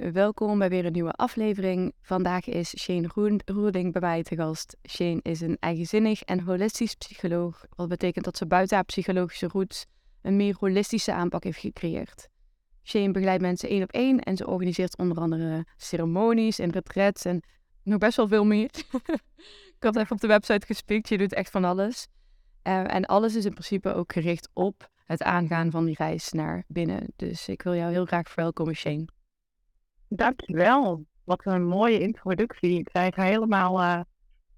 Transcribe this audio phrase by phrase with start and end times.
[0.00, 1.92] Welkom bij weer een nieuwe aflevering.
[2.02, 3.10] Vandaag is Shane
[3.44, 4.76] Roerding bij mij te gast.
[4.88, 9.86] Shane is een eigenzinnig en holistisch psycholoog, wat betekent dat ze buiten haar psychologische roots
[10.22, 12.28] een meer holistische aanpak heeft gecreëerd.
[12.82, 17.42] Shane begeleidt mensen één op één en ze organiseert onder andere ceremonies en retrets en
[17.82, 18.70] nog best wel veel meer.
[19.76, 22.06] ik had even op de website gespikt, je doet echt van alles.
[22.62, 26.64] Uh, en alles is in principe ook gericht op het aangaan van die reis naar
[26.68, 27.06] binnen.
[27.16, 29.06] Dus ik wil jou heel graag verwelkomen, Shane.
[30.12, 31.04] Dankjewel.
[31.24, 32.78] Wat een mooie introductie.
[32.78, 34.00] Ik krijg er helemaal uh,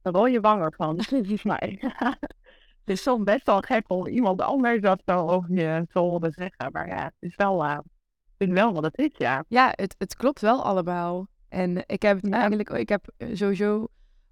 [0.03, 0.97] een rode wanger van,
[2.85, 6.33] het is soms best wel gek om iemand anders dat zo over je te horen
[6.33, 6.73] zeggen.
[6.73, 7.77] Maar ja, het is wel, uh,
[8.39, 9.45] het is wel wat het is, ja.
[9.49, 11.27] Ja, het, het klopt wel allemaal.
[11.49, 13.87] En ik heb het eigenlijk, ik heb sowieso,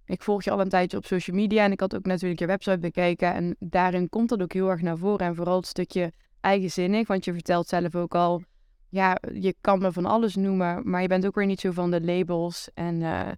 [0.04, 2.46] ik volg je al een tijdje op social media en ik had ook natuurlijk je
[2.46, 3.34] website bekeken.
[3.34, 5.26] En daarin komt dat ook heel erg naar voren.
[5.26, 8.42] En vooral het stukje eigenzinnig, want je vertelt zelf ook al,
[8.90, 11.90] ja, je kan me van alles noemen, maar je bent ook weer niet zo van
[11.90, 13.28] de labels en, uh,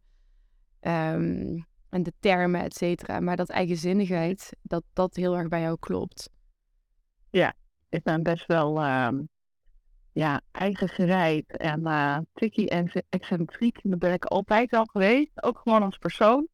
[1.13, 3.21] um, en de termen, et cetera.
[3.21, 6.31] Maar dat eigenzinnigheid, dat dat heel erg bij jou klopt.
[7.31, 7.55] Ja,
[7.89, 9.29] ik ben best wel um,
[10.13, 13.79] ja, eigen gereid en uh, tricky en excentriek.
[13.83, 16.49] Dat ben ik altijd al geweest, ook gewoon als persoon.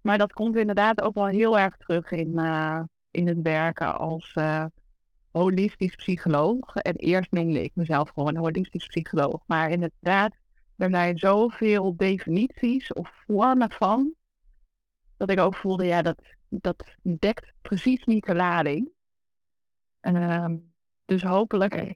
[0.00, 4.36] Maar dat komt inderdaad ook wel heel erg terug in, uh, in het werken als
[5.36, 6.76] holistisch psycholoog.
[6.76, 9.42] En eerst noemde ik mezelf gewoon een holistisch psycholoog.
[9.46, 10.34] Maar inderdaad,
[10.76, 14.14] er zijn zoveel definities of vormen van,
[15.16, 18.88] dat ik ook voelde, ja, dat, dat dekt precies niet de lading.
[20.02, 20.46] Uh,
[21.04, 21.94] dus hopelijk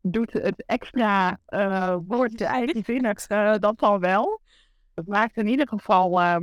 [0.00, 4.40] doet het extra uh, woord eigenzinnig uh, dat dan wel.
[4.94, 6.36] Het maakt in ieder geval uh,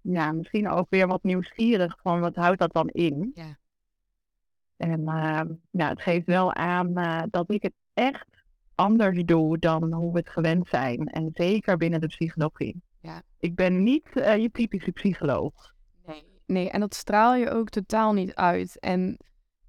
[0.00, 3.30] ja, misschien ook weer wat nieuwsgierig van wat houdt dat dan in.
[3.34, 3.58] Ja.
[4.80, 8.26] En uh, nou, het geeft wel aan uh, dat ik het echt
[8.74, 11.06] anders doe dan hoe we het gewend zijn.
[11.06, 12.82] En zeker binnen de psychologie.
[13.00, 13.22] Ja.
[13.38, 15.74] Ik ben niet uh, je typische psycholoog.
[16.06, 16.24] Nee.
[16.46, 18.78] nee, en dat straal je ook totaal niet uit.
[18.78, 19.16] En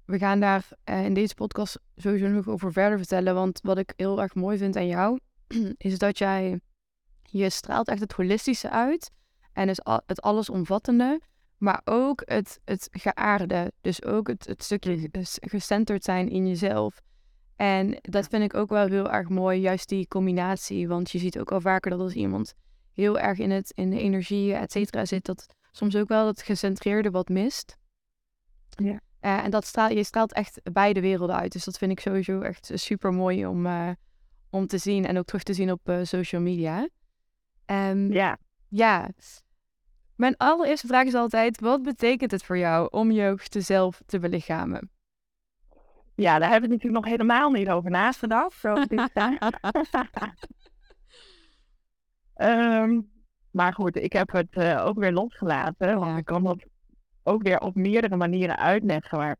[0.04, 3.34] we gaan daar in deze podcast sowieso nog over verder vertellen.
[3.34, 5.18] Want wat ik heel erg mooi vind aan jou,
[5.76, 6.60] is dat jij,
[7.22, 9.10] je straalt echt het holistische uit.
[9.52, 11.20] En is het allesomvattende.
[11.62, 13.72] Maar ook het, het geaarde.
[13.80, 15.08] Dus ook het, het stukje
[15.40, 17.00] gecenterd zijn in jezelf.
[17.56, 20.88] En dat vind ik ook wel heel erg mooi, juist die combinatie.
[20.88, 22.54] Want je ziet ook al vaker dat als iemand
[22.92, 26.42] heel erg in, het, in de energie, et cetera, zit, dat soms ook wel het
[26.42, 27.76] gecentreerde wat mist.
[28.68, 29.00] Ja.
[29.20, 31.52] Uh, en dat straalt, je straalt echt beide werelden uit.
[31.52, 33.90] Dus dat vind ik sowieso echt super mooi om, uh,
[34.50, 36.88] om te zien en ook terug te zien op uh, social media.
[37.66, 38.38] Um, ja.
[38.68, 39.10] Ja.
[40.22, 44.90] Mijn allereerste vraag is altijd: wat betekent het voor jou om je zelf te belichamen?
[46.14, 48.58] Ja, daar heb ik natuurlijk nog helemaal niet over nagedacht.
[48.58, 48.74] Zo
[52.36, 53.10] um,
[53.58, 55.98] maar goed, ik heb het uh, ook weer losgelaten.
[55.98, 56.64] Want ik kan dat
[57.22, 59.18] ook weer op meerdere manieren uitleggen.
[59.18, 59.36] Maar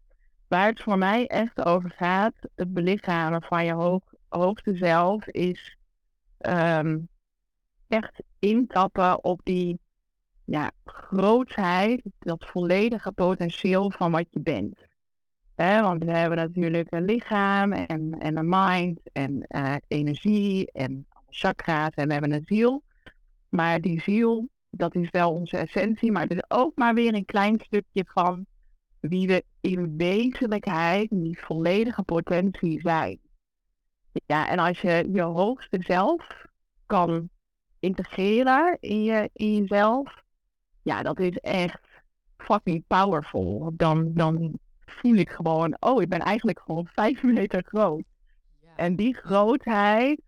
[0.48, 5.76] waar het voor mij echt over gaat, het belichamen van je hoog, hoogste zelf, is
[6.38, 7.08] um,
[7.88, 9.80] echt intappen op die
[10.52, 14.78] ja, grootheid, dat volledige potentieel van wat je bent.
[15.56, 21.94] want we hebben natuurlijk een lichaam en, en een mind en uh, energie en chakra's
[21.94, 22.82] en we hebben een ziel.
[23.48, 27.24] Maar die ziel, dat is wel onze essentie, maar het is ook maar weer een
[27.24, 28.46] klein stukje van
[29.00, 33.18] wie we in wezenlijkheid, die volledige potentie zijn.
[34.26, 36.46] Ja, en als je je hoogste zelf
[36.86, 37.28] kan
[37.78, 40.21] integreren in, je, in jezelf,
[40.82, 41.80] ja, dat is echt
[42.36, 43.72] fucking powerful.
[43.76, 48.04] Dan, dan voel ik gewoon, oh, ik ben eigenlijk gewoon vijf meter groot.
[48.60, 48.76] Ja.
[48.76, 50.20] En die grootheid,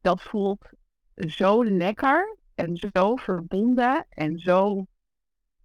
[0.00, 0.68] dat voelt
[1.14, 4.86] zo lekker en zo verbonden en zo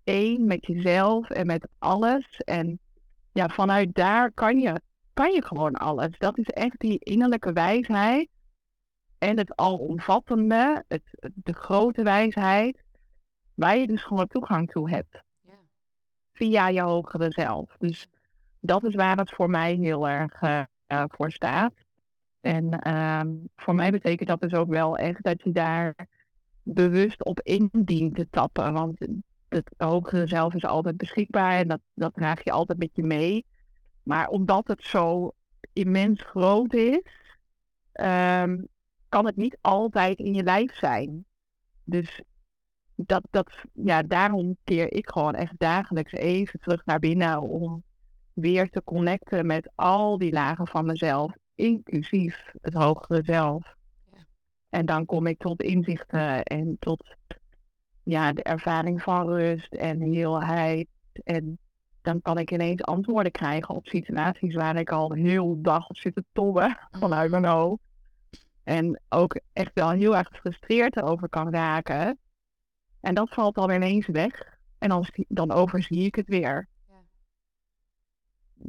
[0.04, 2.38] één met jezelf en met alles.
[2.38, 2.80] En
[3.32, 4.82] ja, vanuit daar kan je,
[5.14, 6.18] kan je gewoon alles.
[6.18, 8.30] Dat is echt die innerlijke wijsheid
[9.18, 11.04] en het alomvattende, het,
[11.34, 12.84] de grote wijsheid,
[13.60, 15.24] waar je dus gewoon toegang toe hebt.
[15.42, 15.54] Ja.
[16.34, 17.76] Via je hogere zelf.
[17.78, 18.08] Dus
[18.60, 20.64] dat is waar het voor mij heel erg uh,
[21.08, 21.74] voor staat.
[22.42, 25.96] En ehm, voor mij betekent dat dus ook wel echt dat je daar
[26.64, 28.74] bewust op in dient te tappen.
[28.74, 29.08] Want
[29.50, 33.46] het hogere zelf is altijd beschikbaar en dat, dat draag je altijd met je mee.
[34.04, 35.32] Maar omdat het zo
[35.74, 37.02] immens groot is,
[37.94, 38.68] um,
[39.10, 41.26] kan het niet altijd in je lijf zijn.
[41.84, 42.22] Dus
[43.06, 47.84] dat, dat, ja, daarom keer ik gewoon echt dagelijks even terug naar binnen om
[48.34, 53.76] weer te connecten met al die lagen van mezelf, inclusief het hogere zelf.
[54.12, 54.26] Ja.
[54.70, 57.04] En dan kom ik tot inzichten en tot
[58.04, 60.88] ja, de ervaring van rust en heelheid.
[61.24, 61.58] En
[62.02, 66.16] dan kan ik ineens antwoorden krijgen op situaties waar ik al heel dag op zit
[66.16, 67.82] te tobben vanuit mijn hoofd.
[68.64, 72.18] En ook echt wel heel erg gefrustreerd over kan raken.
[73.02, 74.58] En dat valt dan ineens weg.
[74.78, 76.68] En dan, dan overzie ik het weer.
[76.88, 77.02] Ja,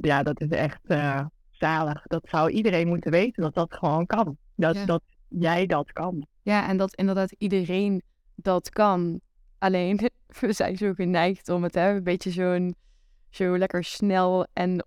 [0.00, 2.02] ja dat is echt uh, zalig.
[2.06, 4.36] Dat zou iedereen moeten weten dat dat gewoon kan.
[4.54, 6.26] Dat, dat jij dat kan.
[6.42, 8.02] Ja, en dat inderdaad iedereen
[8.34, 9.20] dat kan.
[9.58, 10.10] Alleen,
[10.40, 12.74] we zijn zo geneigd om het hè, een beetje zo'n
[13.30, 14.86] zo lekker snel en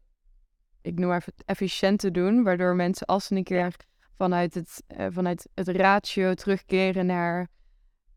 [0.82, 2.44] ik noem maar efficiënt te doen.
[2.44, 3.76] Waardoor mensen als ze een keer
[4.18, 7.48] vanuit het, uh, vanuit het ratio terugkeren naar,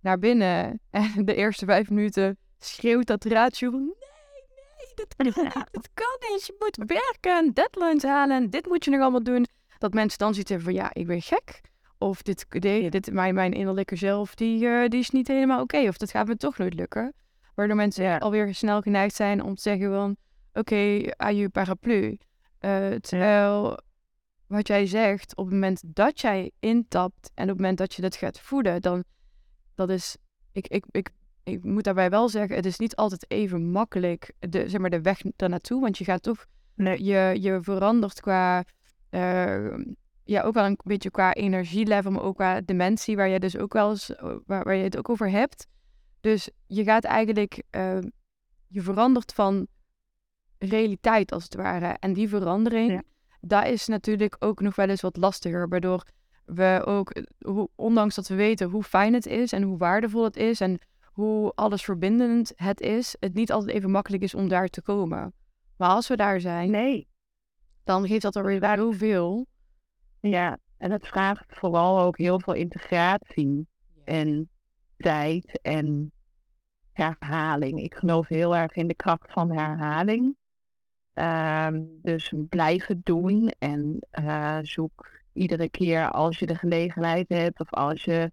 [0.07, 0.81] naar binnen.
[0.91, 3.81] En de eerste vijf minuten schreeuwt dat ratio van...
[3.81, 4.45] Nee,
[4.77, 5.55] nee, dat kan niet.
[5.79, 6.47] Dat kan niet.
[6.47, 8.51] Je moet werken, deadlines halen.
[8.51, 9.47] Dit moet je nog allemaal doen.
[9.79, 10.73] Dat mensen dan zitten van...
[10.73, 11.61] Ja, ik ben gek.
[11.99, 15.89] Of dit, dit, dit mijn, mijn innerlijke zelf, die, uh, die is niet helemaal oké.
[15.89, 17.15] Of dat gaat me toch nooit lukken.
[17.55, 18.17] Waardoor mensen ja.
[18.17, 20.17] alweer snel geneigd zijn om te zeggen van...
[20.53, 22.19] Oké, okay, aan je paraplu.
[22.61, 23.79] Uh, terwijl
[24.47, 28.03] wat jij zegt, op het moment dat jij intapt en op het moment dat je
[28.03, 29.05] dat gaat voeden, dan
[29.77, 30.17] dat is,
[30.53, 31.11] ik, ik, ik,
[31.43, 35.01] ik moet daarbij wel zeggen, het is niet altijd even makkelijk, de, zeg maar, de
[35.01, 37.05] weg naartoe, want je gaat toch, nee.
[37.05, 38.65] je, je verandert qua,
[39.11, 39.77] uh,
[40.25, 43.73] ja, ook wel een beetje qua energielevel, maar ook qua dimensie, waar je dus ook
[43.73, 44.13] wel eens,
[44.47, 45.67] waar, waar je het ook over hebt.
[46.21, 47.99] Dus je gaat eigenlijk, uh,
[48.67, 49.67] je verandert van
[50.59, 51.97] realiteit als het ware.
[52.01, 53.03] En die verandering, ja
[53.47, 55.69] dat is natuurlijk ook nog wel eens wat lastiger.
[55.69, 56.03] Waardoor
[56.47, 57.13] we ook,
[57.75, 61.53] ondanks dat we weten hoe fijn het is en hoe waardevol het is en hoe
[61.55, 65.33] alles verbindend het is, het niet altijd even makkelijk is om daar te komen.
[65.77, 67.09] Maar als we daar zijn, nee.
[67.85, 69.47] dan geeft dat er weer zoveel.
[70.21, 73.67] Ja, en het vraagt vooral ook heel veel integratie
[74.05, 74.49] en
[74.97, 76.13] tijd en
[76.93, 77.83] herhaling.
[77.83, 80.37] Ik geloof heel erg in de kracht van herhaling.
[81.13, 87.73] Ehm, dus blijven doen en uh, zoek iedere keer als je de gelegenheid hebt of
[87.73, 88.33] als je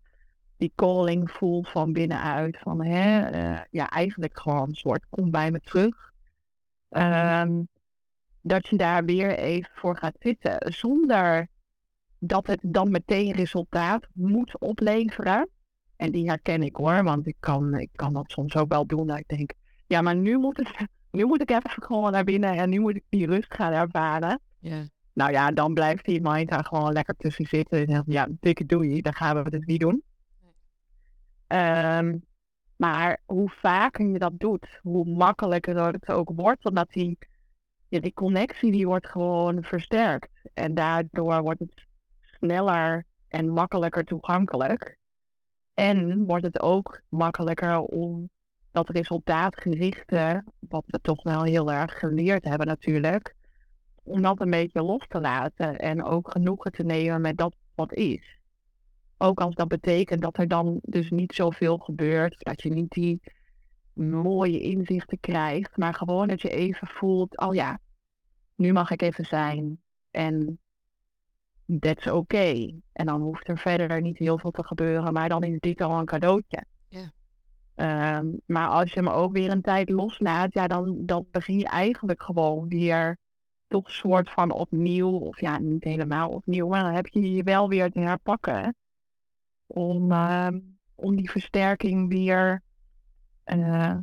[0.57, 5.51] die calling voelt van binnenuit, van hè, uh, ja, eigenlijk gewoon een soort kom bij
[5.51, 6.11] me terug.
[6.89, 7.67] Um,
[8.41, 11.47] dat je daar weer even voor gaat zitten, zonder
[12.19, 15.49] dat het dan meteen resultaat moet opleveren.
[15.95, 19.07] En die herken ik hoor, want ik kan, ik kan dat soms ook wel doen.
[19.07, 19.53] Dat ik denk,
[19.88, 20.69] ja, maar nu moet het
[21.11, 24.39] nu moet ik even gewoon naar binnen en nu moet ik die rust gaan ervaren.
[24.59, 24.88] Ja.
[25.13, 27.80] Nou ja, dan blijft die mind daar gewoon lekker tussen zitten.
[27.80, 30.04] En zegt, ja, dikke doei, dan gaan we het niet doen.
[31.48, 32.25] Um,
[32.75, 36.66] maar hoe vaker je dat doet, hoe makkelijker het ook wordt.
[36.66, 37.18] Omdat die,
[37.90, 40.30] die connectie die wordt gewoon versterkt.
[40.54, 41.87] En daardoor wordt het
[42.21, 44.97] sneller en makkelijker toegankelijk.
[45.73, 48.30] En wordt het ook makkelijker om
[48.71, 53.35] dat resultaatgerichte, wat we toch wel heel erg geleerd hebben natuurlijk,
[54.04, 57.94] om dat een beetje los te laten en ook genoegen te nemen met dat wat
[57.94, 58.40] is.
[59.18, 63.22] Ook als dat betekent dat er dan dus niet zoveel gebeurt, dat je niet die
[63.94, 67.80] mooie inzichten krijgt, maar gewoon dat je even voelt, oh ja,
[68.56, 69.81] nu mag ik even zijn
[70.12, 70.60] en
[71.80, 72.18] that's oké.
[72.18, 72.81] Okay.
[72.94, 76.00] En dan hoeft er verder niet heel veel te gebeuren, maar dan is dit al
[76.00, 76.66] een cadeautje.
[76.90, 77.12] Ja.
[77.76, 81.68] Ehm, maar als je hem ook weer een tijd loslaat, ja, dan, dan begin je
[81.68, 83.18] eigenlijk gewoon weer
[83.73, 87.44] toch een soort van opnieuw, of ja, niet helemaal opnieuw, maar dan heb je je
[87.44, 88.75] wel weer te herpakken
[89.68, 90.59] om, ehm,
[90.95, 92.61] om die versterking weer
[93.45, 93.95] uh,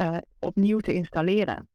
[0.00, 1.68] uh, opnieuw te installeren.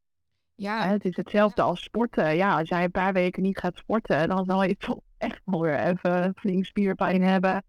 [0.56, 0.88] Ja.
[0.88, 2.36] Het is hetzelfde als sporten.
[2.36, 5.62] Ja, als jij een paar weken niet gaat sporten, dan zal je toch echt wel
[5.62, 7.64] weer even flink spierpijn hebben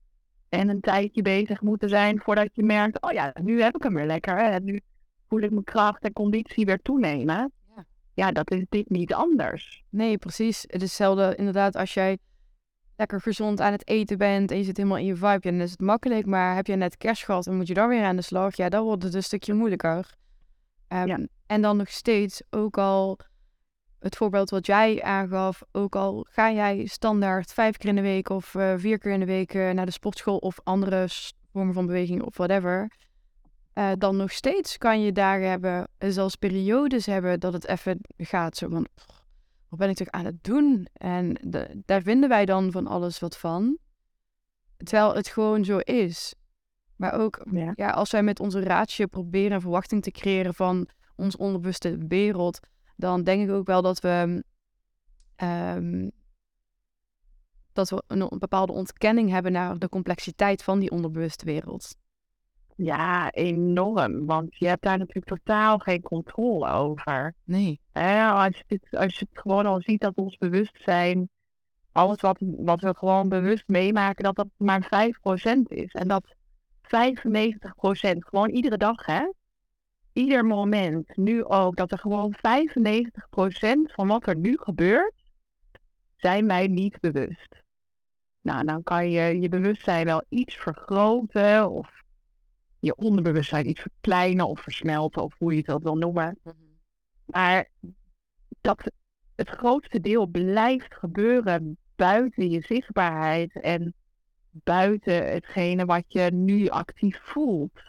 [0.48, 3.94] en een tijdje bezig moeten zijn voordat je merkt, oh ja, nu heb ik hem
[3.94, 4.36] weer lekker.
[4.36, 4.80] En nu
[5.28, 7.52] voel ik mijn kracht en conditie weer toenemen.
[8.24, 8.32] Ja.
[8.32, 9.84] dat is dit niet anders.
[9.88, 10.62] Nee, precies.
[10.62, 12.18] Het is hetzelfde inderdaad als jij
[12.96, 15.60] lekker gezond aan het eten bent en je zit helemaal in je vibe, ja, dan
[15.60, 16.26] is het makkelijk.
[16.26, 18.68] Maar heb je net kerst gehad en moet je dan weer aan de slag, ja,
[18.68, 20.14] dan wordt het een stukje moeilijker.
[20.88, 21.18] Ehm, Ja.
[21.46, 23.18] En dan nog steeds, ook al
[23.98, 28.28] het voorbeeld wat jij aangaf, ook al ga jij standaard vijf keer in de week
[28.28, 31.06] of eh, vier keer in de week eh, naar de sportschool of andere
[31.52, 32.90] vormen van beweging of whatever,
[33.80, 38.00] eh, dan nog steeds kan je dagen hebben, en zelfs periodes hebben, dat het even
[38.16, 39.24] gaat zo van, "Pff,
[39.68, 40.86] wat ben ik toch aan het doen?
[40.92, 43.78] En de- daar vinden wij dan van alles wat van,
[44.76, 46.34] terwijl het gewoon zo is.
[46.96, 47.72] Maar ook Ja.
[47.74, 52.60] ja, als wij met onze ratio proberen een verwachting te creëren van ons onderbewuste wereld,
[52.96, 54.44] dan denk ik ook wel dat we,
[55.36, 56.08] ehm,
[57.72, 61.96] dat we een, een bepaalde ontkenning hebben naar de complexiteit van die onderbewuste wereld.
[62.82, 64.26] Ja, enorm.
[64.26, 67.34] Want je hebt daar natuurlijk totaal geen controle over.
[67.44, 67.80] Nee.
[67.92, 71.28] Hè, als, je het, als je het gewoon al ziet dat ons bewustzijn,
[71.92, 75.92] alles wat, wat we gewoon bewust meemaken, dat dat maar 5% is.
[75.92, 76.34] En dat
[76.82, 76.88] 95%,
[78.18, 79.32] gewoon iedere dag, hè?
[80.12, 82.38] Ieder moment, nu ook, dat er gewoon 95%
[83.82, 85.14] van wat er nu gebeurt,
[86.16, 87.62] zijn wij niet bewust.
[88.40, 91.98] Nou, dan kan je je bewustzijn wel iets vergroten of
[92.80, 96.38] je onderbewustzijn iets verkleinen of versmelten of hoe je het ook wil noemen.
[97.24, 97.68] Maar
[98.60, 98.92] dat
[99.34, 103.94] het grootste deel blijft gebeuren buiten je zichtbaarheid en
[104.50, 107.80] buiten hetgene wat je nu actief voelt.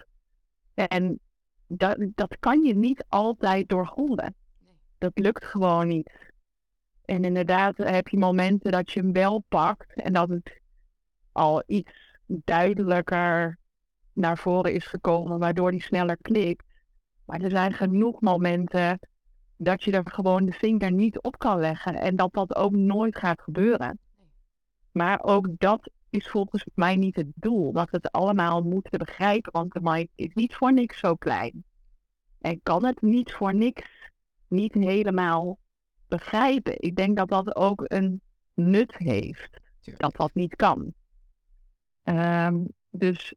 [0.74, 1.20] En
[1.68, 4.36] dat, dat kan je niet altijd doorgronden.
[4.98, 6.12] Dat lukt gewoon niet.
[7.06, 10.62] En inderdaad heb je momenten dat je hem wel pakt en dat het
[11.32, 13.60] al iets duidelijker
[14.14, 16.66] naar voren is gekomen, waardoor die sneller klikt.
[17.26, 19.00] Maar er zijn genoeg momenten
[19.58, 23.18] dat je er gewoon de vinger niet op kan leggen en dat dat ook nooit
[23.18, 24.00] gaat gebeuren.
[24.92, 29.52] Maar ook dat is volgens mij niet het doel, dat we het allemaal moeten begrijpen,
[29.52, 31.64] want de mind is niet voor niks zo klein.
[32.40, 34.12] En kan het niet voor niks
[34.48, 35.60] niet helemaal
[36.08, 36.82] begrijpen.
[36.82, 38.22] Ik denk dat dat ook een
[38.54, 39.60] nut heeft,
[39.98, 40.94] dat dat niet kan.
[42.04, 43.34] Ehm, dus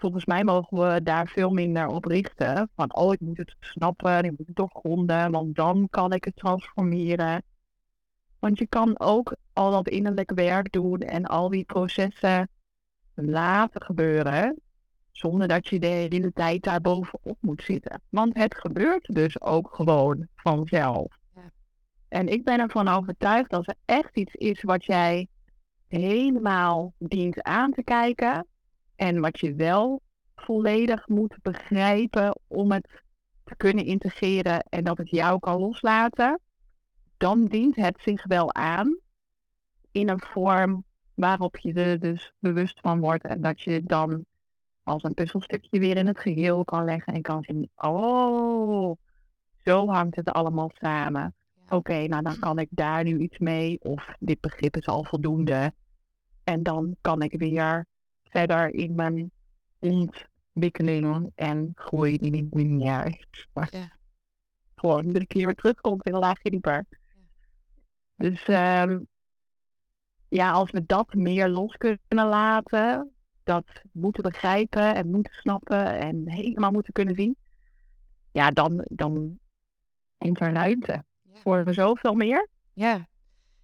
[0.00, 2.70] volgens mij mogen we daar veel minder op richten.
[2.76, 6.36] Van, oh, ik moet het snappen, ik moet het doorgronden, want dan kan ik het
[6.36, 7.42] transformeren.
[8.38, 12.48] Want je kan ook al dat innerlijk werk doen en al die processen
[13.14, 14.60] laten gebeuren,
[15.10, 18.00] zonder dat je de hele tijd daar bovenop moet zitten.
[18.08, 21.18] Want het gebeurt dus ook gewoon vanzelf.
[21.34, 21.50] Ja.
[22.08, 25.28] En ik ben ervan overtuigd dat er echt iets is wat jij
[25.88, 28.46] helemaal dient aan te kijken.
[29.00, 30.02] En wat je wel
[30.34, 33.02] volledig moet begrijpen om het
[33.44, 36.40] te kunnen integreren en dat het jou kan loslaten,
[37.16, 38.98] dan dient het zich wel aan
[39.90, 44.24] in een vorm waarop je er dus bewust van wordt en dat je dan
[44.82, 48.96] als een puzzelstukje weer in het geheel kan leggen en kan zien, oh,
[49.64, 51.34] zo hangt het allemaal samen.
[51.68, 55.72] Oké, nou dan kan ik daar nu iets mee of dit begrip is al voldoende.
[56.44, 57.88] En dan kan ik weer
[58.30, 59.30] verder in mijn
[59.78, 63.48] ontwikkeling en groei die niet lineair is.
[63.52, 63.92] Maar Ja.
[64.74, 66.84] gewoon iedere keer weer terugkomt in een laagje dieper.
[68.16, 68.98] Dus ehm,
[70.28, 73.10] ja, als we dat meer los kunnen laten,
[73.42, 77.36] dat moeten begrijpen en moeten snappen en helemaal moeten kunnen zien,
[78.32, 79.38] ja, dan, dan
[80.18, 82.48] is er ruimte voor zoveel meer.
[82.72, 83.08] Ja.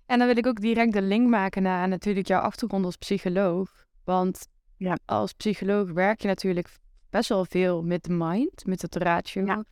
[0.06, 3.84] En dan wil ik ook direct de link maken naar natuurlijk jouw achtergrond als psycholoog.
[4.04, 4.98] Want Ja.
[5.04, 6.68] als psycholoog werk je natuurlijk
[7.10, 9.44] best wel veel met de mind, met het ratio.
[9.44, 9.64] Ja.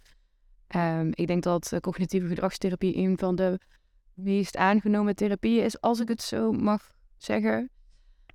[0.66, 3.58] Ehm, ik denk dat eh, cognitieve gedragstherapie een van de
[4.14, 7.70] meest aangenomen therapieën is, als ik het zo mag zeggen.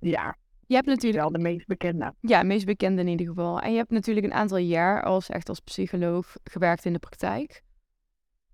[0.00, 0.36] Ja,
[0.66, 2.14] Je hebt natuurlijk wel de meest bekende.
[2.20, 3.60] Ja, meest bekende in ieder geval.
[3.60, 7.62] En je hebt natuurlijk een aantal jaar als echt als psycholoog gewerkt in de praktijk.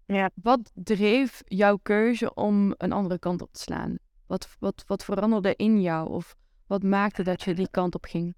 [0.06, 0.30] Ja.
[0.34, 3.98] Wat dreef jouw keuze om een andere kant op te slaan?
[4.26, 6.08] Wat, wat, wat veranderde in jou?
[6.08, 8.34] Of wat maakte dat je die kant op ging?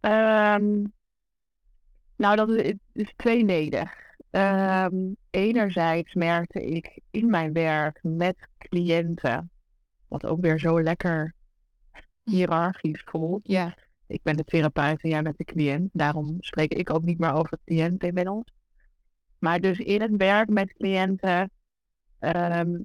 [0.00, 0.84] Ehm,
[2.16, 4.06] nou, dat is, is tweeledig.
[4.30, 9.50] Ehm, enerzijds merkte ik in mijn werk met cliënten,
[10.08, 11.34] wat ook weer zo lekker
[12.24, 13.40] hiërarchisch voelt.
[13.42, 15.90] Ja, Ik ben de therapeut en jij bent de cliënt.
[15.92, 18.52] Daarom spreek ik ook niet meer over cliënt inmiddels.
[19.38, 21.50] Maar dus in het werk met cliënten,
[22.18, 22.78] ehm,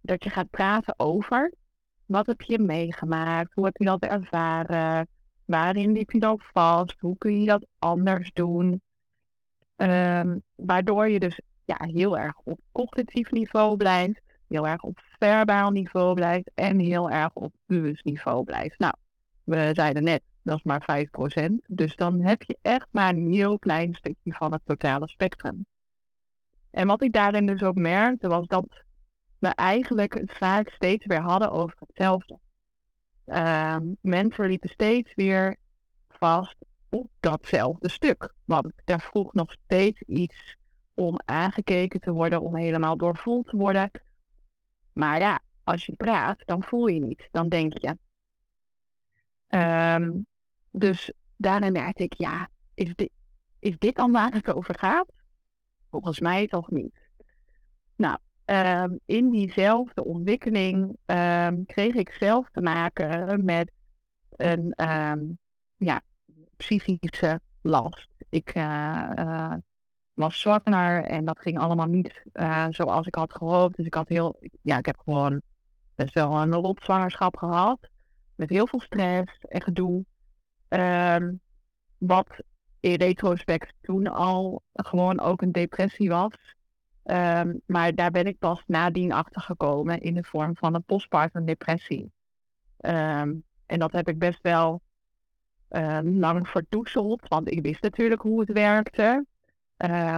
[0.00, 1.52] dat je gaat praten over
[2.10, 5.08] wat heb je meegemaakt, hoe heb je dat ervaren,
[5.44, 8.82] waarin liep je dan vast, hoe kun je dat anders doen.
[9.76, 15.70] Ehm, waardoor je dus ja, heel erg op cognitief niveau blijft, heel erg op verbaal
[15.70, 18.78] niveau blijft en heel erg op bewust niveau blijft.
[18.78, 18.94] Nou,
[19.44, 21.66] we zeiden net, dat is maar 5%.
[21.66, 25.66] Dus dan heb je echt maar een heel klein stukje van het totale spectrum.
[26.70, 28.84] En wat ik daarin dus ook merkte, was dat
[29.40, 32.38] we eigenlijk het vaak steeds weer hadden over hetzelfde.
[33.26, 35.56] Uh, mensen liepen steeds weer
[36.08, 36.56] vast
[36.88, 38.34] op datzelfde stuk.
[38.44, 40.56] Want daar vroeg nog steeds iets
[40.94, 43.90] om aangekeken te worden, om helemaal doorvoeld te worden.
[44.92, 47.28] Maar ja, als je praat, dan voel je niet.
[47.30, 47.96] Dan denk je.
[49.48, 50.26] Um,
[50.70, 53.10] dus daarna merkte ik, ja, is dit,
[53.58, 55.12] is dit dan waar het over gaat?
[55.90, 56.94] Volgens mij toch niet.
[57.96, 58.18] Nou,
[58.50, 63.70] um, in diezelfde ontwikkeling um, kreeg ik zelf te maken met
[64.30, 64.74] een
[65.76, 66.02] ja,
[66.56, 68.08] psychische last.
[68.28, 69.54] Ik uh, uh,
[70.14, 73.76] was zwanger en dat ging allemaal niet uh, zoals ik had gehoopt.
[73.76, 75.42] Dus ik had heel, ja, ik heb gewoon
[75.94, 77.88] best wel een lotzwangerschap gehad.
[78.34, 80.04] Met heel veel stress en gedoe.
[80.68, 81.32] Ehm,
[81.98, 82.42] wat
[82.80, 86.32] in retrospect toen al gewoon ook een depressie was.
[87.02, 91.44] Ehm, maar daar ben ik pas nadien achter gekomen in de vorm van een postpartum
[91.44, 92.12] depressie.
[92.76, 93.34] Ehm,
[93.66, 94.80] en dat heb ik best wel
[96.02, 99.26] lang verdoezeld, want ik wist natuurlijk hoe het werkte.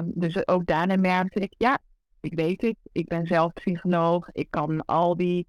[0.05, 1.79] dus ook daarna merkte ik, ja,
[2.21, 5.47] ik weet het, ik ben zelf psycholoog, ik kan al die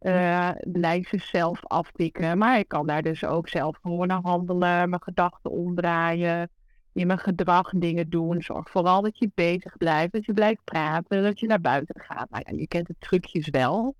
[0.00, 2.38] uh, lijstjes zelf aftikken.
[2.38, 6.50] Maar ik kan daar dus ook zelf gewoon naar handelen, mijn gedachten omdraaien,
[6.98, 8.42] in mijn gedrag dingen doen.
[8.42, 12.30] Zorg vooral dat je bezig blijft, dat je blijft praten, dat je naar buiten gaat.
[12.30, 13.96] Nou ja, je kent de trucjes wel.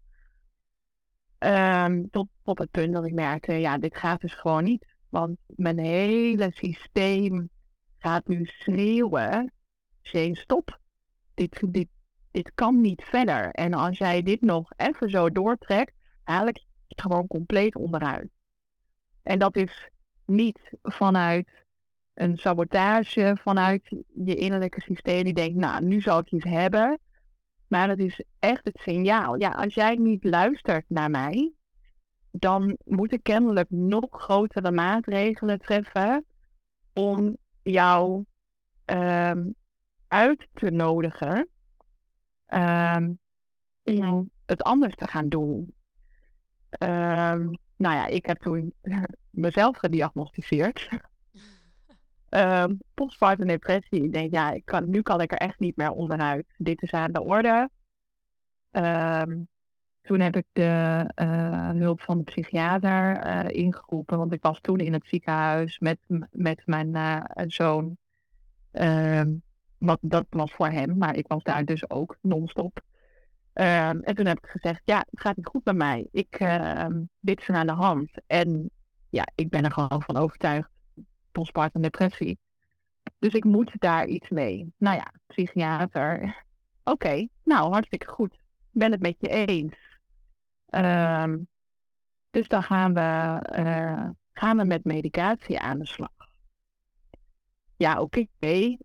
[1.38, 4.86] Um, tot op het punt dat ik merkte, ja, dit gaat dus gewoon niet.
[5.08, 7.50] Want mijn hele systeem
[7.98, 9.52] gaat nu schreeuwen,
[10.02, 10.80] Shane, stop.
[11.34, 11.88] Dit, dit,
[12.30, 13.50] dit kan niet verder.
[13.50, 15.92] En als jij dit nog even zo doortrekt,
[16.24, 18.28] haal ik gewoon compleet onderuit.
[19.22, 19.88] En dat is
[20.24, 21.66] niet vanuit
[22.18, 23.88] een sabotage, vanuit
[24.24, 26.98] je innerlijke systeem die denkt, nou, nu zal ik iets hebben.
[27.68, 29.36] Maar dat is echt het signaal.
[29.36, 31.52] Ja, als jij niet luistert naar mij,
[32.30, 36.24] dan moet ik kennelijk nog grotere maatregelen treffen
[36.92, 38.24] om jou
[38.84, 39.54] um,
[40.08, 41.48] uit te nodigen
[42.46, 43.18] um,
[43.82, 45.74] om het anders te gaan doen.
[46.78, 48.72] Um, nou ja, ik heb toen
[49.30, 50.88] mezelf gediagnosticeerd.
[52.30, 54.04] Um, postpartum depressie.
[54.04, 56.46] Ik denk, ja, nu kan ik er echt niet meer onderuit.
[56.56, 57.70] Dit is aan de orde.
[58.70, 59.48] Um,
[60.02, 64.78] toen heb ik de uh, hulp van de psychiater uh, ingeroepen, want ik was toen
[64.78, 65.98] in het ziekenhuis met,
[66.30, 67.96] met mijn uh, zoon.
[68.72, 69.42] Um,
[69.78, 72.80] wat, dat was voor hem, maar ik was daar dus ook non-stop.
[73.52, 76.08] En toen heb ik gezegd, ja, het gaat niet goed bij mij.
[76.12, 76.46] Ik,
[77.20, 78.10] dit is aan de hand.
[78.26, 78.70] En
[79.08, 80.70] ja, ik ben er gewoon van overtuigd,
[81.38, 82.38] postpartum depressie.
[83.18, 84.72] Dus ik moet daar iets mee.
[84.76, 86.44] Nou ja, psychiater.
[86.84, 88.32] Oké, nou, hartstikke goed.
[88.72, 89.76] Ik ben het met je eens.
[90.70, 91.48] Um,
[92.30, 96.18] dus dan gaan we, uh, gaan we met medicatie aan de slag
[97.78, 98.26] ja, oké,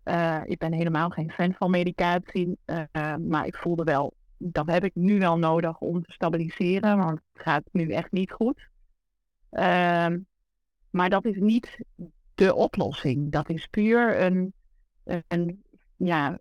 [0.04, 4.84] uh, ik ben helemaal geen fan van medicatie, uh, maar ik voelde wel, dat heb
[4.84, 8.68] ik nu wel nodig om te stabiliseren, want het gaat nu echt niet goed.
[9.50, 10.14] Uh,
[10.90, 11.78] maar dat is niet
[12.34, 13.32] de oplossing.
[13.32, 14.52] Dat is puur een,
[15.28, 15.64] een
[15.96, 16.38] ja,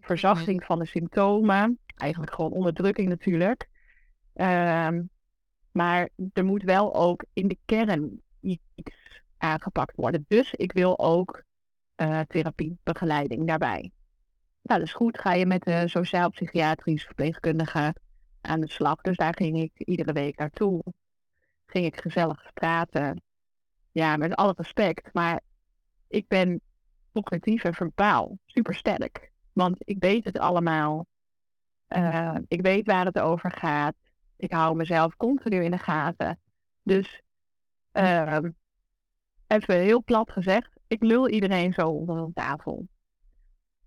[0.00, 1.78] verzachting van de symptomen.
[1.96, 3.68] Eigenlijk gewoon onderdrukking natuurlijk.
[4.32, 5.02] Ehm,
[5.72, 10.24] maar er moet wel ook in de kern iets aangepakt worden.
[10.28, 11.42] Dus ik wil ook
[11.96, 13.90] uh, therapiebegeleiding daarbij.
[14.62, 17.94] Nou, dus goed, ga je met de sociaal-psychiatrische verpleegkundige
[18.40, 19.00] aan de slag.
[19.00, 20.82] Dus daar ging ik iedere week naartoe.
[21.66, 23.22] Ging ik gezellig praten.
[23.96, 25.12] Ja, met alle respect.
[25.12, 25.40] Maar
[26.08, 26.60] ik ben
[27.12, 29.32] cognitief en verbaal super sterk.
[29.52, 31.06] Want ik weet het allemaal.
[31.88, 33.94] Uh, ik weet waar het over gaat.
[34.36, 36.40] Ik hou mezelf continu in de gaten.
[36.82, 37.22] Dus
[37.92, 38.38] uh,
[39.46, 42.88] even heel plat gezegd, ik lul iedereen zo onder de tafel.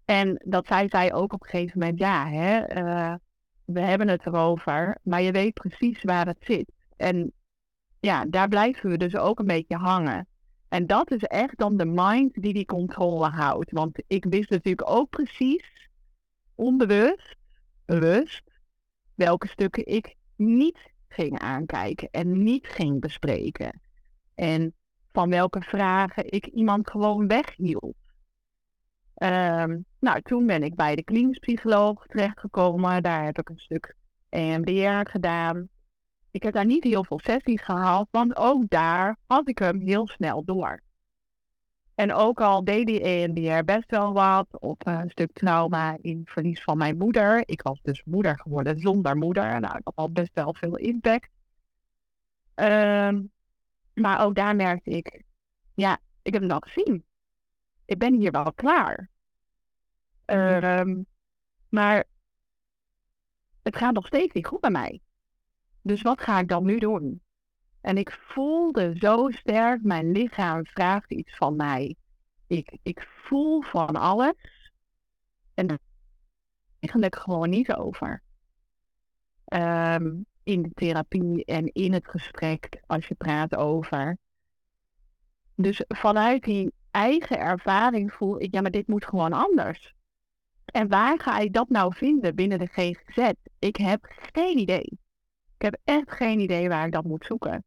[0.06, 3.16] En dat zei zij ook op een gegeven moment, ja, hè, uh,
[3.66, 6.72] we hebben het erover, maar je weet precies waar het zit.
[6.98, 7.34] En
[8.00, 10.28] ja, daar blijven we dus ook een beetje hangen.
[10.68, 13.72] En dat is echt dan de mind die die controle houdt.
[13.72, 15.90] Want ik wist natuurlijk ook precies,
[16.56, 17.36] onbewust,
[17.86, 18.44] bewust,
[19.16, 23.82] welke stukken ik niet ging aankijken en niet ging bespreken.
[24.36, 24.74] En
[25.12, 27.96] van welke vragen ik iemand gewoon weghield.
[29.16, 33.04] Um, nou, toen ben ik bij de klinisch psycholoog terechtgekomen.
[33.04, 33.96] Daar heb ik een stuk
[34.30, 35.70] EMDR gedaan.
[36.32, 40.08] Ik heb daar niet heel veel sessies gehad, want ook daar had ik hem heel
[40.08, 40.82] snel door.
[41.96, 46.64] En ook al deed die EMDR best wel wat op een stuk trauma in verlies
[46.64, 47.44] van mijn moeder.
[47.46, 49.60] Ik was dus moeder geworden zonder moeder.
[49.60, 51.30] Nou, dat had best wel veel impact.
[52.56, 53.24] Ehm,
[53.94, 55.24] maar ook daar merkte ik,
[55.74, 57.04] ja, ik heb het al gezien.
[57.86, 59.10] Ik ben hier wel klaar.
[60.26, 61.04] Ehm,
[61.70, 62.04] maar
[63.64, 65.02] het gaat nog steeds niet goed bij mij.
[65.82, 67.22] Dus wat ga ik dan nu doen?
[67.82, 71.96] En ik voelde zo sterk, mijn lichaam vraagt iets van mij.
[72.48, 74.72] Ik, ik voel van alles.
[75.54, 75.80] En daar
[76.80, 78.22] eigenlijk gewoon niet over.
[79.46, 84.18] Ehm, in de therapie en in het gesprek als je praat over.
[85.56, 89.94] Dus vanuit die eigen ervaring voel ik, ja, maar dit moet gewoon anders.
[90.66, 93.32] En waar ga ik dat nou vinden binnen de GGZ?
[93.60, 95.00] Ik heb geen idee.
[95.60, 97.64] Ik heb echt geen idee waar ik dat moet zoeken.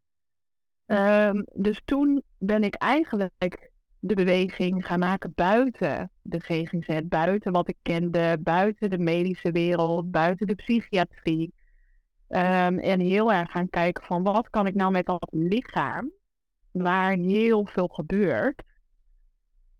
[0.86, 7.68] Ehm, dus toen ben ik eigenlijk de beweging gaan maken buiten de GGZ, buiten wat
[7.68, 11.54] ik kende, buiten de medische wereld, buiten de psychiatrie.
[12.28, 16.10] Ehm, en heel erg gaan kijken van wat kan ik nou met dat lichaam,
[16.70, 18.62] waar heel veel gebeurt.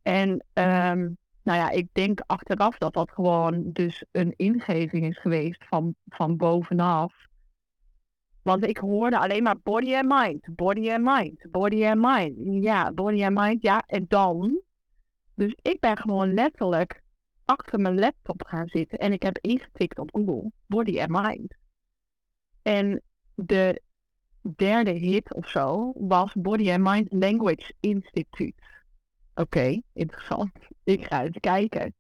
[0.03, 5.65] En um, nou ja, ik denk achteraf dat dat gewoon dus een ingeving is geweest
[5.69, 7.31] van, van bovenaf.
[8.43, 12.63] Want ik hoorde alleen maar body and mind, body and mind, body and mind.
[12.65, 14.61] Ja, body and mind, ja, en dan.
[15.35, 17.03] Dus ik ben gewoon letterlijk
[17.45, 21.55] achter mijn laptop gaan zitten en ik heb ingetikt op Google, body and mind.
[22.63, 23.03] En
[23.35, 23.83] de
[24.57, 28.63] derde hit of zo was Body and Mind Language Institute.
[29.35, 30.53] Oké, interessant.
[30.85, 31.95] Ik ga eens kijken.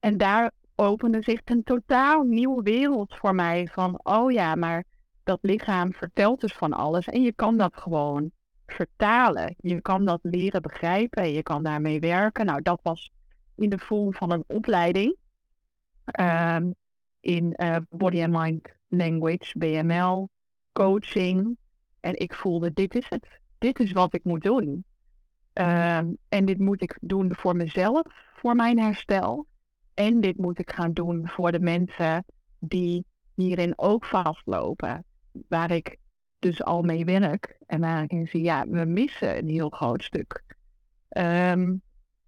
[0.00, 3.68] En daar opende zich een totaal nieuwe wereld voor mij.
[3.72, 4.84] Van, oh ja, maar
[5.26, 7.06] dat lichaam vertelt dus van alles.
[7.06, 8.30] En je kan dat gewoon
[8.66, 9.54] vertalen.
[9.58, 11.22] Je kan dat leren begrijpen.
[11.22, 12.46] En je kan daarmee werken.
[12.46, 13.12] Nou, dat was
[13.54, 15.16] in de vorm van een opleiding.
[16.20, 16.74] Um,
[17.20, 20.28] in uh, Body and Mind Language, BML,
[20.72, 21.56] coaching.
[22.00, 23.28] En ik voelde, dit is het.
[23.58, 24.84] Dit is wat ik moet doen.
[25.52, 28.02] Ehm, en dit moet ik doen voor mezelf,
[28.34, 29.46] voor mijn herstel.
[29.94, 32.24] En dit moet ik gaan doen voor de mensen
[32.58, 35.04] die hierin ook vastlopen.
[35.48, 35.96] Waar ik
[36.38, 37.56] dus al mee werk.
[37.66, 40.44] En waar ik zie, ja, we missen een heel groot stuk.
[41.08, 41.74] Ehm,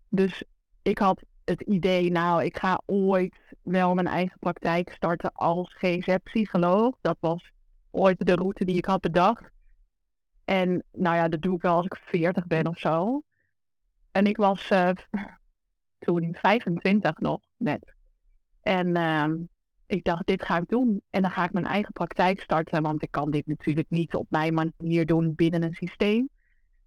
[0.08, 0.42] dus
[0.82, 6.96] ik had het idee, nou, ik ga ooit wel mijn eigen praktijk starten als GZ-psycholoog.
[7.00, 7.52] Dat was
[7.90, 9.50] ooit de route die ik had bedacht.
[10.44, 13.22] En nou ja, dat doe ik wel als ik 40 ben of zo.
[14.12, 14.90] En ik was uh,
[15.98, 17.94] toen 25 nog net.
[18.60, 19.24] En uh,
[19.88, 21.02] ik dacht, dit ga ik doen.
[21.10, 24.26] En dan ga ik mijn eigen praktijk starten, want ik kan dit natuurlijk niet op
[24.28, 26.28] mijn manier doen binnen een systeem.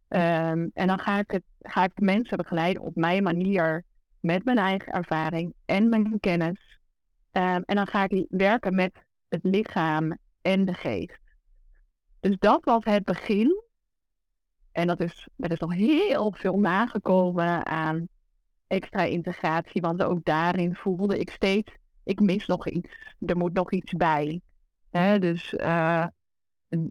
[0.07, 3.83] Um, en dan ga ik, het, ga ik mensen begeleiden op mijn manier,
[4.19, 6.79] met mijn eigen ervaring en mijn kennis.
[7.31, 11.19] Um, en dan ga ik werken met het lichaam en de geest.
[12.19, 13.63] Dus dat was het begin.
[14.71, 18.07] En dat is, er is nog heel veel nagekomen aan
[18.67, 19.81] extra integratie.
[19.81, 21.71] Want ook daarin voelde ik steeds,
[22.03, 23.15] ik mis nog iets.
[23.19, 24.41] Er moet nog iets bij.
[25.19, 26.05] Dus uh,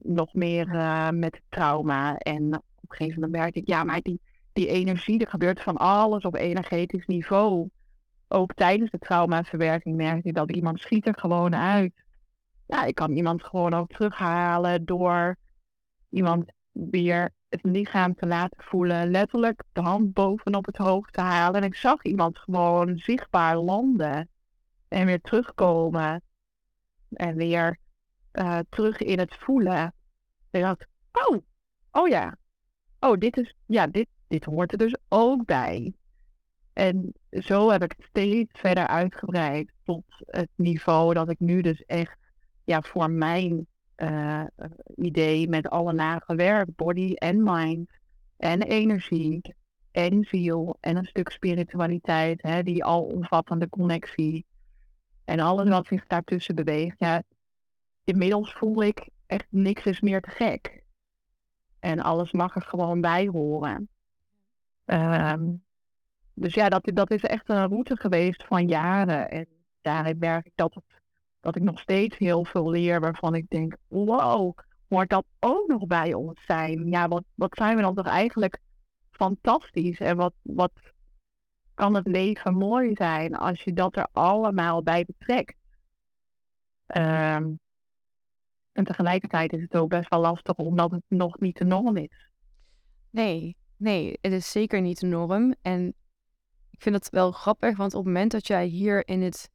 [0.02, 2.16] nog meer uh, met trauma.
[2.16, 4.20] En op een gegeven moment merkte ik, ja, maar die,
[4.52, 7.68] die energie, er gebeurt van alles op energetisch niveau.
[8.28, 11.92] Ook tijdens de traumaverwerking merkte ik dat iemand schiet er gewoon uit.
[12.66, 15.36] Ja, ik kan iemand gewoon ook terughalen door
[16.10, 19.10] iemand weer het lichaam te laten voelen.
[19.10, 21.60] Letterlijk de hand bovenop het hoofd te halen.
[21.60, 24.28] En ik zag iemand gewoon zichtbaar landen.
[24.90, 26.22] En weer terugkomen.
[27.08, 27.78] En weer
[28.32, 29.78] uh, terug in het voelen.
[30.50, 31.38] En ik dacht, oh,
[31.90, 32.36] oh ja.
[33.00, 35.92] Oh, dit is, ja, dit, dit hoort er dus ook bij.
[36.72, 41.84] En zo heb ik het steeds verder uitgebreid tot het niveau dat ik nu dus
[41.86, 42.18] echt
[42.64, 44.44] ja, voor mijn uh,
[44.94, 47.90] idee met alle nagewerkt, body en mind
[48.36, 49.54] en energie
[49.90, 54.46] en ziel en een stuk spiritualiteit, hè, die alomvattende connectie
[55.30, 56.98] en alles wat zich daartussen beweegt.
[56.98, 57.22] Ja,
[58.04, 60.82] inmiddels voel ik echt niks is meer te gek.
[61.78, 63.88] En alles mag er gewoon bij horen.
[64.84, 65.64] Um,
[66.34, 69.30] dus ja, dat, dat is echt een route geweest van jaren.
[69.30, 69.46] En
[69.80, 70.84] daarin merk ik dat het
[71.40, 75.86] dat ik nog steeds heel veel leer waarvan ik denk, wow, hoort dat ook nog
[75.86, 76.90] bij ons zijn?
[76.90, 78.58] Ja, wat, wat zijn we dan toch eigenlijk
[79.10, 80.72] fantastisch en wat, wat
[81.80, 85.56] kan het leven mooi zijn als je dat er allemaal bij betrekt?
[86.86, 87.52] Ehm,
[88.72, 92.30] en tegelijkertijd is het ook best wel lastig omdat het nog niet de norm is.
[93.10, 95.54] Nee, nee, het is zeker niet de norm.
[95.62, 95.94] En
[96.70, 99.50] ik vind het wel grappig, want op het moment dat jij hier in het,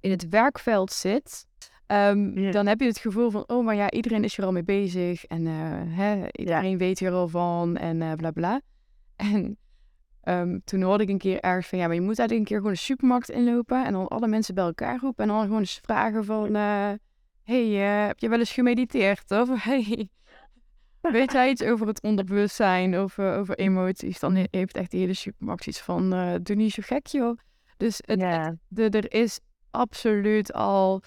[0.00, 1.46] in het werkveld zit,
[1.86, 4.64] ehm, dan heb je het gevoel van, oh, maar ja, iedereen is er al mee
[4.64, 8.60] bezig en uh, hè, iedereen weet hier al van en uh, bla bla.
[9.16, 9.58] En
[10.28, 12.56] um, toen hoorde ik een keer ergens van, ja, maar je moet eigenlijk een keer
[12.56, 15.80] gewoon de supermarkt inlopen en dan alle mensen bij elkaar roepen en dan gewoon eens
[15.82, 16.90] vragen van, uh,
[17.42, 17.64] hey,
[18.06, 19.30] heb je wel eens gemediteerd?
[19.30, 20.10] Of hey,
[21.00, 24.18] weet jij iets over het onderbewustzijn, over, over emoties?
[24.18, 26.10] Dan heeft echt de hele supermarkt iets van,
[26.42, 27.38] doe niet zo gek joh.
[27.76, 28.20] Dus het,
[28.68, 31.02] de, er is absoluut al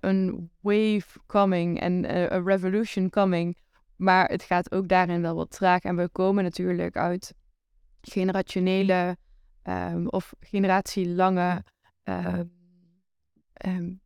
[0.00, 3.56] een wave coming en een revolution coming.
[3.96, 5.82] Maar het gaat ook daarin wel wat traag.
[5.82, 7.34] En we komen natuurlijk uit
[8.00, 9.16] generationele
[9.64, 11.64] um, of generatielange
[13.66, 14.00] um,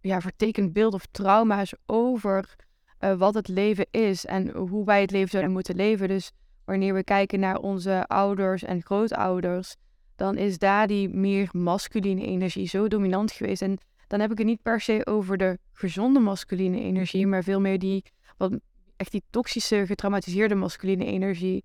[0.00, 2.56] ja, vertekend beeld of trauma's over
[3.00, 6.08] uh, wat het leven is en hoe wij het leven zouden moeten leven.
[6.08, 6.30] Dus
[6.64, 9.76] wanneer we kijken naar onze ouders en grootouders,
[10.16, 13.62] dan is daar die meer masculine energie zo dominant geweest.
[13.62, 17.60] En dan heb ik het niet per se over de gezonde masculine energie, maar veel
[17.60, 18.04] meer die
[18.36, 18.58] wat
[18.96, 21.64] echt die toxische, getraumatiseerde masculine energie.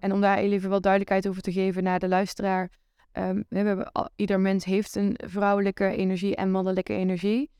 [0.00, 2.70] En om daar even wat duidelijkheid over te geven naar de luisteraar.
[3.12, 7.50] Um, we ieder mens heeft een vrouwelijke energie en mannelijke energie.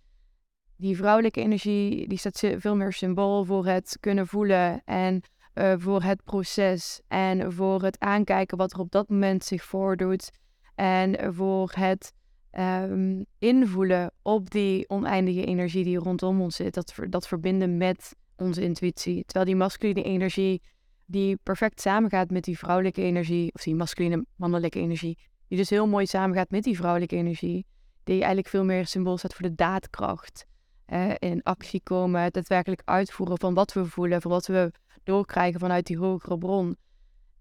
[0.77, 5.23] Die vrouwelijke energie die staat veel meer symbool voor het kunnen voelen en
[5.55, 10.31] uh, voor het proces en voor het aankijken wat er op dat moment zich voordoet.
[10.75, 12.13] En voor het
[12.59, 16.75] um, invoelen op die oneindige energie die rondom ons zit.
[16.75, 19.25] Dat, dat verbinden met onze intuïtie.
[19.25, 20.63] Terwijl die masculine energie,
[21.11, 25.19] die perfect samengaat met die vrouwelijke energie, of die masculine mannelijke energie,
[25.49, 27.67] die dus heel mooi samengaat met die vrouwelijke energie,
[28.05, 30.47] die eigenlijk veel meer symbool staat voor de daadkracht.
[30.85, 34.73] Eh, in actie komen, het daadwerkelijk uitvoeren van wat we voelen, van wat we
[35.05, 36.77] doorkrijgen vanuit die hogere bron.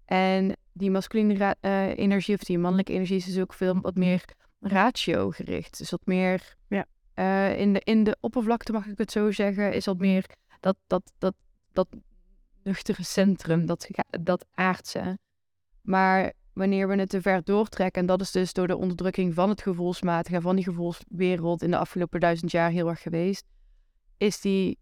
[0.04, 4.24] En die masculine uh, energie of die mannelijke energie is dus ook veel wat meer
[4.60, 5.78] ratio gericht.
[5.78, 6.86] Dus wat meer ja.
[7.14, 10.26] Uh, in, de, in de oppervlakte, mag ik het zo zeggen, is wat meer
[10.60, 11.34] dat, dat, dat,
[11.72, 11.88] dat
[12.62, 13.88] nuchtere centrum, dat,
[14.20, 15.18] dat aardse.
[15.82, 19.48] Maar wanneer we het te ver doortrekken, en dat is dus door de onderdrukking van
[19.48, 23.44] het gevoelsmatige, van die gevoelswereld in de afgelopen duizend jaar heel erg geweest,
[24.16, 24.78] is die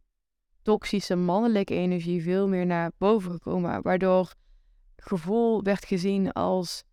[0.62, 3.82] toxische mannelijke energie veel meer naar boven gekomen.
[3.82, 4.34] Waardoor
[4.96, 6.84] gevoel werd gezien als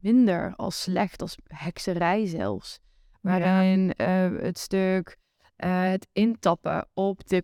[0.00, 2.80] minder, als slecht, als hekserij zelfs.
[3.20, 4.06] Waarin uh,
[4.40, 5.16] het stuk
[5.64, 7.42] uh, het intappen op de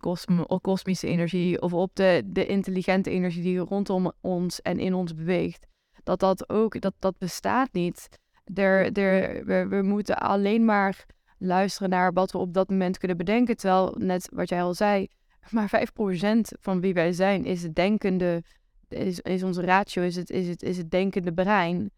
[0.60, 5.66] kosmische energie of op de, de intelligente energie die rondom ons en in ons beweegt.
[6.02, 8.08] Dat dat ook, dat, dat bestaat niet.
[8.54, 11.06] Er, er, we, we moeten alleen maar
[11.38, 13.56] luisteren naar wat we op dat moment kunnen bedenken.
[13.56, 15.08] Terwijl, net wat jij al zei,
[15.50, 18.42] maar 5% van wie wij zijn is het denkende,
[18.88, 21.90] is, is onze ratio, is het, is, het, is het denkende brein.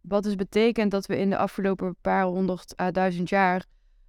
[0.00, 3.64] Wat dus betekent dat we in de afgelopen paar honderd à duizend jaar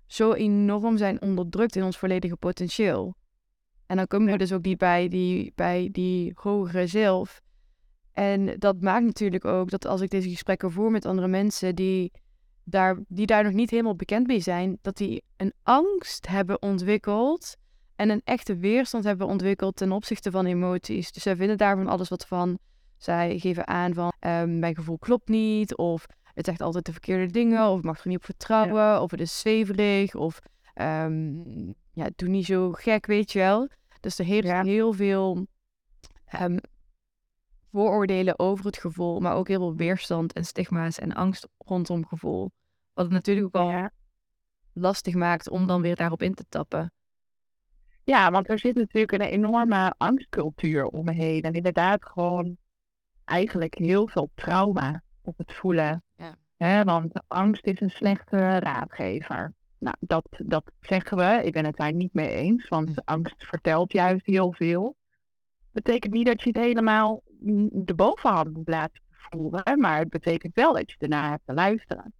[0.09, 3.15] zo enorm zijn onderdrukt in ons volledige potentieel.
[3.85, 7.41] En dan komen we dus ook niet bij die, bij die hogere zelf.
[8.13, 12.11] En dat maakt natuurlijk ook dat als ik deze gesprekken voer met andere mensen die
[12.63, 17.55] daar, die daar nog niet helemaal bekend mee zijn, dat die een angst hebben ontwikkeld
[17.95, 21.11] en een echte weerstand hebben ontwikkeld ten opzichte van emoties.
[21.11, 22.59] Dus zij vinden daarvan alles wat van.
[22.97, 26.05] Zij geven aan van um, mijn gevoel klopt niet, of
[26.39, 29.19] het zegt altijd de verkeerde dingen, of ik mag er niet op vertrouwen, of het
[29.19, 30.39] is zweverig, of
[30.75, 33.69] um, ja, doe niet zo gek, weet je wel.
[33.99, 35.47] Dus er heerst heel veel
[36.41, 36.59] um,
[37.71, 42.51] vooroordelen over het gevoel, maar ook heel veel weerstand en stigma's en angst rondom gevoel.
[42.93, 43.89] Wat het natuurlijk ook wel
[44.73, 46.93] lastig maakt om dan weer daarop in te tappen.
[48.03, 51.41] Ja, want er zit natuurlijk een enorme angstcultuur omheen.
[51.41, 52.57] En inderdaad gewoon
[53.25, 56.03] eigenlijk heel veel trauma op het voelen.
[56.57, 56.83] Ja.
[56.83, 59.53] want angst is een slechte raadgever.
[59.77, 61.41] Nou, dat, dat zeggen we.
[61.43, 62.99] Ik ben het daar niet mee eens, want hm.
[63.05, 64.95] angst vertelt juist heel veel.
[65.71, 67.21] Betekent niet dat je het helemaal
[67.71, 72.13] de bovenhand moet laten voelen, maar het betekent wel dat je ernaar hebt te luisteren.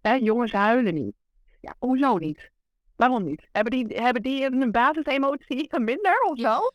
[0.00, 1.14] Hè, jongens huilen niet.
[1.60, 2.50] Ja, hoezo niet?
[2.96, 3.48] Waarom niet?
[3.52, 6.58] Hebben die, hebben die een basisemotie minder of zo?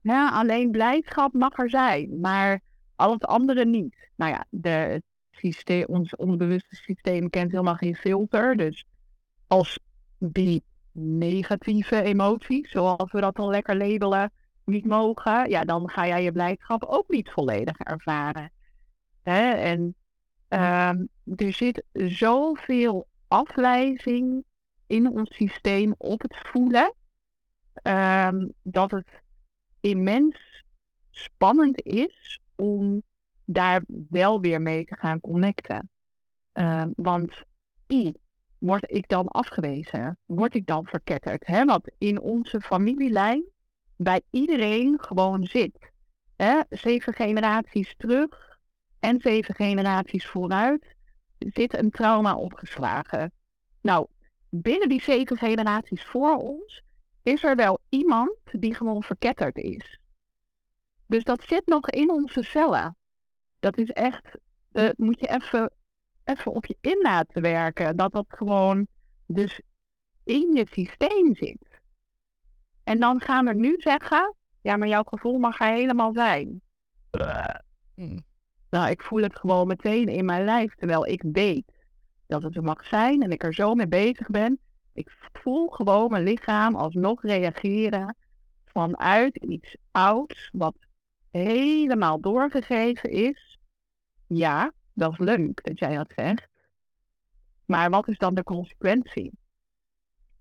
[0.00, 2.60] Ja, alleen blijdschap mag er zijn, maar
[2.96, 4.10] al het andere niet.
[4.16, 5.02] Nou ja, de,
[5.36, 8.56] systeem, ons onbewuste systeem kent helemaal geen filter.
[8.56, 8.84] Dus
[9.46, 9.78] als
[10.18, 14.32] die negatieve emoties, zoals we dat dan lekker labelen,
[14.64, 18.50] niet mogen, ja, dan ga jij je blijdschap ook niet volledig ervaren.
[19.22, 19.50] Hè?
[19.50, 19.94] En
[20.48, 24.44] um, er zit zoveel afwijzing
[24.86, 26.94] in ons systeem op het voelen,
[27.72, 29.08] ehm, dat het
[29.80, 30.64] immens
[31.10, 33.02] spannend is om
[33.44, 35.90] daar wel weer mee te gaan connecten.
[36.52, 37.44] Ehm, want
[38.58, 40.18] word ik dan afgewezen?
[40.24, 41.46] Word ik dan verketterd?
[41.46, 41.64] Hè?
[41.64, 43.44] Wat in onze familielijn
[43.96, 45.92] bij iedereen gewoon zit.
[46.36, 46.60] Hè?
[46.68, 48.58] Zeven generaties terug
[49.00, 50.94] en zeven generaties vooruit
[51.38, 53.32] zit een trauma opgeslagen.
[53.80, 54.06] Nou,
[54.48, 56.82] binnen die zeven generaties voor ons
[57.22, 59.98] is er wel iemand die gewoon verketterd is.
[61.14, 62.96] Dus dat zit nog in onze cellen.
[63.60, 64.38] Dat is echt,
[64.72, 65.70] uh, moet je even,
[66.24, 67.96] even op je in laten werken.
[67.96, 68.86] Dat dat gewoon
[69.26, 69.60] dus
[70.24, 71.80] in je systeem zit.
[72.84, 76.60] En dan gaan we nu zeggen, ja, maar jouw gevoel mag er helemaal zijn.
[77.94, 78.24] Hmm.
[78.70, 81.72] Nou, ik voel het gewoon meteen in mijn lijf, terwijl ik weet
[82.26, 84.58] dat het er mag zijn en ik er zo mee bezig ben.
[84.92, 88.16] Ik voel gewoon mijn lichaam alsnog reageren
[88.64, 90.74] vanuit iets ouds, wat
[91.42, 93.58] helemaal doorgegeven is.
[94.26, 96.48] Ja, dat is leuk dat jij dat zegt.
[97.64, 99.32] Maar wat is dan de consequentie?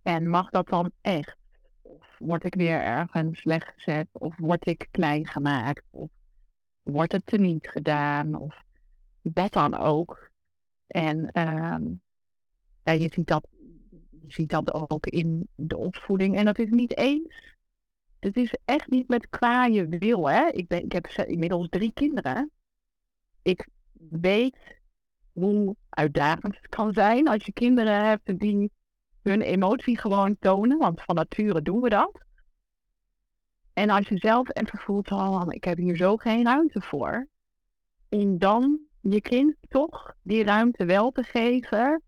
[0.02, 1.38] En mag dat dan echt?
[1.82, 4.08] Of word ik weer ergens slecht gezet?
[4.12, 5.84] Of word ik klein gemaakt?
[5.90, 6.10] Of
[6.84, 8.36] wordt het teniet gedaan?
[8.36, 8.64] Of
[9.22, 10.30] wat dan ook.
[10.88, 11.84] En ehm,
[12.84, 13.48] je, ziet dat,
[14.10, 16.36] je ziet dat ook in de opvoeding.
[16.36, 17.53] En dat is niet eens.
[18.24, 20.30] Het is echt niet met kwaaie wil.
[20.30, 20.48] Hè?
[20.48, 22.52] Ik, ben, ik heb inmiddels drie kinderen.
[23.42, 23.68] Ik
[24.10, 24.58] weet
[25.32, 28.72] hoe uitdagend het kan zijn als je kinderen hebt die
[29.22, 30.78] hun emotie gewoon tonen.
[30.78, 32.24] Want van nature doen we dat.
[33.74, 37.28] En als je zelf even voelt, oh, ik heb hier zo geen ruimte voor.
[38.10, 42.02] Om dan je kind toch die ruimte wel te geven.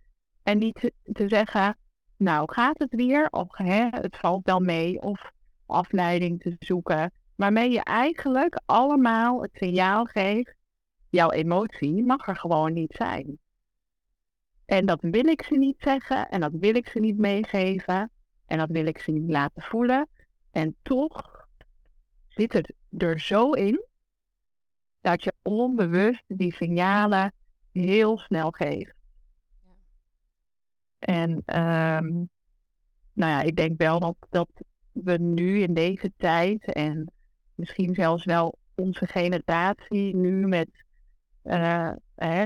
[0.43, 1.78] En niet te, zeggen,
[2.17, 3.28] nou gaat het weer?
[3.30, 5.01] Of hè, het valt wel mee.
[5.01, 5.34] Of
[5.65, 7.12] afleiding te zoeken.
[7.36, 10.56] Waarmee je eigenlijk allemaal het signaal geeft,
[11.10, 13.39] jouw emotie mag er gewoon niet zijn.
[14.65, 18.12] En dat wil ik ze niet zeggen en dat wil ik ze niet meegeven
[18.45, 20.08] en dat wil ik ze niet laten voelen.
[20.51, 21.47] En toch
[22.28, 23.86] zit het er zo in
[25.01, 27.34] dat je onbewust die signalen
[27.71, 28.93] heel snel geeft.
[30.99, 32.30] En um,
[33.13, 34.49] nou ja, ik denk wel dat, dat
[35.04, 37.12] we nu in deze tijd en
[37.56, 40.70] misschien zelfs wel onze generatie nu met
[41.44, 42.46] uh, hè,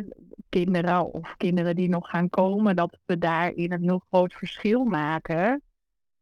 [0.49, 5.61] kinderen of kinderen die nog gaan komen, dat we daarin een heel groot verschil maken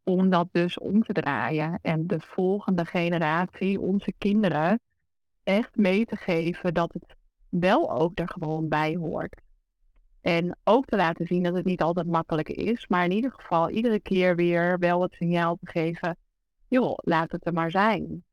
[0.03, 4.79] om dat dus om te draaien en de volgende generatie, onze kinderen,
[5.43, 7.15] echt mee te geven dat het
[7.49, 9.41] wel ook er gewoon bij hoort.
[10.21, 13.69] En ook te laten zien dat het niet altijd makkelijk is, maar in ieder geval
[13.69, 16.17] iedere keer weer wel het signaal te geven,
[16.67, 18.23] joh, laat het er maar zijn.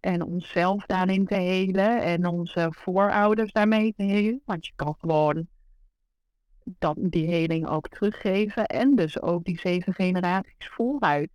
[0.00, 4.42] En onszelf daarin te helen en onze voorouders daarmee te helen.
[4.44, 5.46] Want je kan gewoon
[6.64, 8.66] dat, die heling ook teruggeven.
[8.66, 11.30] En dus ook die zeven generaties vooruit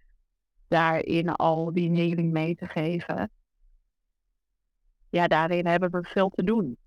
[0.68, 3.32] daarin al die heling mee te geven.
[5.10, 6.78] Ja, daarin hebben we veel te doen.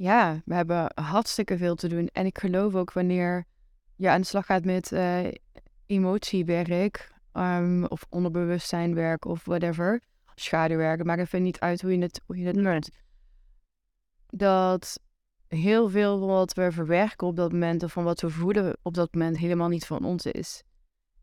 [0.00, 2.06] Ja, we hebben hartstikke veel te doen.
[2.06, 3.44] En ik geloof ook wanneer
[3.96, 5.26] je aan de slag gaat met uh,
[5.86, 10.00] emotiewerk um, of onderbewustzijnwerk of whatever,
[10.34, 12.90] schaduwwerken, maakt even niet uit hoe je het, hoe je het.
[14.26, 15.00] Dat
[15.46, 18.94] heel veel van wat we verwerken op dat moment of van wat we voeden op
[18.94, 20.62] dat moment helemaal niet van ons is.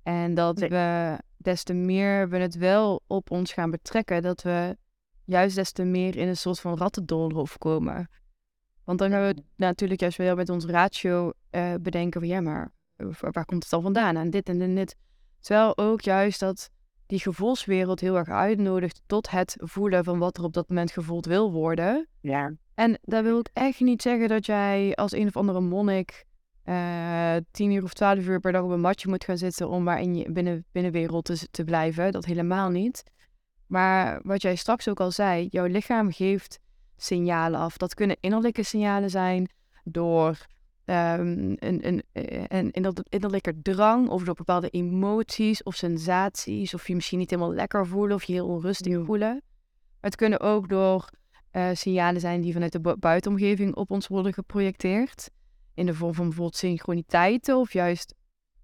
[0.04, 4.78] En dat we des te meer we het wel op ons gaan betrekken, dat we
[5.24, 8.10] juist des te meer in een soort van rattendoolhof komen.
[8.88, 12.72] Want dan gaan we natuurlijk juist wel met ons ratio uh, bedenken van ja, maar
[13.20, 14.16] waar komt het dan vandaan?
[14.16, 14.96] En dit en dit.
[15.40, 16.70] Terwijl ook juist dat
[17.06, 21.26] die gevoelswereld heel erg uitnodigt tot het voelen van wat er op dat moment gevoeld
[21.26, 22.08] wil worden.
[22.22, 22.54] Ja.
[22.74, 26.26] En daar wil ik echt niet zeggen dat jij als een of andere monnik
[26.66, 29.84] uh, tien uur of twaalf uur per dag op een matje moet gaan zitten om
[29.84, 32.12] maar in je binnen, binnenwereld te, te blijven.
[32.12, 33.04] Dat helemaal niet.
[33.66, 36.60] Maar wat jij straks ook al zei, jouw lichaam geeft
[36.98, 37.78] signalen af.
[37.78, 39.50] Dat kunnen innerlijke signalen zijn
[39.84, 40.46] door
[40.86, 42.72] um, een, een, eh, een,
[43.10, 46.74] innerlijke drang of door bepaalde emoties of sensaties.
[46.74, 49.42] Of je misschien niet helemaal lekker voelen of je heel onrustig voelen.
[50.00, 51.10] het kunnen ook door
[51.52, 55.30] uh, signalen zijn die vanuit de buitenomgeving op ons worden geprojecteerd.
[55.74, 58.14] In de vorm van bijvoorbeeld synchroniteiten of juist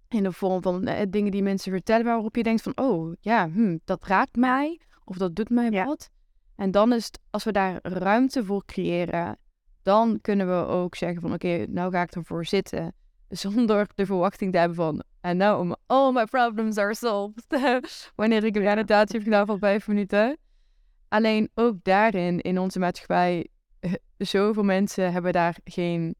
[0.07, 3.49] in de vorm van uh, dingen die mensen vertellen waarop je denkt van oh ja,
[3.49, 6.09] hm, dat raakt mij of dat doet mij wat.
[6.56, 9.38] En dan is het, als we daar ruimte voor creëren
[9.84, 12.93] dan kunnen we ook zeggen van oké, nou ga ik ervoor zitten.
[13.30, 17.45] Zonder de verwachting te hebben van En now all my problems are solved.
[18.16, 20.38] Wanneer ik een meditatie heb gedaan van vijf minuten.
[21.08, 23.47] Alleen ook daarin, in onze maatschappij,
[24.18, 26.16] zoveel mensen hebben daar geen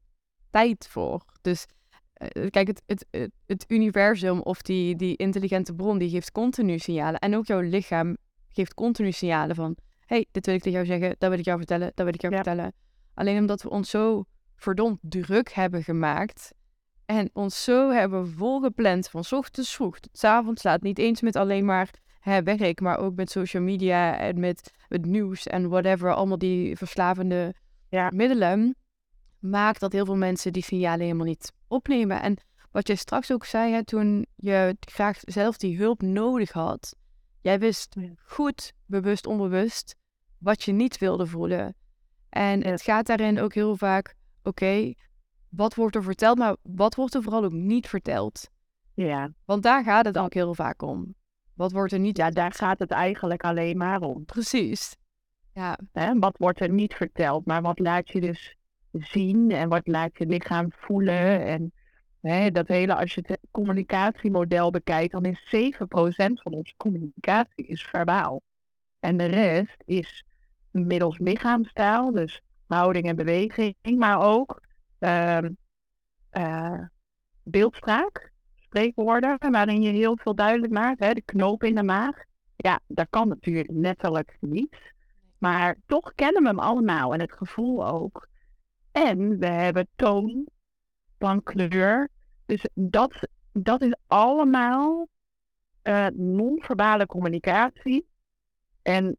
[0.50, 1.24] tijd voor.
[1.40, 1.66] Dus
[2.12, 6.78] eh, kijk, het, het, het, het, universum of die, die intelligente bron, die geeft continu
[6.78, 7.20] signalen.
[7.20, 8.16] En ook jouw lichaam
[8.52, 9.76] geeft continu signalen van...
[10.14, 12.20] hey, dit wil ik tegen jou zeggen, dat wil ik jou vertellen, dat wil ik
[12.20, 12.72] jou vertellen.
[13.14, 14.24] Alleen omdat we ons zo
[14.56, 16.52] verdomd druk hebben gemaakt...
[17.06, 20.82] en ons zo hebben volgepland van ochtends vroeg tot s avonds laat.
[20.82, 21.90] Niet eens met alleen maar
[22.20, 26.14] hè, werk, maar ook met social media en met het nieuws en whatever.
[26.14, 27.54] Allemaal die verslavende
[27.88, 28.10] ja.
[28.14, 28.76] middelen
[29.38, 32.22] maakt dat heel veel mensen die signalen helemaal niet opnemen.
[32.22, 32.36] En
[32.70, 36.96] wat je straks ook zei, hè, toen je graag zelf die hulp nodig had,
[37.40, 39.96] jij wist goed, bewust, onbewust,
[40.44, 41.74] wat je niet wilde voelen.
[42.28, 44.94] En het gaat daarin ook heel vaak, oké,
[45.48, 48.50] wat wordt er verteld, maar wat wordt er vooral ook niet verteld?
[48.94, 49.32] Ja.
[49.44, 51.14] Want daar gaat het ook heel vaak om.
[51.54, 52.16] Wat wordt er niet...
[52.16, 54.24] Ja, daar gaat het eigenlijk alleen maar om.
[54.24, 54.96] Precies.
[55.52, 55.78] Ja.
[55.92, 56.18] Hè?
[56.18, 58.56] Wat wordt er niet verteld, maar wat laat je dus
[58.92, 61.44] zien en wat laat je lichaam voelen.
[61.44, 61.72] En
[62.20, 65.82] hè, dat hele, als je het communicatiemodel bekijkt, dan is 7%
[66.42, 68.42] van onze communicatie is verbaal.
[69.00, 70.24] En de rest is
[70.74, 74.62] middels lichaamstaal, dus houding en beweging, maar ook
[75.00, 75.38] uh,
[76.32, 76.80] uh,
[77.42, 82.16] beeldspraak, spreekwoorden, waarin je heel veel duidelijk maakt, hè, de knoop in de maag.
[82.56, 84.92] Ja, dat kan natuurlijk letterlijk niet.
[85.38, 88.28] Maar toch kennen we hem allemaal en het gevoel ook.
[88.92, 90.46] En we hebben toon
[91.18, 92.08] van kleur.
[92.46, 95.08] Dus dat, dat is allemaal
[95.82, 98.06] uh, non-verbale communicatie.
[98.82, 99.16] En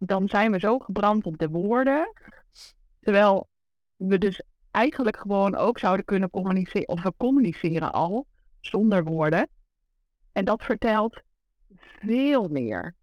[0.00, 2.12] dan zijn we zo gebrand op de woorden.
[3.00, 3.48] Terwijl
[3.96, 8.26] we dus eigenlijk gewoon ook zouden kunnen communiceren, of we communiceren al
[8.60, 9.48] zonder woorden.
[10.32, 11.22] En dat vertelt
[11.76, 12.94] veel meer.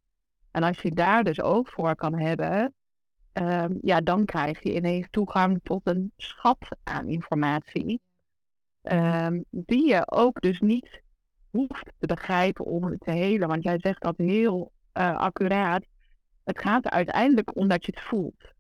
[0.52, 2.74] En als je daar dus ook voor kan hebben,
[3.38, 8.02] Ehm, ja, dan krijg je ineens toegang tot een schat aan informatie.
[8.82, 11.02] Um, die je ook dus niet
[11.50, 13.48] hoeft te begrijpen om te helen.
[13.48, 15.86] Want jij zegt dat heel uh, accuraat.
[16.48, 18.56] Het gaat er uiteindelijk om dat je het voelt.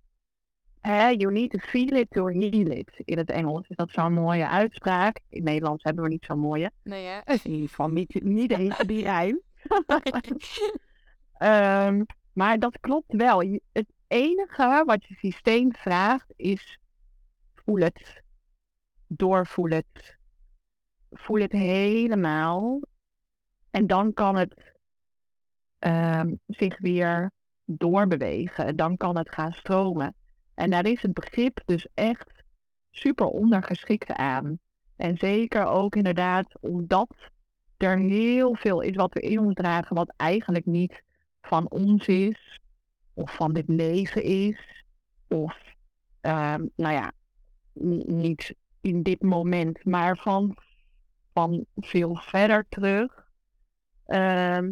[0.81, 3.01] You need to feel it to heal it.
[3.05, 5.17] In het Engels is dat zo'n mooie uitspraak.
[5.29, 6.71] In het Nederlands hebben we niet zo'n mooie.
[6.83, 7.33] Nee, hè?
[7.43, 9.41] In ieder geval niet, niet eens die rijm.
[11.39, 12.05] um,
[12.39, 13.59] maar dat klopt wel.
[13.71, 16.79] Het, enige wat je systeem vraagt is
[17.55, 18.23] voel het,
[19.07, 20.17] doorvoel het,
[21.11, 22.79] voel het helemaal.
[23.71, 24.73] En dan kan het
[25.79, 27.35] ehm, zich weer
[27.67, 28.75] doorbewegen.
[28.75, 30.15] Dan kan het gaan stromen.
[30.53, 32.43] En daar is het begrip dus echt
[32.89, 34.59] super ondergeschikt aan.
[34.95, 37.15] En zeker ook inderdaad omdat
[37.77, 41.03] er heel veel is wat we in ons dragen, wat eigenlijk niet
[41.41, 42.59] van ons is
[43.13, 44.83] of van dit leven is,
[45.27, 45.57] of
[46.21, 47.11] ehm, nou ja,
[48.05, 50.57] niet in dit moment, maar van,
[51.33, 53.25] van veel verder terug.
[54.05, 54.69] Ehm,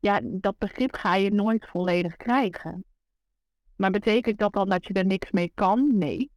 [0.00, 2.84] ja, dat begrip ga je nooit volledig krijgen.
[3.76, 5.98] Maar betekent dat dan dat je er niks mee kan?
[5.98, 6.30] Nee.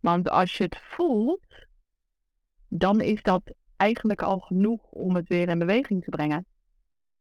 [0.00, 1.66] Want als je het voelt,
[2.68, 3.42] dan is dat
[3.76, 6.46] eigenlijk al genoeg om het weer in beweging te brengen.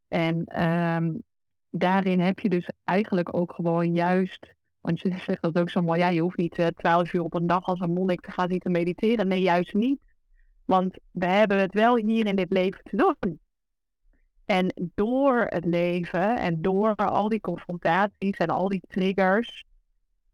[0.07, 1.23] En um,
[1.69, 5.99] daarin heb je dus eigenlijk ook gewoon juist, want je zegt dat ook zo mooi,
[5.99, 8.49] ja, je hoeft niet uh, twaalf uur op een dag als een monnik te gaan
[8.49, 9.27] zitten mediteren.
[9.27, 9.99] Nee, juist niet.
[10.65, 13.39] Want we hebben het wel hier in dit leven te doen.
[14.45, 19.65] En door het leven en door al die confrontaties en al die triggers,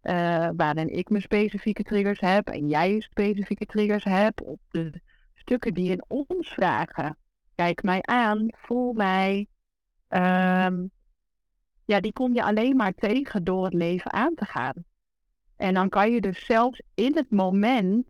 [0.03, 5.01] uh, waarin ik mijn specifieke triggers heb en jij specifieke triggers hebt, op de
[5.35, 7.17] stukken die in ons vragen.
[7.55, 9.47] Kijk mij aan, voel mij,
[10.09, 10.91] um,
[11.85, 14.83] ja, die kom je alleen maar tegen door het leven aan te gaan.
[15.55, 18.05] En dan kan je dus zelfs in het moment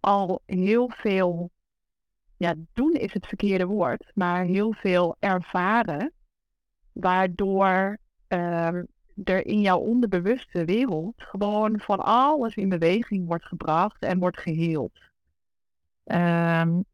[0.00, 1.50] al heel veel,
[2.44, 6.12] ja, doen is het verkeerde woord, maar heel veel ervaren,
[6.92, 8.82] waardoor uh,
[9.24, 15.00] er in jouw onderbewuste wereld gewoon van alles in beweging wordt gebracht en wordt geheeld.
[16.04, 16.84] Um,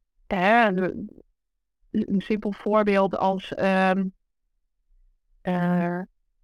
[1.90, 4.12] een simpel voorbeeld als um,
[5.42, 6.00] uh,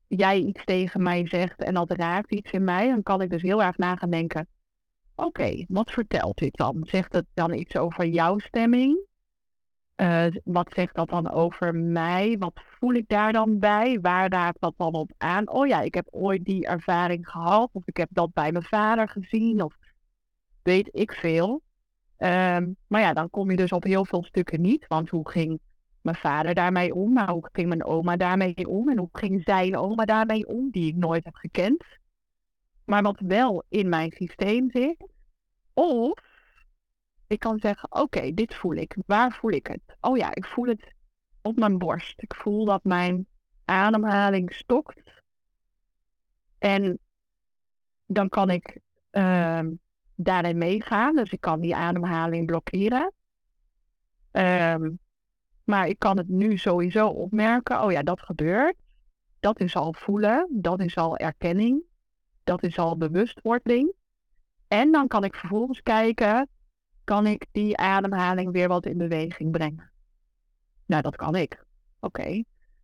[0.06, 3.42] jij iets tegen mij zegt en dat raakt iets in mij, dan kan ik dus
[3.42, 4.48] heel erg na gaan denken.
[5.16, 6.86] Oké, wat vertelt dit dan?
[6.88, 9.06] Zegt het dan iets over jouw stemming?
[9.96, 12.36] Uh, wat zegt dat dan over mij?
[12.38, 14.00] Wat voel ik daar dan bij?
[14.00, 15.50] Waar raakt dat dan op aan?
[15.50, 19.08] Oh ja, ik heb ooit die ervaring gehad, of ik heb dat bij mijn vader
[19.08, 19.74] gezien, of
[20.62, 21.62] weet ik veel.
[22.16, 24.86] Ehm, maar ja, dan kom je dus op heel veel stukken niet.
[24.86, 25.60] Want hoe ging
[26.00, 27.12] mijn vader daarmee om?
[27.12, 28.88] Maar hoe ging mijn oma daarmee om?
[28.88, 31.84] En hoe ging zijn oma daarmee om, die ik nooit heb gekend?
[32.86, 35.06] Maar wat wel in mijn systeem zit.
[35.72, 36.20] Of
[37.26, 38.96] ik kan zeggen, oké, dit voel ik.
[39.06, 39.96] Waar voel ik het?
[40.00, 40.94] Oh ja, ik voel het
[41.42, 42.22] op mijn borst.
[42.22, 43.26] Ik voel dat mijn
[43.64, 45.22] ademhaling stokt.
[46.58, 46.98] En
[48.06, 48.78] dan kan ik
[49.12, 49.60] uh,
[50.14, 51.16] daarin meegaan.
[51.16, 53.12] Dus ik kan die ademhaling blokkeren.
[54.30, 54.90] Ehm,
[55.64, 57.82] maar ik kan het nu sowieso opmerken.
[57.82, 58.76] Oh ja, dat gebeurt.
[59.40, 60.48] Dat is al voelen.
[60.50, 61.82] Dat is al erkenning.
[62.46, 63.92] Dat is al bewustwording.
[64.68, 66.48] En dan kan ik vervolgens kijken,
[67.04, 69.90] kan ik die ademhaling weer wat in beweging brengen?
[70.86, 71.64] Nou, dat kan ik.
[72.00, 72.42] Oké.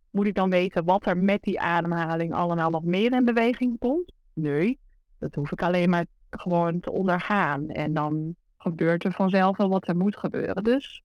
[0.09, 4.13] Moet ik dan weten wat er met die ademhaling allemaal nog meer in beweging komt?
[4.33, 4.79] Nee,
[5.19, 7.69] dat hoef ik alleen maar gewoon te ondergaan.
[7.69, 10.63] En dan gebeurt er vanzelf wel wat er moet gebeuren.
[10.63, 11.03] Dus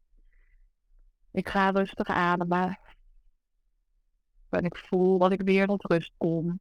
[1.30, 2.78] ik ga rustig ademen.
[4.48, 6.60] En ik voel dat ik weer tot rust kom.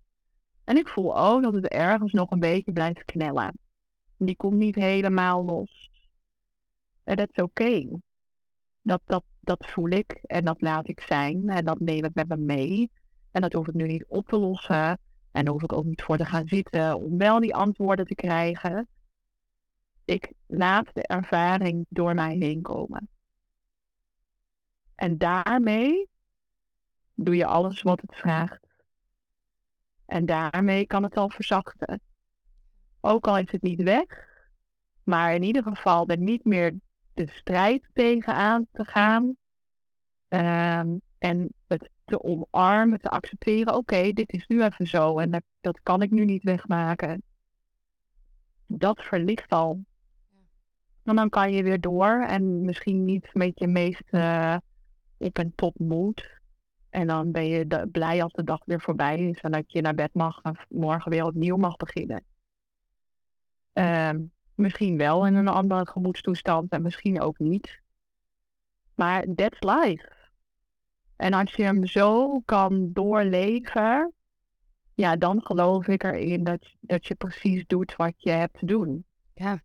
[0.67, 3.59] En ik voel ook dat het ergens nog een beetje blijft knellen.
[4.17, 5.91] Die komt niet helemaal los.
[7.03, 7.87] En dat is oké.
[8.81, 12.27] Dat, dat, dat voel ik en dat laat ik zijn en dat neem ik met
[12.27, 12.91] me mee.
[13.31, 14.99] En dat hoef ik nu niet op te lossen.
[15.31, 18.87] En hoef ik ook niet voor te gaan zitten om wel die antwoorden te krijgen.
[20.05, 23.09] Ik laat de ervaring door mij heen komen.
[24.95, 26.09] En daarmee
[27.13, 28.66] doe je alles wat het vraagt.
[30.07, 32.01] En daarmee kan het al verzachten.
[33.01, 34.05] Ook al is het niet weg,
[35.03, 36.75] maar in ieder geval er niet meer
[37.13, 39.35] de strijd tegenaan te gaan.
[40.29, 43.75] Um, en het te omarmen, te accepteren.
[43.75, 47.23] Oké, dit is nu even zo en dat, kan ik nu niet wegmaken.
[48.65, 49.85] Dat verlicht al.
[51.03, 54.57] En dan kan je weer door en misschien niet met je meest uh,
[55.17, 56.36] op en top moed.
[56.89, 59.95] En dan ben je blij als de dag weer voorbij is en dat je naar
[59.95, 62.23] bed mag en morgen weer opnieuw mag beginnen.
[63.73, 67.81] Um, misschien wel in een andere gemoedstoestand en misschien ook niet.
[68.95, 70.15] Maar that's life.
[71.15, 74.13] En als je hem zo kan doorleven,
[74.93, 79.05] ja, dan geloof ik erin dat, dat je precies doet wat je hebt te doen.
[79.33, 79.61] Ja.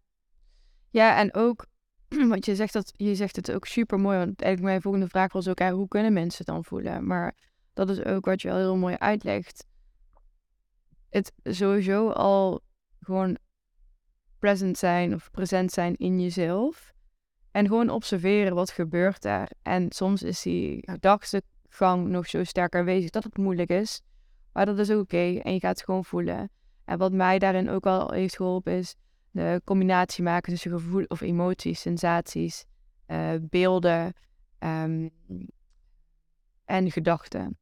[0.91, 1.67] Ja, en ook,
[2.29, 4.19] want je zegt, dat, je zegt het ook super mooi.
[4.19, 7.07] Want eigenlijk mijn volgende vraag was ook, hoe kunnen mensen het dan voelen?
[7.07, 7.35] Maar
[7.73, 9.67] dat is ook wat je al heel mooi uitlegt.
[11.11, 12.61] Het sowieso al
[13.01, 13.39] gewoon
[14.39, 16.93] present zijn of present zijn in jezelf.
[17.51, 19.51] En gewoon observeren wat gebeurt daar.
[19.63, 24.03] En soms is die gedachtegang nog zo sterk aanwezig dat het moeilijk is.
[24.53, 25.41] Maar dat is oké.
[25.43, 26.51] En je gaat het gewoon voelen.
[26.85, 28.95] En wat mij daarin ook al heeft geholpen is
[29.33, 32.65] de combinatie maken tussen gevoel of emoties, sensaties,
[33.07, 34.13] uh, beelden
[34.59, 35.11] um,
[36.65, 37.59] en gedachten.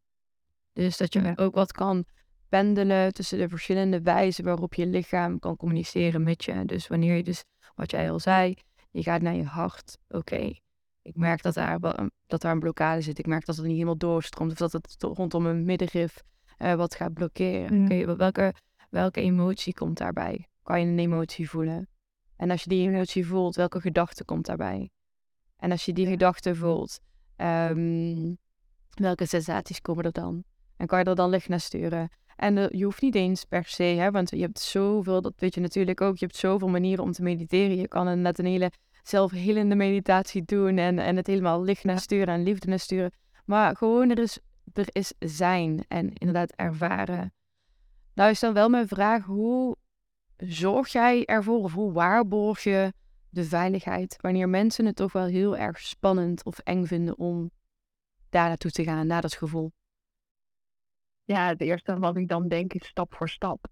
[0.73, 2.05] Dus dat je ook wat kan
[2.49, 6.64] pendelen tussen de verschillende wijzen waarop je lichaam kan communiceren met je.
[6.64, 7.45] Dus wanneer je dus,
[7.75, 8.55] wat jij al zei,
[8.91, 9.99] je gaat naar je hart.
[10.09, 10.53] Oké,
[11.03, 11.81] ik merk dat daar,
[12.27, 13.18] dat daar een blokkade zit.
[13.18, 14.51] Ik merk dat het niet helemaal doorstroomt.
[14.51, 16.23] Of dat het rondom een middenrif
[16.59, 17.83] uh, wat gaat blokkeren.
[17.83, 18.55] Oké, welke,
[18.91, 20.49] welke emotie komt daarbij?
[20.63, 21.89] Kan je een emotie voelen?
[22.37, 24.91] En als je die emotie voelt, welke gedachte komt daarbij?
[25.57, 27.01] En als je die gedachte voelt,
[27.37, 28.39] um,
[28.95, 30.45] welke sensaties komen er dan?
[30.77, 32.11] En kan je er dan licht naar sturen?
[32.37, 35.61] En je hoeft niet eens per se, hè, want je hebt zoveel, dat weet je
[35.61, 37.77] natuurlijk ook, je hebt zoveel manieren om te mediteren.
[37.77, 42.35] Je kan net een hele zelfhelende meditatie doen en, en het helemaal licht naar sturen
[42.35, 43.13] en liefde naar sturen.
[43.45, 44.39] Maar gewoon er is,
[44.73, 47.33] er is zijn en inderdaad ervaren.
[48.15, 49.77] Nou is dan wel mijn vraag, hoe
[50.47, 52.93] zorg jij ervoor of hoe waarborg je
[53.28, 57.51] de veiligheid wanneer mensen het toch wel heel erg spannend of eng vinden om
[58.30, 59.72] daar naartoe te gaan, naar dat gevoel?
[61.30, 63.66] ja, het eerste wat ik dan denk is stap voor stap.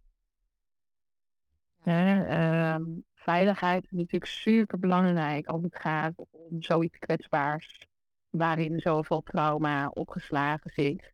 [1.82, 7.86] Ehm, veiligheid is natuurlijk super belangrijk als het gaat om zoiets kwetsbaars,
[8.30, 11.12] waarin zoveel trauma opgeslagen zit.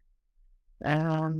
[0.78, 1.38] Ehm,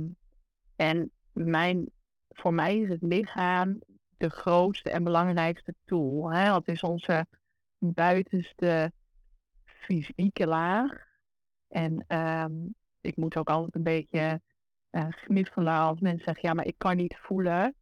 [0.75, 1.89] en mijn,
[2.29, 3.81] voor mij is het lichaam
[4.17, 6.31] de grootste en belangrijkste tool.
[6.31, 6.53] Hè?
[6.53, 7.25] Het is onze
[7.79, 8.91] buitenste
[9.65, 11.05] fysieke laag.
[11.67, 12.53] En ehm,
[13.01, 14.41] ik moet ook altijd een beetje
[14.91, 17.75] uh, als mensen zeggen, ja, maar ik kan niet voelen.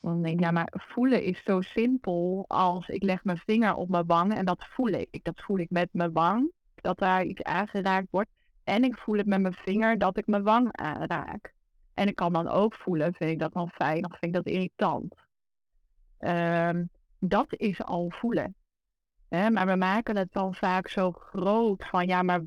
[0.00, 3.88] Dan denk ik, ja, maar voelen is zo simpel als ik leg mijn vinger op
[3.88, 5.24] mijn wang en dat voel ik.
[5.24, 8.30] Dat voel ik met mijn wang, dat daar iets aangeraakt wordt.
[8.64, 11.54] En ik voel het met mijn vinger dat ik mijn wang aanraak.
[11.94, 14.52] En ik kan dan ook voelen, vind ik dat dan fijn of vind ik dat
[14.54, 15.14] irritant.
[16.18, 18.54] Um, dat is al voelen.
[19.28, 22.42] Maar we maken het dan vaak zo groot van ja, maar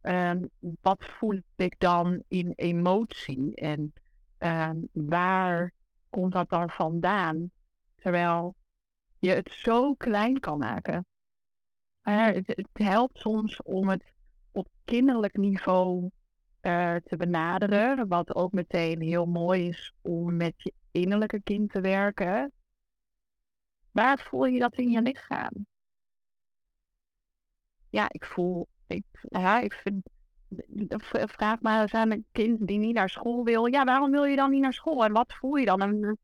[0.00, 0.44] ehm,
[0.80, 3.92] wat voel ik dan in emotie en
[4.38, 5.72] ehm, waar
[6.10, 7.50] komt dat dan vandaan?
[7.96, 8.54] Terwijl
[9.18, 11.06] je het zo klein kan maken.
[12.02, 14.12] het, helpt soms om het
[14.52, 16.10] op kinderlijk niveau
[16.62, 18.08] uh, te benaderen.
[18.08, 22.52] Wat ook meteen heel mooi is om met je innerlijke kind te werken.
[23.98, 25.66] Waar voel je dat in je lichaam?
[27.90, 28.68] Ja, ik voel.
[28.86, 30.08] Ik, ja, ik vind.
[31.28, 33.66] Vraag maar eens aan een kind die niet naar school wil.
[33.66, 35.04] Ja, waarom wil je dan niet naar school?
[35.04, 35.80] En wat voel je dan?
[35.80, 36.18] En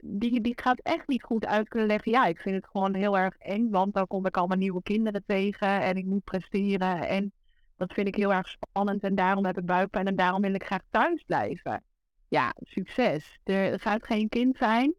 [0.00, 2.12] die, die gaat echt niet goed uit kunnen leggen.
[2.12, 5.24] Ja, ik vind het gewoon heel erg eng, want dan kom ik allemaal nieuwe kinderen
[5.26, 7.08] tegen en ik moet presteren.
[7.08, 7.32] En
[7.76, 10.64] dat vind ik heel erg spannend en daarom heb ik buikpijn en daarom wil ik
[10.64, 11.84] graag thuis blijven.
[12.28, 13.38] Ja, succes.
[13.44, 14.94] Er gaat geen kind zijn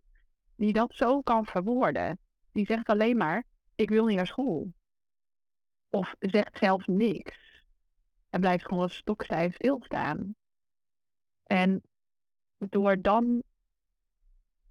[0.61, 2.19] die dat zo kan verwoorden.
[2.51, 3.43] Die zegt alleen maar,
[3.75, 4.73] ik wil niet naar school.
[5.89, 7.65] Of zegt zelfs niks.
[8.29, 10.35] En blijft gewoon stokstijf stilstaan.
[11.43, 11.81] En
[12.57, 13.43] door dan,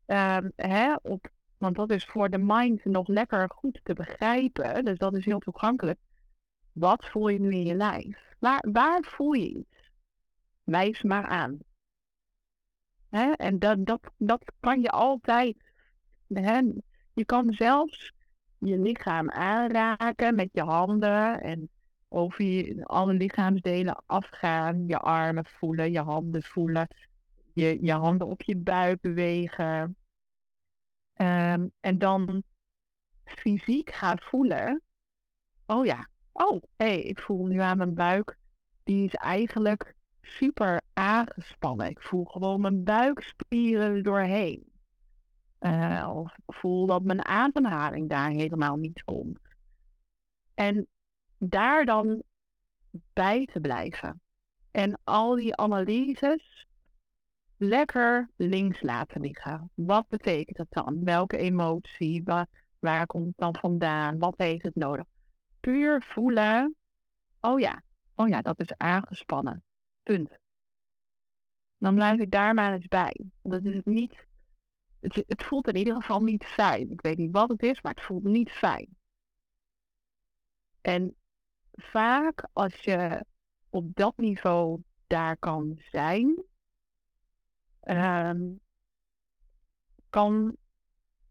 [0.07, 1.28] uh, hè, op,
[1.59, 5.38] want dat is voor de mind nog lekker goed te begrijpen, dus dat is heel
[5.38, 5.99] toegankelijk.
[6.72, 8.34] Wat voel je nu in je lijf?
[8.38, 9.91] Waar, waar voel je iets?
[10.64, 11.59] Wijs maar aan.
[13.09, 13.32] Hè?
[13.32, 15.69] En dat, dat, dat kan je altijd.
[17.12, 18.12] Je kan zelfs
[18.58, 21.68] je lichaam aanraken met je handen en
[22.08, 24.86] over alle lichaamsdelen afgaan.
[24.86, 26.88] Je armen voelen, je handen voelen,
[27.52, 29.96] je, je handen op je buik bewegen.
[31.12, 32.42] Ehm, en dan
[33.24, 34.82] fysiek gaan voelen.
[35.66, 38.36] Oh ja, oh, hé, hey, ik voel nu aan mijn buik.
[38.82, 41.88] Die is eigenlijk super aangespannen.
[41.88, 44.69] Ik voel gewoon mijn buikspieren doorheen.
[45.61, 49.38] Uh, of voel dat mijn ademhaling daar helemaal niet komt.
[50.54, 50.86] En
[51.38, 52.22] daar dan
[53.12, 54.20] bij te blijven.
[54.70, 56.66] En al die analyses
[57.56, 59.70] lekker links laten liggen.
[59.74, 61.04] Wat betekent dat dan?
[61.04, 62.22] Welke emotie?
[62.24, 62.46] Waar,
[62.78, 64.18] waar komt het dan vandaan?
[64.18, 65.04] Wat heeft het nodig?
[65.61, 66.74] Puur voelen.
[67.40, 67.82] Oh ja,
[68.14, 69.62] oh ja, dat is aangespannen.
[70.02, 70.38] Punt.
[71.78, 73.20] Dan blijf ik daar maar eens bij.
[73.42, 74.26] Dat is niet,
[75.01, 76.90] het, het voelt in ieder geval niet fijn.
[76.90, 78.88] Ik weet niet wat het is, maar het voelt niet fijn.
[80.80, 81.16] En
[81.72, 83.24] vaak als je
[83.70, 86.42] op dat niveau daar kan zijn,
[87.82, 88.61] um,
[90.11, 90.57] kan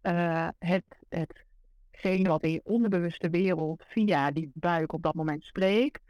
[0.01, 6.01] uh, het, hetgeen wat in je onderbewuste wereld via die buik op dat moment spreekt,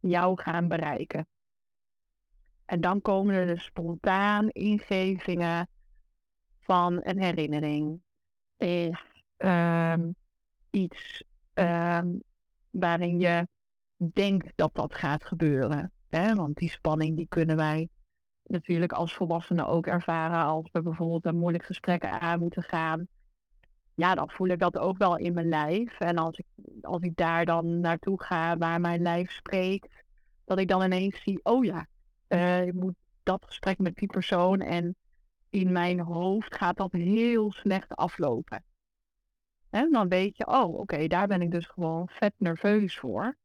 [0.00, 1.26] jou gaan bereiken.
[2.64, 5.68] En dan komen er spontaan ingevingen
[6.66, 8.00] van een herinnering.
[8.56, 10.14] Is um,
[10.70, 12.22] iets um,
[12.70, 13.48] waarin je
[13.96, 15.92] denkt dat dat gaat gebeuren.
[16.08, 16.34] Hè?
[16.34, 17.88] Want die spanning die kunnen wij
[18.42, 23.06] natuurlijk als volwassenen ook ervaren als we bijvoorbeeld een moeilijk gesprek aan moeten gaan.
[23.94, 26.00] Ja, dan voel ik dat ook wel in mijn lijf.
[26.00, 26.46] En als ik,
[26.80, 30.04] als ik daar dan naartoe ga waar mijn lijf spreekt,
[30.44, 31.86] dat ik dan ineens zie, oh ja,
[32.28, 34.96] uh, ik moet dat gesprek met die persoon en
[35.56, 38.64] in mijn hoofd gaat dat heel slecht aflopen.
[39.70, 43.36] En dan weet je, oh oké, daar ben ik dus gewoon vet nerveus voor.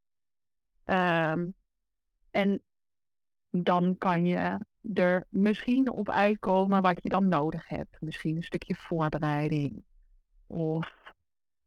[0.86, 1.54] Um,
[2.32, 2.62] en
[3.50, 4.60] dan kan je
[4.94, 8.02] er misschien op uitkomen wat je dan nodig hebt.
[8.02, 9.84] Misschien een stukje voorbereiding.
[10.48, 11.14] Of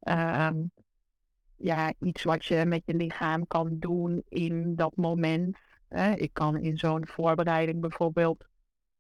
[0.01, 0.71] um,
[1.57, 5.59] ja, iets wat je met je lichaam kan doen in dat moment.
[6.15, 8.45] Ik kan in zo'n voorbereiding bijvoorbeeld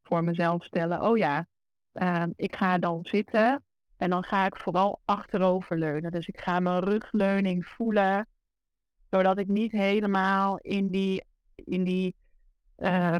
[0.05, 1.47] voor mezelf stellen, oh ja,
[1.93, 3.65] uh, ik ga dan zitten
[3.97, 6.11] en dan ga ik vooral achteroverleunen.
[6.11, 8.27] Dus ik ga mijn rugleuning voelen,
[9.11, 11.25] zodat ik niet helemaal in die,
[11.55, 12.15] in die
[12.79, 13.17] uh,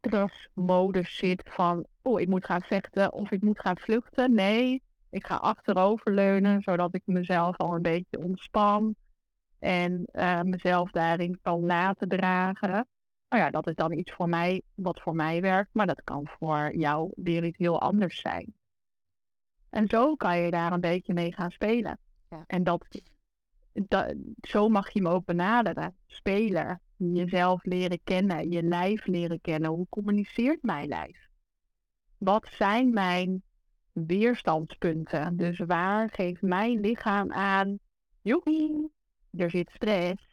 [0.00, 4.34] stressmodus zit van, oh, ik moet gaan vechten of ik moet gaan vluchten.
[4.34, 8.94] Nee, ik ga achteroverleunen, zodat ik mezelf al een beetje ontspan
[9.58, 12.86] en uh, mezelf daarin kan laten dragen.
[13.28, 16.28] Nou ja, dat is dan iets voor mij wat voor mij werkt, maar dat kan
[16.38, 18.54] voor jou weer iets heel anders zijn.
[19.70, 21.98] En zo kan je daar een beetje mee gaan spelen.
[22.30, 22.44] Ja.
[22.46, 23.02] En dat,
[23.72, 25.96] dat, zo mag je hem ook benaderen.
[26.06, 29.70] Spelen, jezelf leren kennen, je lijf leren kennen.
[29.70, 31.28] Hoe communiceert mijn lijf?
[32.18, 33.42] Wat zijn mijn
[33.92, 35.36] weerstandspunten?
[35.36, 37.78] Dus waar geeft mijn lichaam aan,
[38.22, 38.90] joepie,
[39.30, 40.25] er zit stress.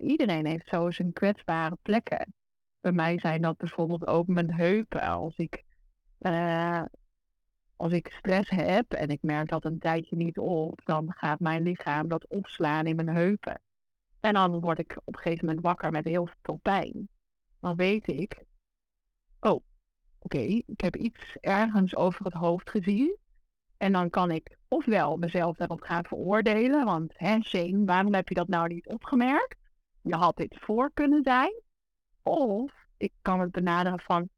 [0.00, 2.34] Iedereen heeft zo zijn kwetsbare plekken.
[2.80, 5.00] Bij mij zijn dat bijvoorbeeld ook mijn heupen.
[5.00, 5.64] Als ik
[6.20, 6.82] uh,
[7.78, 11.62] als ik stress heb en ik merk dat een tijdje niet op, dan gaat mijn
[11.62, 13.60] lichaam dat opslaan in mijn heupen.
[14.20, 17.08] En dan word ik op een gegeven moment wakker met heel veel pijn.
[17.60, 18.44] Dan weet ik,
[19.40, 19.64] oh,
[20.18, 23.16] oké, ik heb iets ergens over het hoofd gezien.
[23.78, 28.34] En dan kan ik ofwel mezelf daarop gaan veroordelen, want hè, Shane, waarom heb je
[28.34, 29.58] dat nou niet opgemerkt?
[30.02, 31.62] Je had dit voor kunnen zijn.
[32.22, 34.28] Of ik kan het benaderen van,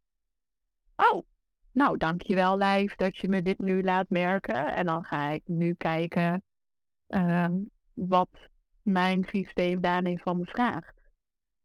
[0.97, 1.27] oh,
[1.73, 4.75] nou dankjewel lijf dat je me dit nu laat merken.
[4.75, 6.43] En dan ga ik nu kijken
[7.07, 7.55] ehm,
[7.93, 8.31] wat
[8.83, 11.01] mijn systeem daarin van me vraagt.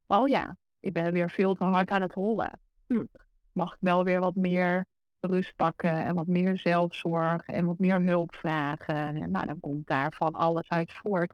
[0.08, 2.60] Oh ja, ik ben weer veel te hard aan het hollen.
[2.88, 3.06] Hm,
[3.52, 4.86] mag ik wel weer wat meer
[5.26, 8.96] rust pakken en wat meer zelfzorg en wat meer hulp vragen.
[8.96, 11.34] En nou, dan komt daar van alles uit voort.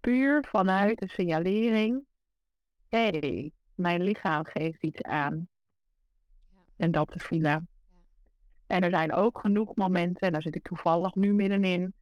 [0.00, 2.04] Puur vanuit de signalering.
[2.88, 5.48] Hé, hey, mijn lichaam geeft iets aan.
[6.76, 7.68] En dat te voelen.
[8.66, 11.94] En er zijn ook genoeg momenten, en daar zit ik toevallig nu middenin.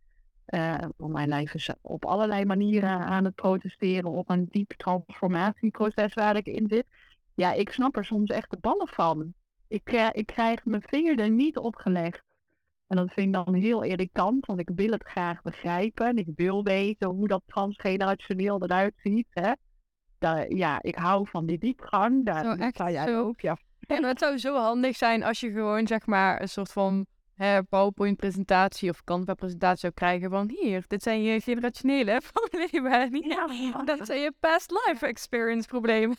[0.46, 6.36] Uh, mijn lijf is op allerlei manieren aan het protesteren op een diep transformatieproces waar
[6.36, 6.86] ik in zit.
[7.34, 9.34] Ja, ik snap er soms echt de ballen van.
[9.68, 12.22] Ik, uh, ik krijg mijn vinger er niet op gelegd.
[12.86, 16.06] En dat vind ik dan heel irritant, want ik wil het graag begrijpen.
[16.06, 19.26] En ik wil weten hoe dat transgenerationeel eruit ziet.
[19.30, 19.52] Hè?
[20.18, 22.24] Daar, ja, ik hou van die diepgang.
[22.24, 23.20] Daar zo, echt, jij zo.
[23.26, 23.40] ook.
[23.40, 23.56] Ja.
[23.86, 27.06] En het zou zo handig zijn als je gewoon zeg maar een soort van
[27.68, 33.28] PowerPoint-presentatie of Canva-presentatie zou krijgen van hier, dit zijn je generationele problemen.
[33.28, 36.16] Ja, dat zijn je past life experience problemen.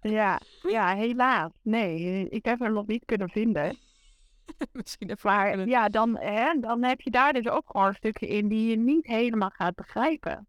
[0.00, 1.50] Ja, ja, helaas.
[1.62, 3.76] Nee, ik heb er nog niet kunnen vinden.
[4.72, 8.48] Misschien even maar ja, dan, hè, dan heb je daar dus ook gewoon stukken in
[8.48, 10.46] die je niet helemaal gaat begrijpen.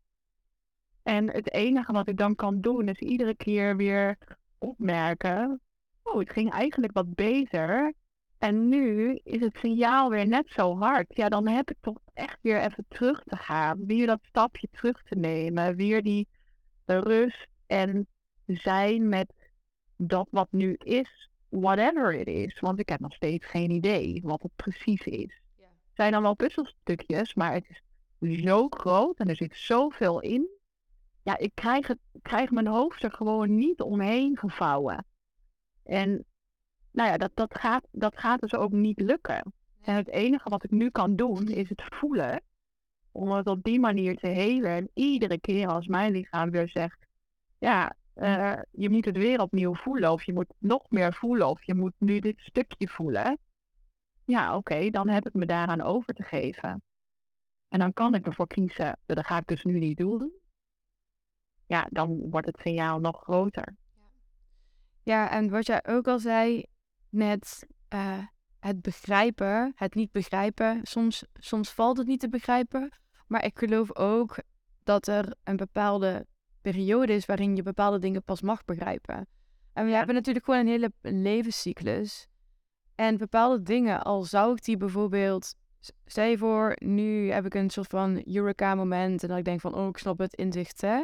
[1.04, 4.18] En het enige wat ik dan kan doen is iedere keer weer
[4.58, 5.62] opmerken.
[6.04, 7.94] Oh, het ging eigenlijk wat beter.
[8.38, 11.16] En nu is het signaal weer net zo hard.
[11.16, 13.86] Ja, dan heb ik toch echt weer even terug te gaan.
[13.86, 15.76] Weer dat stapje terug te nemen.
[15.76, 16.28] Weer die
[16.86, 18.08] rust en
[18.46, 19.34] zijn met
[20.02, 22.60] dat wat nu is, whatever it is.
[22.60, 25.42] Want ik heb nog steeds geen idee wat het precies is.
[25.58, 25.64] Ja.
[25.64, 27.82] Het zijn dan wel puzzelstukjes, maar het is
[28.42, 30.48] zo groot en er zit zoveel in.
[31.24, 35.06] Ja, ik krijg, het, krijg mijn hoofd er gewoon niet omheen gevouwen.
[35.84, 36.26] En
[36.92, 39.54] nou ja, dat, dat, gaat, dat gaat dus ook niet lukken.
[39.82, 42.42] En het enige wat ik nu kan doen is het voelen.
[43.12, 44.72] Om het op die manier te helen.
[44.72, 47.06] En iedere keer als mijn lichaam weer zegt:
[47.58, 50.12] Ja, uh, je moet het weer opnieuw voelen.
[50.12, 51.48] Of je moet nog meer voelen.
[51.48, 53.38] Of je moet nu dit stukje voelen.
[54.26, 56.82] Ja, oké, dan heb ik me daaraan over te geven.
[57.68, 60.32] En dan kan ik ervoor kiezen: dat ga ik dus nu niet doen.
[61.66, 63.76] Ja, dan wordt het signaal nog groter.
[65.04, 66.64] Ja, en wat jij ook al zei,
[67.10, 68.26] met uh,
[68.60, 70.80] het begrijpen, het niet begrijpen.
[70.84, 72.92] Soms, soms valt het niet te begrijpen.
[73.28, 74.38] Maar ik geloof ook
[74.84, 76.26] dat er een bepaalde
[76.62, 79.28] periode is waarin je bepaalde dingen pas mag begrijpen.
[79.74, 82.28] En we hebben natuurlijk gewoon een hele levenscyclus.
[82.96, 85.56] En bepaalde dingen, al zou ik die bijvoorbeeld,
[86.06, 89.76] stel je voor, nu heb ik een soort van Eureka-moment en dat ik denk van,
[89.76, 91.04] oh, ik snap het inzicht, hè.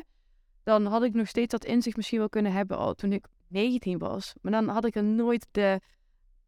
[0.63, 3.97] Dan had ik nog steeds dat inzicht misschien wel kunnen hebben al toen ik 19
[3.97, 4.33] was.
[4.41, 5.79] Maar dan had ik er nooit de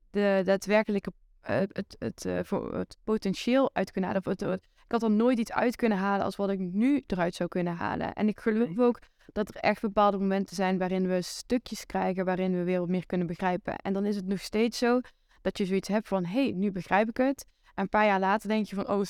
[0.09, 1.11] de daadwerkelijke
[1.49, 4.25] uh, het, het, uh, voor het potentieel uit kunnen halen.
[4.25, 7.35] Of het, ik had er nooit iets uit kunnen halen als wat ik nu eruit
[7.35, 8.13] zou kunnen halen.
[8.13, 8.99] En ik geloof ook
[9.33, 13.05] dat er echt bepaalde momenten zijn waarin we stukjes krijgen, waarin we weer wat meer
[13.05, 13.75] kunnen begrijpen.
[13.75, 15.01] En dan is het nog steeds zo
[15.41, 17.45] dat je zoiets hebt van, hé, hey, nu begrijp ik het.
[17.63, 19.01] En een paar jaar later denk je van, oh,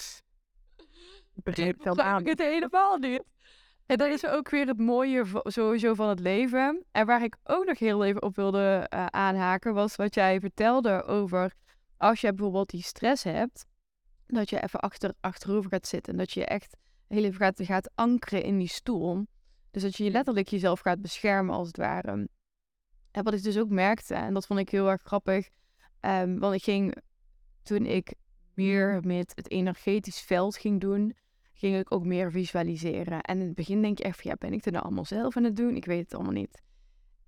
[1.34, 2.22] ik begrijp het aan.
[2.22, 3.24] Ik het helemaal niet.
[3.86, 6.86] En dat is ook weer het mooie sowieso van het leven.
[6.92, 11.04] En waar ik ook nog heel even op wilde uh, aanhaken, was wat jij vertelde
[11.04, 11.54] over
[11.98, 13.66] als je bijvoorbeeld die stress hebt,
[14.28, 16.18] dat je even achter, achterover gaat zitten.
[16.18, 19.26] Dat je echt heel even gaat, gaat ankeren in die stoel.
[19.72, 22.28] Dus dat je letterlijk jezelf gaat beschermen als het ware.
[23.12, 25.50] En wat ik dus ook merkte, en dat vond ik heel erg grappig,
[26.02, 26.98] um, want ik ging
[27.64, 28.14] toen ik
[28.54, 31.16] meer met het energetisch veld ging doen,
[31.54, 33.22] ging ik ook meer visualiseren.
[33.22, 35.38] En in het begin denk je echt van, ja, ben ik er nou allemaal zelf
[35.38, 35.76] aan het doen?
[35.76, 36.62] Ik weet het allemaal niet.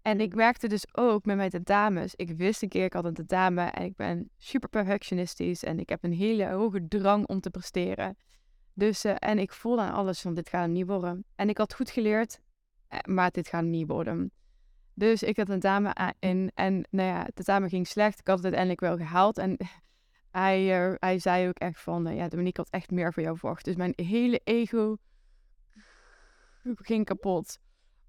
[0.10, 2.16] En ik merkte dus ook met mijn tentamens.
[2.16, 5.64] Ik wist een keer, ik had een tentamen en ik ben super perfectionistisch.
[5.64, 8.18] En ik heb een hele hoge drang om te presteren.
[8.74, 11.26] Dus, uh, en ik voelde aan alles van, dit gaat niet worden.
[11.36, 12.40] En ik had goed geleerd,
[12.88, 14.32] eh, maar dit gaat niet worden.
[14.94, 18.20] Dus ik had een tentamen in en nou ja, het tentamen ging slecht.
[18.20, 19.38] Ik had het uiteindelijk wel gehaald.
[19.38, 19.58] En
[20.32, 23.38] hij, uh, hij zei ook echt van, uh, ja, Dominique had echt meer van jou
[23.38, 23.66] verwacht.
[23.66, 24.98] Dus mijn hele ego
[26.64, 27.60] ging kapot.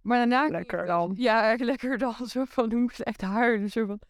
[0.02, 0.48] Maar daarna...
[0.48, 1.12] Lekker dan.
[1.16, 2.14] Ja, echt lekker dan.
[2.32, 3.70] Zo van, toen moest echt huilen.
[3.70, 4.00] Zo van,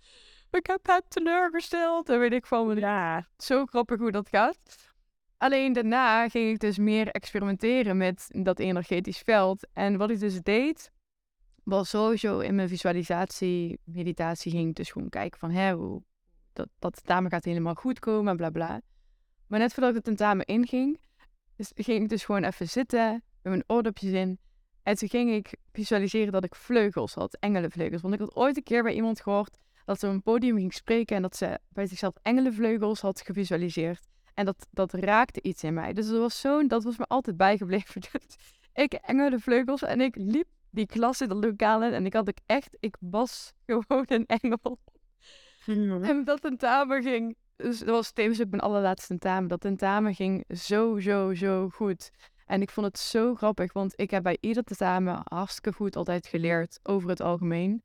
[0.50, 2.08] ik heb het teleurgesteld.
[2.08, 4.58] En weet ik van, ja, zo grappig hoe dat gaat.
[5.36, 9.66] Alleen daarna ging ik dus meer experimenteren met dat energetisch veld.
[9.72, 10.90] En wat ik dus deed,
[11.64, 16.02] was sowieso in mijn visualisatie, meditatie ging ik dus gewoon kijken van, hè, hoe,
[16.52, 18.80] dat, dat tentamen gaat helemaal goed komen, bla bla.
[19.46, 21.00] Maar net voordat ik het tentamen inging,
[21.56, 24.38] dus ging ik dus gewoon even zitten, met mijn oordopjes in.
[24.82, 28.02] En toen ging ik visualiseren dat ik vleugels had, engelenvleugels.
[28.02, 30.74] Want ik had ooit een keer bij iemand gehoord dat ze op een podium ging
[30.74, 34.08] spreken en dat ze bij zichzelf engelenvleugels had gevisualiseerd.
[34.34, 35.92] En dat, dat raakte iets in mij.
[35.92, 38.02] Dus dat was zo, dat was me altijd bijgebleven.
[38.84, 42.76] ik engelenvleugels en ik liep die klas in de lokalen en ik had ik echt,
[42.80, 44.78] ik was gewoon een engel.
[46.02, 49.48] En dat tentamen ging, dus dat was tevens ook mijn allerlaatste tentamen.
[49.48, 52.10] Dat tentamen ging zo, zo, zo goed.
[52.50, 56.26] En ik vond het zo grappig, want ik heb bij ieder tentamen hartstikke goed altijd
[56.26, 57.82] geleerd over het algemeen.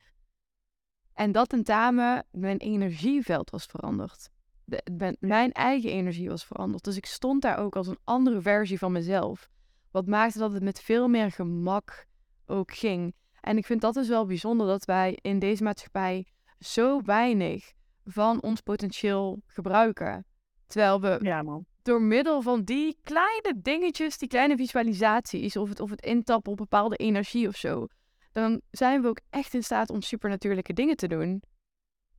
[1.12, 4.28] En dat tentamen, mijn energieveld was veranderd.
[4.64, 6.84] De, mijn eigen energie was veranderd.
[6.84, 9.48] Dus ik stond daar ook als een andere versie van mezelf.
[9.90, 12.06] Wat maakte dat het met veel meer gemak
[12.46, 13.14] ook ging.
[13.40, 16.26] En ik vind dat dus wel bijzonder dat wij in deze maatschappij
[16.58, 17.72] zo weinig
[18.04, 20.26] van ons potentieel gebruiken.
[20.66, 21.66] Terwijl we ja, man.
[21.86, 26.58] Door middel van die kleine dingetjes, die kleine visualisaties, of het, of het intappen op
[26.58, 27.86] bepaalde energie of zo,
[28.32, 31.42] dan zijn we ook echt in staat om supernatuurlijke dingen te doen.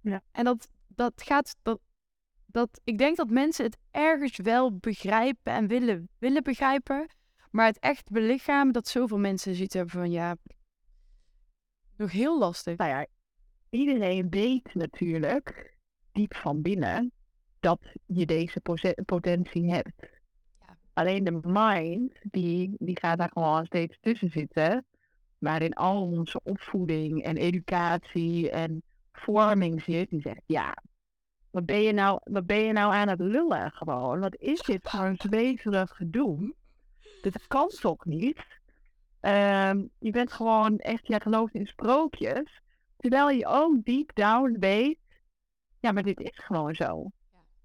[0.01, 0.21] Ja.
[0.31, 1.79] En dat, dat gaat, dat,
[2.45, 7.07] dat, ik denk dat mensen het ergens wel begrijpen en willen, willen begrijpen,
[7.51, 10.35] maar het echt belichamen dat zoveel mensen ziet hebben van ja,
[11.97, 12.77] nog heel lastig.
[12.77, 13.05] Nou ja,
[13.69, 15.77] iedereen weet natuurlijk,
[16.11, 17.11] diep van binnen,
[17.67, 18.61] dat je deze
[19.05, 20.09] potentie hebt.
[20.59, 20.77] Ja.
[20.93, 24.85] Alleen de mind, die, die gaat daar gewoon steeds tussen zitten.
[25.37, 30.09] Waarin al onze opvoeding en educatie en vorming zit.
[30.09, 30.77] Die zegt, ja,
[31.49, 34.19] wat ben je nou, wat ben je nou aan het lullen gewoon?
[34.19, 36.53] Wat is dit voor een zweverig gedoe?
[37.21, 38.45] Dit kan toch niet?
[39.19, 42.61] Ehm, je bent gewoon echt, jij gelooft in sprookjes.
[42.97, 44.99] Terwijl je ook deep down weet,
[45.79, 47.11] ja, maar dit is gewoon zo.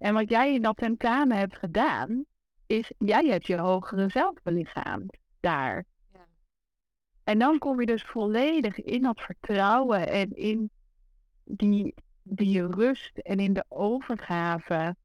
[0.02, 2.24] En wat jij in dat tentamen hebt gedaan,
[2.66, 5.84] is jij hebt je hogere zelf belichaamd daar.
[6.12, 6.26] Ja.
[7.24, 10.70] En dan kom je dus volledig in dat vertrouwen en in
[11.44, 14.96] die, die rust en in de overgave.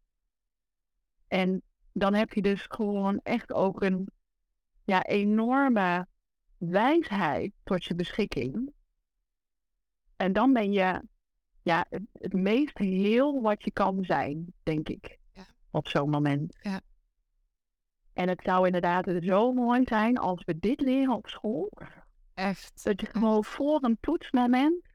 [1.27, 4.07] En dan heb je dus gewoon echt ook een
[4.83, 6.07] ja, enorme
[6.57, 8.73] wijsheid tot je beschikking.
[10.15, 11.01] En dan ben je
[11.67, 15.17] ja, het, het meest heel wat je kan zijn, denk ik.
[15.33, 15.45] Ja.
[15.71, 16.57] Op zo'n moment.
[16.61, 16.81] Ja.
[18.13, 21.71] En het zou inderdaad zo mooi zijn als we dit leren op school.
[22.33, 22.83] Echt.
[22.83, 24.85] Dat je gewoon voor een toetsmoment.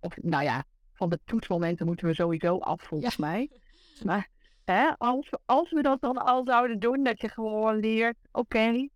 [0.00, 3.50] Of nou ja, van de toetsmomenten moeten we sowieso af volgens mij.
[4.04, 4.28] Maar
[4.64, 8.88] hè, als, als we dat dan al zouden doen, dat je gewoon leert, oké,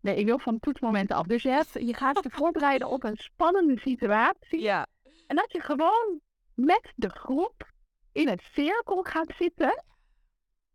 [0.00, 1.26] Nee, ik wil van toetsmomenten af.
[1.26, 4.60] Dus je, hebt, je gaat je voorbereiden op een spannende situatie.
[4.60, 4.86] Ja.
[5.26, 6.20] En dat je gewoon
[6.58, 7.72] met de groep
[8.12, 9.84] in het cirkel gaat zitten.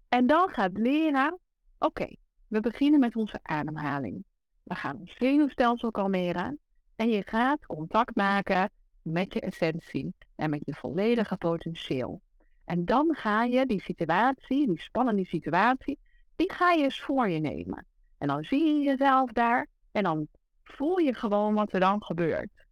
[0.10, 1.40] En dan gaat leren,
[1.80, 2.16] oké,
[2.48, 4.24] we beginnen met onze ademhaling.
[4.64, 6.60] We gaan ons zenuwstelsel kalmeren.
[6.96, 8.70] En je gaat contact maken
[9.02, 12.22] met je essentie en met je volledige potentieel.
[12.66, 16.00] En dan ga je die situatie, die spannende situatie,
[16.36, 17.86] die ga je eens voor je nemen.
[18.18, 20.28] En dan zie je jezelf daar en dan
[20.64, 22.63] voel je gewoon wat er dan gebeurt.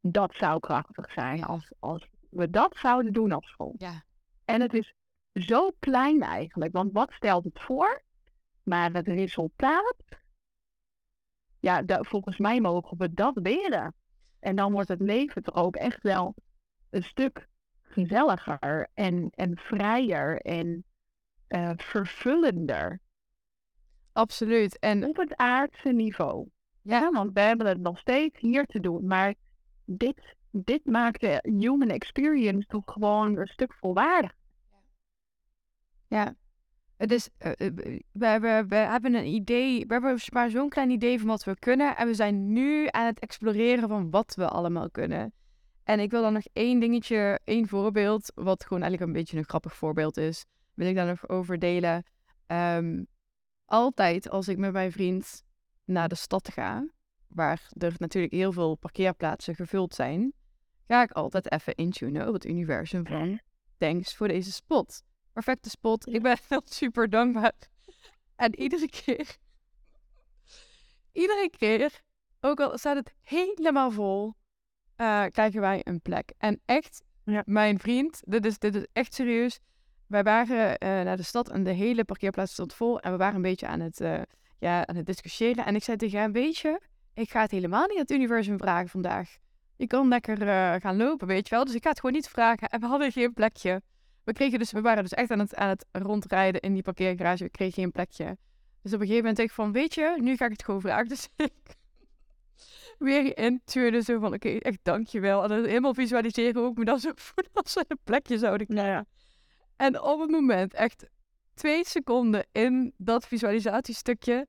[0.00, 3.74] Dat zou krachtig zijn als, als we dat zouden doen op school.
[3.76, 4.04] Ja.
[4.44, 4.94] En het is
[5.32, 8.02] zo klein eigenlijk, want wat stelt het voor?
[8.62, 9.96] Maar het resultaat,
[11.60, 13.94] ja, volgens mij mogen we dat leren.
[14.38, 16.34] En dan wordt het leven toch ook echt wel
[16.90, 17.48] een stuk
[17.82, 20.84] gezelliger en, en vrijer en
[21.48, 23.00] uh, vervullender.
[24.12, 24.78] Absoluut.
[24.78, 26.48] En op het aardse niveau.
[26.82, 29.06] Ja, want we hebben het nog steeds hier te doen.
[29.06, 29.34] Maar
[29.96, 34.34] dit, dit maakt de human experience toch gewoon een stuk volwaardig.
[36.08, 36.34] Ja.
[36.96, 37.52] Is, uh,
[38.12, 41.58] we, hebben, we hebben een idee, we hebben maar zo'n klein idee van wat we
[41.58, 41.96] kunnen.
[41.96, 45.32] En we zijn nu aan het exploreren van wat we allemaal kunnen.
[45.84, 49.44] En ik wil dan nog één dingetje, één voorbeeld, wat gewoon eigenlijk een beetje een
[49.44, 52.04] grappig voorbeeld is, wil ik daar nog over delen.
[52.46, 53.06] Um,
[53.64, 55.42] altijd als ik met mijn vriend
[55.84, 56.86] naar de stad ga,
[57.34, 60.32] waar er natuurlijk heel veel parkeerplaatsen gevuld zijn,
[60.86, 63.40] ga ik altijd even intunen op het universum van
[63.78, 65.02] thanks voor deze spot.
[65.32, 66.06] Perfecte spot.
[66.06, 67.52] Ik ben heel super dankbaar.
[68.36, 69.36] En iedere keer,
[71.12, 72.00] iedere keer,
[72.40, 74.34] ook al staat het helemaal vol,
[74.96, 76.32] uh, krijgen wij een plek.
[76.38, 77.42] En echt, Ja.
[77.46, 79.60] Mijn vriend, dit is, dit is echt serieus.
[80.06, 83.00] Wij waren eh, naar de stad en de hele parkeerplaats stond vol.
[83.00, 84.22] En we waren een beetje aan het, eh,
[84.58, 85.64] ja, aan het discussiëren.
[85.66, 86.80] En ik zei tegen hem, weet je,
[87.20, 89.36] ik ga het helemaal niet aan het universum vragen vandaag.
[89.76, 91.64] Je kan lekker eh, gaan lopen, weet je wel.
[91.64, 92.68] Dus ik ga het gewoon niet vragen.
[92.68, 93.82] En we hadden geen plekje.
[94.24, 97.44] We, kregen dus, we waren dus echt aan het, aan het rondrijden in die parkeergarage.
[97.44, 98.36] We kregen geen plekje.
[98.82, 100.80] Dus op een gegeven moment denk ik van, weet je, nu ga ik het gewoon
[100.80, 101.08] vragen.
[101.08, 101.76] Dus ik
[102.98, 105.42] weer intuurde zo van, oké, echt dankjewel.
[105.42, 108.66] En dan helemaal visualiseren hoe ik me dan zo voel als ze een plekje zouden
[108.66, 108.92] krijgen.
[108.92, 109.04] Ja.
[109.76, 111.06] En op het moment, echt
[111.54, 114.46] twee seconden in dat visualisatiestukje,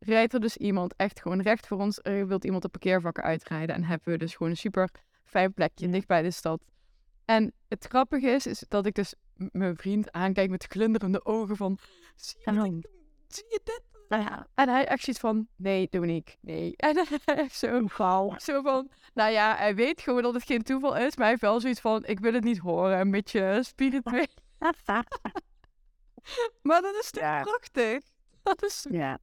[0.00, 1.98] rijdt er dus iemand echt gewoon recht voor ons.
[2.02, 3.74] Er wil iemand de parkeervakken uitrijden.
[3.74, 4.90] En hebben we dus gewoon een super
[5.24, 6.62] fijn plekje dicht bij de stad.
[7.24, 11.78] En het grappige is, is dat ik dus mijn vriend aankijk met glinderende ogen van...
[12.16, 12.88] Zie je,
[13.28, 13.82] zie dit?
[14.08, 16.74] Nou ja, En hij echt zoiets van, nee Dominique, nee.
[16.86, 17.86] En hij zo,
[18.36, 21.16] zo van, nou ja, hij weet gewoon dat het geen toeval is.
[21.16, 23.00] Maar hij heeft wel zoiets van, ik wil het niet horen.
[23.00, 24.26] Een beetje spiritueel.
[26.62, 27.42] Maar dat is toch Ja.
[27.42, 28.02] prachtig?
[28.42, 28.86] Dat is...
[28.90, 29.18] ja.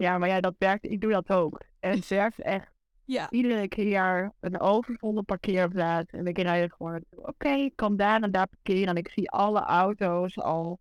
[0.00, 0.84] Ja, maar ja, dat werkt.
[0.84, 1.60] Ik doe dat ook.
[1.80, 2.70] En het werkt echt
[3.04, 3.30] Ja.
[3.30, 6.10] iedere keer een overvolle parkeerplaats.
[6.10, 8.88] En ik rijd gewoon, oké, ik kan daar en daar parkeren.
[8.88, 10.78] En ik zie alle auto's al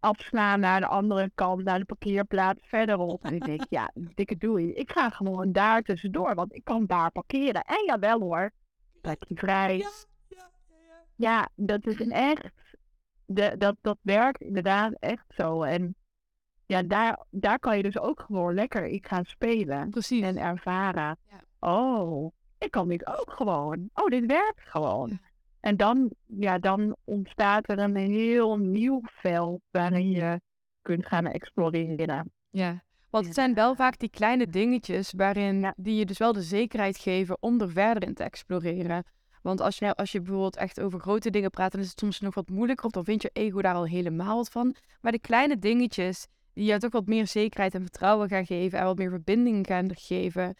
[0.00, 3.24] afslaan naar de andere kant, naar de parkeerplaats verderop.
[3.24, 4.72] En ik denk, ja, dikke doei.
[4.72, 7.62] Ik ga gewoon daar tussendoor, want ik kan daar parkeren.
[7.62, 8.50] En jawel hoor,
[9.00, 9.76] plekje vrij.
[9.76, 9.88] Ja,
[10.28, 11.04] ja, ja.
[11.16, 12.52] Ja, dat is een echt.
[13.24, 15.62] De, dat, dat werkt inderdaad echt zo.
[15.62, 15.94] En
[16.66, 20.22] ja, daar, daar kan je dus ook gewoon lekker in gaan spelen Precies.
[20.22, 21.16] en ervaren.
[21.30, 21.40] Ja.
[21.60, 23.90] Oh, ik kan dit ook gewoon.
[23.94, 25.08] Oh, dit werkt gewoon.
[25.08, 25.18] Ja.
[25.60, 30.40] En dan, ja, dan ontstaat er een heel nieuw veld waarin je
[30.82, 32.32] kunt gaan exploreren.
[32.50, 32.84] Ja.
[33.10, 35.74] Want het zijn wel vaak die kleine dingetjes waarin Ja.
[35.76, 39.04] die je dus wel de zekerheid geven om er verder in te exploreren.
[39.42, 42.20] Want als je, als je bijvoorbeeld echt over grote dingen praat, dan is het soms
[42.20, 44.74] nog wat moeilijker, of dan vindt je ego daar al helemaal wat van.
[45.00, 48.84] Maar de kleine dingetjes die je toch wat meer zekerheid en vertrouwen gaan geven en
[48.84, 50.54] wat meer verbinding gaan geven,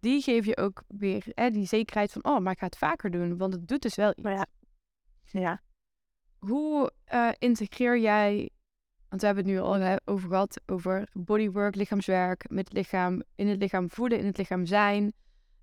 [0.00, 3.10] die geef je ook weer hè, die zekerheid van, oh, maar ik ga het vaker
[3.10, 4.28] doen, want het doet dus wel iets.
[4.28, 4.46] Ja.
[5.24, 5.60] Ja.
[6.38, 8.50] Hoe eh, integreer jij,
[9.08, 13.48] want we hebben het nu al over gehad, over bodywork, lichaamswerk, met het lichaam, in
[13.48, 15.12] het lichaam voelen, in het lichaam zijn.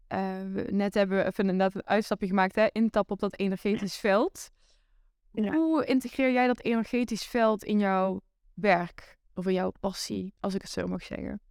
[0.07, 0.19] Eh,
[0.51, 4.49] we- net hebben we even inderdaad een uitstapje gemaakt, hè, intappen op dat energetisch veld.
[5.32, 5.53] Ja.
[5.53, 8.21] Hoe integreer jij dat energetisch veld in jouw
[8.53, 9.21] werk?
[9.36, 11.42] In jouw passie, als ik het zo mag zeggen?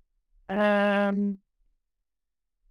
[0.47, 1.33] Ehm,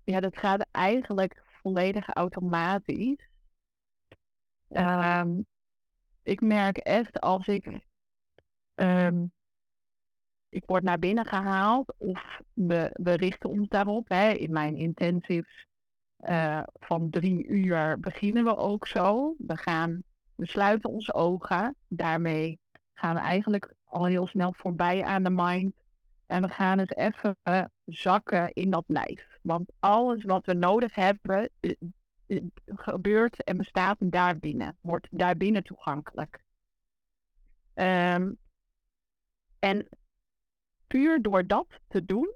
[0.04, 3.30] ja, dat gaat eigenlijk volledig automatisch.
[4.68, 5.42] Ehm,
[6.24, 7.80] ik merk echt als ik,
[8.76, 9.26] ehm,
[10.50, 14.10] ik word naar binnen gehaald of we, we richten ons daarop.
[14.10, 14.32] Hè.
[14.32, 15.68] In mijn intensives
[16.16, 19.36] eh, van drie uur beginnen we ook zo.
[19.38, 20.04] We gaan,
[20.36, 21.76] we sluiten onze ogen.
[21.88, 22.60] Daarmee
[22.94, 25.74] gaan we eigenlijk al heel snel voorbij aan de mind.
[26.26, 29.40] En we gaan eens even eh, zakken in dat lijf.
[29.42, 31.72] Want alles wat we nodig hebben, eh,
[32.26, 34.78] eh, gebeurt en bestaat daarbinnen.
[34.82, 36.44] Wordt daarbinnen toegankelijk.
[37.74, 38.34] Ehm,
[39.60, 39.88] en
[40.88, 42.34] puur door dat te doen,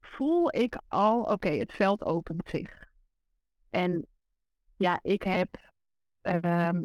[0.00, 2.88] voel ik al, oké, het veld opent zich.
[3.70, 4.06] En
[4.76, 5.72] ja, ik heb
[6.20, 6.84] ehm,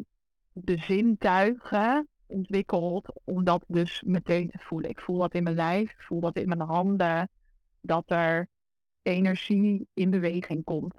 [0.52, 4.90] de zintuigen ontwikkeld om dat dus meteen te voelen.
[4.90, 7.28] Ik voel dat in mijn lijf, ik voel dat in mijn handen,
[7.80, 8.48] dat er
[9.02, 10.94] energie in beweging komt.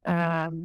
[0.00, 0.56] Ehm,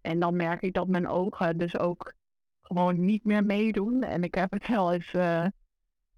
[0.00, 2.14] en dan merk ik dat mijn ogen dus ook
[2.62, 4.02] gewoon niet meer meedoen.
[4.02, 5.46] En ik heb het wel eens, eh,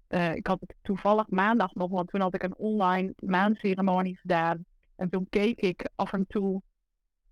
[0.07, 4.65] eh, ik had het toevallig maandag nog, want toen had ik een online maanceremonie gedaan.
[4.95, 6.61] En toen keek ik af en toe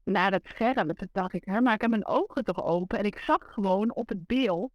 [0.03, 0.89] naar het scherm.
[0.89, 2.97] En toen dacht ik, hè, maar ik heb mijn ogen toch open.
[2.97, 4.71] En ik zag gewoon op het beeld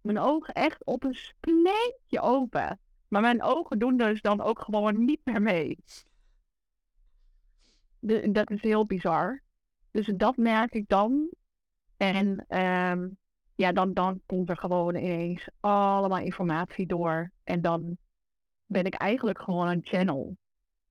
[0.00, 2.78] mijn ogen echt op een spleetje open.
[3.08, 5.78] Maar mijn ogen doen dus dan ook gewoon niet meer mee.
[7.98, 9.42] De- dat is heel bizar.
[9.90, 11.28] Dus dat merk ik dan.
[11.96, 13.08] En ehm,
[13.54, 17.30] ja, dan, dan komt er gewoon ineens allemaal informatie door.
[17.44, 17.96] En dan
[18.66, 20.36] ben ik eigenlijk gewoon een channel.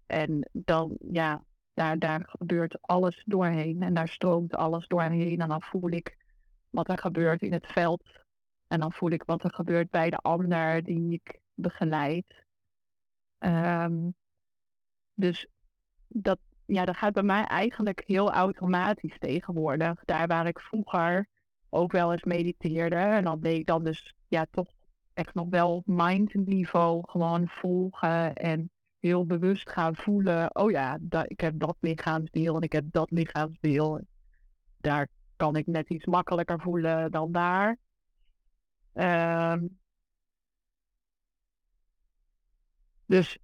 [0.05, 1.43] En dan, ja,
[1.73, 3.81] daar, daar gebeurt alles doorheen.
[3.81, 5.41] En daar stroomt alles doorheen.
[5.41, 6.17] En dan voel ik
[6.69, 8.25] wat er gebeurt in het veld.
[8.67, 12.45] En dan voel ik wat er gebeurt bij de ander die ik begeleid.
[13.37, 14.09] Ehm,
[15.13, 15.47] dus
[16.07, 20.05] dat, ja, dat gaat bij mij eigenlijk heel automatisch tegenwoordig.
[20.05, 21.27] Daar waar ik vroeger
[21.69, 22.95] ook wel eens mediteerde.
[22.95, 24.73] En dan deed ik dan dus ja, toch
[25.13, 28.33] echt nog wel op mindniveau gewoon volgen.
[28.35, 30.55] En heel bewust gaan voelen.
[30.55, 34.01] Oh ja, da- ik heb dat lichaamsdeel en ik heb dat lichaamsdeel.
[34.77, 37.77] Daar kan ik net iets makkelijker voelen dan daar.
[38.97, 39.67] Ehm,
[43.05, 43.37] dus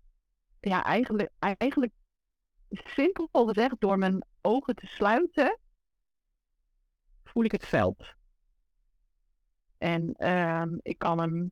[0.60, 1.94] ja, eigenlijk, eigenlijk
[2.70, 5.60] simpel gezegd, door mijn ogen te sluiten,
[7.24, 8.16] voel ik het veld.
[9.78, 11.52] En ehm, ik kan hem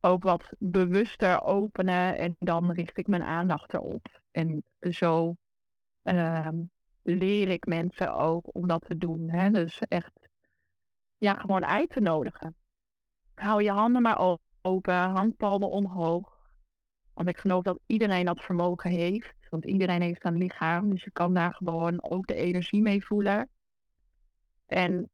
[0.00, 4.20] ook wat bewuster openen en dan richt ik mijn aandacht erop.
[4.30, 5.36] En zo
[6.02, 6.62] ehm,
[7.02, 9.30] leer ik mensen ook om dat te doen.
[9.30, 9.50] Hè?
[9.50, 10.28] Dus echt
[11.16, 12.56] ja, gewoon uit te nodigen.
[13.36, 16.36] Hou je handen maar open, handpalmen omhoog.
[17.14, 19.34] Want ik geloof dat iedereen dat vermogen heeft.
[19.50, 20.90] Want iedereen heeft een lichaam.
[20.90, 23.48] Dus je kan daar gewoon ook de energie mee voelen.
[24.66, 25.10] En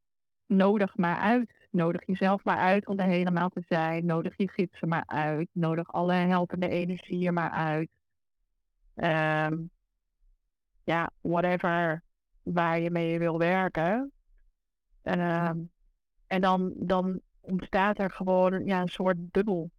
[0.47, 1.51] nodig maar uit.
[1.71, 4.07] Nodig jezelf maar uit om er helemaal te zijn.
[4.07, 5.49] Nodig je gidsen maar uit.
[5.53, 7.91] Nodig alle helpende energieën maar uit.
[8.95, 9.59] Ehm,
[10.85, 12.03] ja, whatever
[12.43, 14.13] waar je mee wil werken.
[15.03, 15.59] En, ehm,
[16.27, 19.71] en dan, dan ontstaat er gewoon ja, een soort dubbel.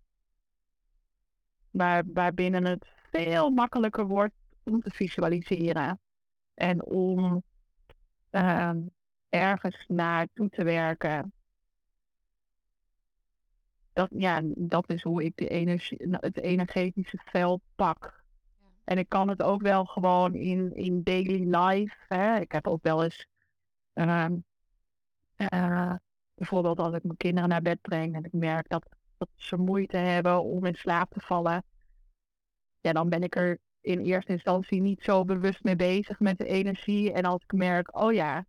[1.71, 4.33] Waar, waarbinnen het veel makkelijker wordt
[4.63, 5.99] om te visualiseren.
[6.53, 7.43] En om
[8.29, 8.81] ehm,
[9.29, 11.33] ergens naartoe te werken.
[13.93, 18.23] Dat, ja, dat is hoe ik de energie, het energetische veld pak.
[18.83, 21.95] En ik kan het ook wel gewoon in, in daily life.
[22.07, 22.39] Hè.
[22.39, 23.27] Ik heb ook wel eens
[23.93, 24.29] uh,
[25.37, 25.95] uh,
[26.35, 29.97] bijvoorbeeld als ik mijn kinderen naar bed breng en ik merk dat, dat ze moeite
[29.97, 31.63] hebben om in slaap te vallen.
[32.81, 36.45] Ja, dan ben ik er in eerste instantie niet zo bewust mee bezig met de
[36.45, 37.11] energie.
[37.11, 38.45] En als ik merk, oh ja,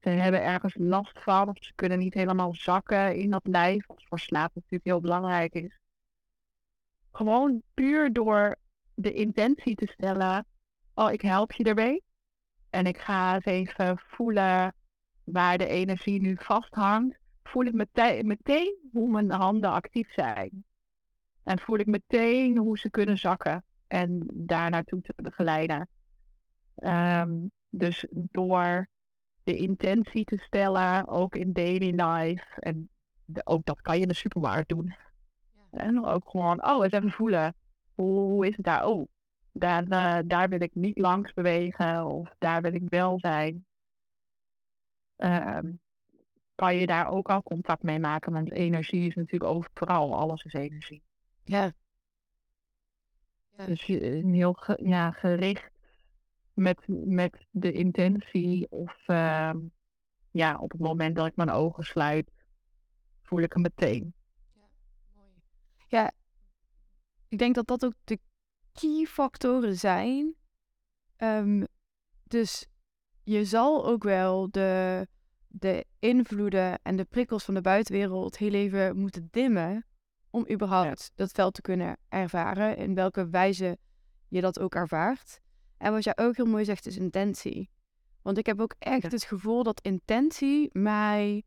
[0.00, 4.02] ze hebben ergens last van of ze kunnen niet helemaal zakken in dat lijf, wat
[4.08, 5.78] voor slaap natuurlijk heel belangrijk is.
[7.12, 8.56] Gewoon puur door
[8.94, 10.46] de intentie te stellen,
[10.94, 12.00] oh ik help je erbij.
[12.70, 14.74] En ik ga eens even voelen
[15.24, 17.18] waar de energie nu vasthangt.
[17.42, 20.64] Voel ik meteen, meteen hoe mijn handen actief zijn.
[21.42, 25.88] En voel ik meteen hoe ze kunnen zakken en daar naartoe te begeleiden.
[26.74, 27.30] Ehm,
[27.70, 28.86] dus door
[29.44, 32.60] de intentie te stellen, ook in daily life.
[32.60, 32.88] En
[33.44, 34.94] ook dat kan je in de supermarkt doen.
[35.52, 35.78] Ja.
[35.78, 37.54] En ook gewoon, oh, eens even voelen.
[37.94, 38.86] Hoe, is het daar?
[38.86, 39.08] Oh,
[39.52, 43.64] daar, uh, daar wil ik niet langs bewegen of daar wil ik wel zijn.
[45.16, 45.80] Um,
[46.54, 50.52] kan je daar ook al contact mee maken, want energie is natuurlijk overal, alles is
[50.52, 51.02] energie.
[51.44, 51.72] Ja.
[53.56, 53.66] ja.
[53.66, 55.70] Dus heel ja, gericht
[56.54, 59.52] met, met de intentie of uh,
[60.30, 62.30] ja, op het moment dat ik mijn ogen sluit,
[63.22, 64.14] voel ik hem meteen.
[64.54, 64.68] Ja,
[65.14, 65.42] mooi.
[65.88, 66.12] Ja,
[67.28, 68.18] ik denk dat dat ook de
[68.72, 70.34] key factoren zijn.
[71.16, 71.66] Um,
[72.24, 72.66] dus
[73.24, 75.06] je zal ook wel de,
[75.48, 79.86] de invloeden en de prikkels van de buitenwereld heel even moeten dimmen
[80.30, 83.78] om überhaupt dat veld te kunnen ervaren, in welke wijze
[84.28, 85.40] je dat ook ervaart.
[85.78, 87.70] En wat jij ook heel mooi zegt, is intentie.
[88.22, 91.42] Want ik heb ook echt het gevoel dat intentie mij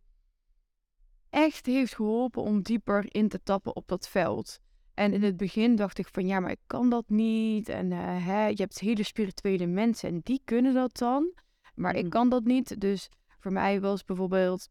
[1.30, 4.60] echt heeft geholpen om dieper in te tappen op dat veld.
[4.94, 7.70] En in het begin dacht ik van ja, maar ik kan dat niet.
[7.70, 11.32] En uh, hè, je hebt hele spirituele mensen en die kunnen dat dan.
[11.76, 12.10] Maar ik mm.
[12.10, 12.82] kan dat niet.
[12.82, 13.10] Dus
[13.40, 14.70] voor mij was bijvoorbeeld.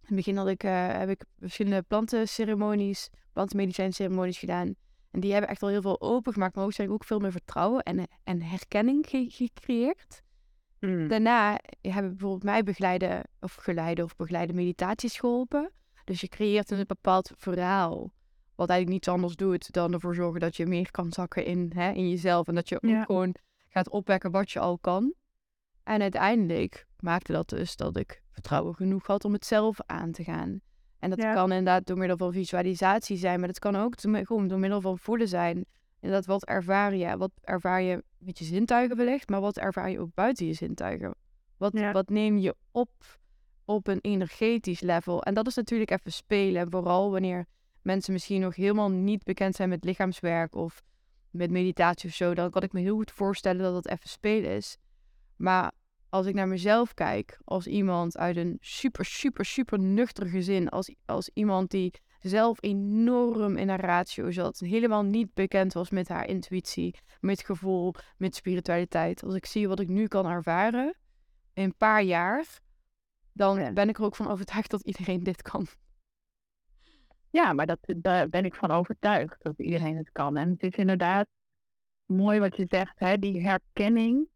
[0.00, 4.74] In het begin had ik, uh, heb ik verschillende plantenceremonies, plantenmedicijnceremonies gedaan.
[5.10, 8.08] En die hebben echt al heel veel opengemaakt, maar ook ook veel meer vertrouwen en,
[8.24, 10.22] en herkenning gecreëerd.
[10.80, 11.08] Mm.
[11.08, 15.70] Daarna hebben bijvoorbeeld mij begeleiden of geleide of begeleide meditaties geholpen.
[16.04, 18.12] Dus je creëert een bepaald verhaal.
[18.54, 21.90] Wat eigenlijk niets anders doet dan ervoor zorgen dat je meer kan zakken in, hè,
[21.90, 22.48] in jezelf.
[22.48, 23.34] En dat je ook gewoon
[23.68, 25.14] gaat opwekken wat je al kan.
[25.84, 30.24] En uiteindelijk maakte dat dus dat ik vertrouwen genoeg had om het zelf aan te
[30.24, 30.60] gaan.
[30.98, 34.58] En dat kan inderdaad door middel van visualisatie zijn, maar dat kan ook gewoon door
[34.58, 35.64] middel van voelen zijn.
[36.00, 37.16] dat wat ervaar je?
[37.16, 41.14] Wat ervaar je met je zintuigen wellicht, maar wat ervaar je ook buiten je zintuigen?
[41.56, 42.90] Wat, wat neem je op
[43.64, 45.22] op een energetisch level?
[45.22, 46.70] En dat is natuurlijk even spelen.
[46.70, 47.46] vooral wanneer
[47.82, 50.82] mensen misschien nog helemaal niet bekend zijn met lichaamswerk of
[51.30, 54.50] met meditatie of zo, dan kan ik me heel goed voorstellen dat dat even spelen
[54.50, 54.76] is.
[55.36, 55.72] Maar
[56.08, 60.94] als ik naar mezelf kijk, als iemand uit een super, super, super nuchter gezin, als,
[61.06, 66.28] als iemand die zelf enorm in haar ratio zat, helemaal niet bekend was met haar
[66.28, 69.22] intuïtie, met gevoel, met spiritualiteit.
[69.22, 70.94] Als ik zie wat ik nu kan ervaren
[71.52, 72.60] in een paar jaar,
[73.32, 75.66] dan ben ik er ook van overtuigd dat iedereen dit kan.
[77.30, 80.36] Ja, maar dat, daar ben ik van overtuigd dat iedereen het kan.
[80.36, 81.26] En het is inderdaad
[82.06, 84.28] mooi wat je zegt, hè, die herkenning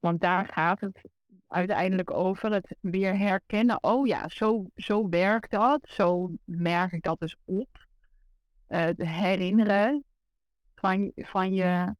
[0.00, 1.00] want daar gaat het
[1.48, 3.82] uiteindelijk over het weer herkennen.
[3.82, 5.80] Oh ja, zo, zo werkt dat.
[5.88, 7.68] Zo merk ik dat dus op.
[8.68, 10.04] Uh, het herinneren
[10.74, 11.94] van, van je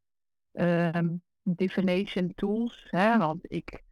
[0.52, 1.00] uh,
[1.42, 2.86] divination tools.
[2.90, 3.18] Hè?
[3.18, 3.82] Want ik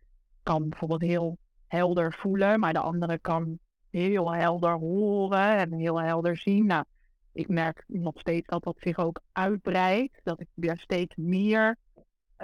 [0.43, 3.59] kan bijvoorbeeld heel helder voelen, maar de andere kan
[3.91, 6.67] heel helder horen en heel helder zien.
[6.67, 6.85] Nou,
[7.33, 11.77] ik merk nog steeds dat dat zich ook uitbreidt, dat ik weer steeds meer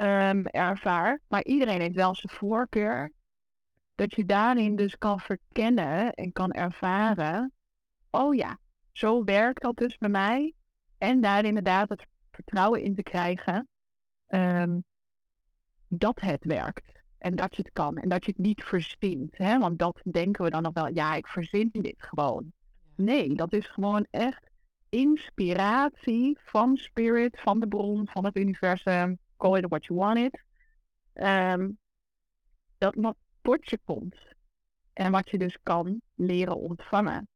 [0.03, 1.21] um, ervaar.
[1.29, 3.13] Maar iedereen heeft wel zijn voorkeur.
[3.95, 7.53] Dat je daarin dus kan verkennen en kan ervaren.
[8.11, 8.59] Oh ja,
[8.93, 10.55] zo werkt dat dus bij mij.
[10.99, 13.69] En daar inderdaad het vertrouwen in te krijgen
[14.29, 14.85] um,
[15.89, 16.99] dat het werkt.
[17.19, 17.97] En dat je het kan.
[17.97, 19.39] En dat je het niet verzint.
[19.39, 19.59] Hè?
[19.59, 20.89] Want dat denken we dan nog wel.
[20.89, 22.53] Ja, ik verzin dit gewoon.
[22.97, 24.51] Nee, dat is gewoon echt
[24.89, 29.19] inspiratie van spirit, van de bron, van het universum.
[29.41, 30.43] Call it what you want it.
[31.15, 31.79] Um,
[32.79, 34.17] dat wat tot je komt.
[34.93, 37.29] En wat je dus kan leren ontvangen.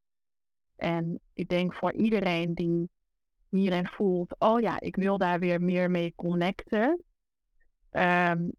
[0.76, 2.90] En ik denk voor iedereen die
[3.48, 7.02] hierin voelt, oh ja, ik wil daar weer meer mee connecten.
[7.90, 8.52] Um,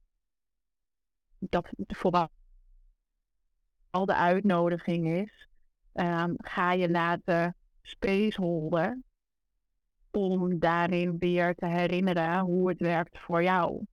[1.39, 2.29] dat vooral
[3.89, 5.47] al de uitnodiging is.
[5.93, 9.03] Um, ga je laten spaceholden
[10.15, 13.85] om daarin weer te herinneren hoe het werkt voor jou.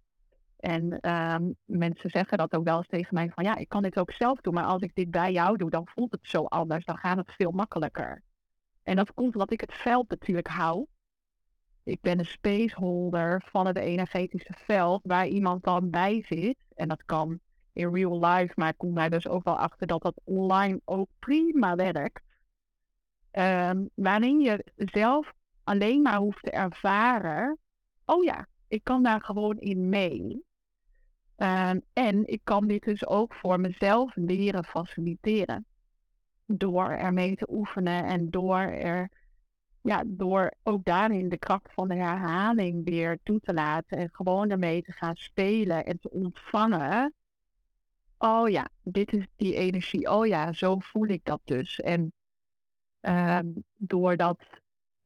[0.57, 3.99] En um, mensen zeggen dat ook wel eens tegen mij van ja, ik kan dit
[3.99, 6.85] ook zelf doen, maar als ik dit bij jou doe, dan voelt het zo anders,
[6.85, 8.23] dan gaat het veel makkelijker.
[8.83, 10.87] En dat komt omdat ik het veld natuurlijk hou.
[11.83, 16.57] Ik ben een spaceholder van het energetische veld waar iemand dan bij zit.
[16.75, 17.41] En dat kan
[17.73, 21.09] in real life, maar ik kom daar dus ook wel achter dat dat online ook
[21.19, 22.23] prima werkt.
[23.33, 25.33] Um, waarin je zelf
[25.65, 27.59] alleen maar hoeft te ervaren.
[28.05, 30.45] Oh ja, ik kan daar gewoon in mee.
[31.37, 35.67] Um, en ik kan dit dus ook voor mezelf leren faciliteren.
[36.47, 39.11] Door ermee te oefenen en door er
[39.83, 44.51] ja, door ook daarin de kracht van de herhaling weer toe te laten en gewoon
[44.51, 47.15] ermee te gaan spelen en te ontvangen.
[48.19, 50.11] Oh ja, dit is die energie.
[50.11, 51.81] Oh ja, zo voel ik dat dus.
[51.81, 52.13] En
[53.77, 54.39] doordat,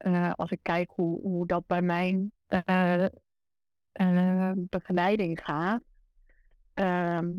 [0.05, 3.05] uh, als ik kijk hoe, hoe dat bij mijn uh,
[4.55, 5.81] begeleiding gaat,
[6.73, 7.31] ehm,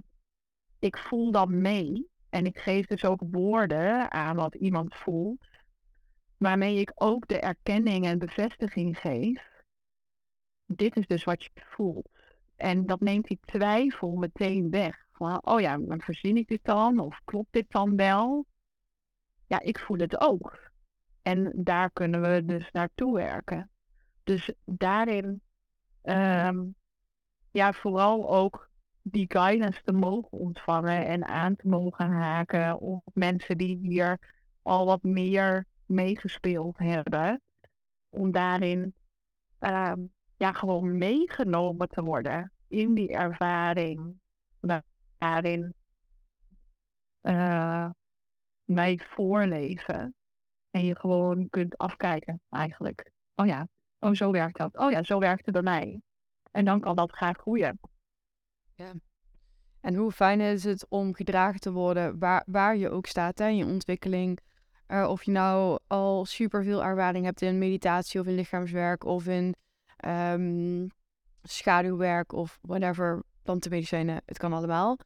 [0.78, 5.48] ik voel dan mee en ik geef dus ook woorden aan wat iemand voelt
[6.39, 9.62] waarmee ik ook de erkenning en bevestiging geef.
[10.66, 12.09] Dit is dus wat je voelt.
[12.56, 15.06] En dat neemt die twijfel meteen weg.
[15.12, 16.98] Van, oh ja, maar verzin ik dit dan?
[16.98, 18.47] Of klopt dit dan wel?
[19.47, 20.67] Ja, ik voel het ook.
[21.28, 23.70] En daar kunnen we dus naartoe werken.
[24.24, 25.42] Dus daarin,
[26.02, 26.74] um,
[27.50, 28.70] ja, vooral ook
[29.02, 34.18] die guidance te mogen ontvangen en aan te mogen haken op mensen die hier
[34.62, 37.42] al wat meer meegespeeld hebben.
[38.09, 38.94] Om daarin
[39.60, 39.92] uh,
[40.36, 44.20] ja, gewoon meegenomen te worden in die ervaring.
[45.18, 45.74] Daarin
[47.22, 47.90] uh,
[48.64, 50.17] mij voorleven.
[50.70, 53.10] En je gewoon kunt afkijken eigenlijk.
[53.34, 53.68] Oh ja,
[53.98, 54.76] oh zo werkt dat.
[54.76, 56.00] Oh ja, zo werkt het bij mij.
[56.50, 57.80] En dan kan dat graag groeien.
[58.74, 58.92] Ja.
[59.80, 63.56] En hoe fijn is het om gedragen te worden waar, waar je ook staat in
[63.56, 64.38] je ontwikkeling.
[64.88, 69.26] Uh, of je nou al super veel ervaring hebt in meditatie of in lichaamswerk of
[69.26, 69.54] in
[70.06, 70.90] um,
[71.42, 74.98] schaduwwerk of whatever, plantenmedicijnen, het kan allemaal.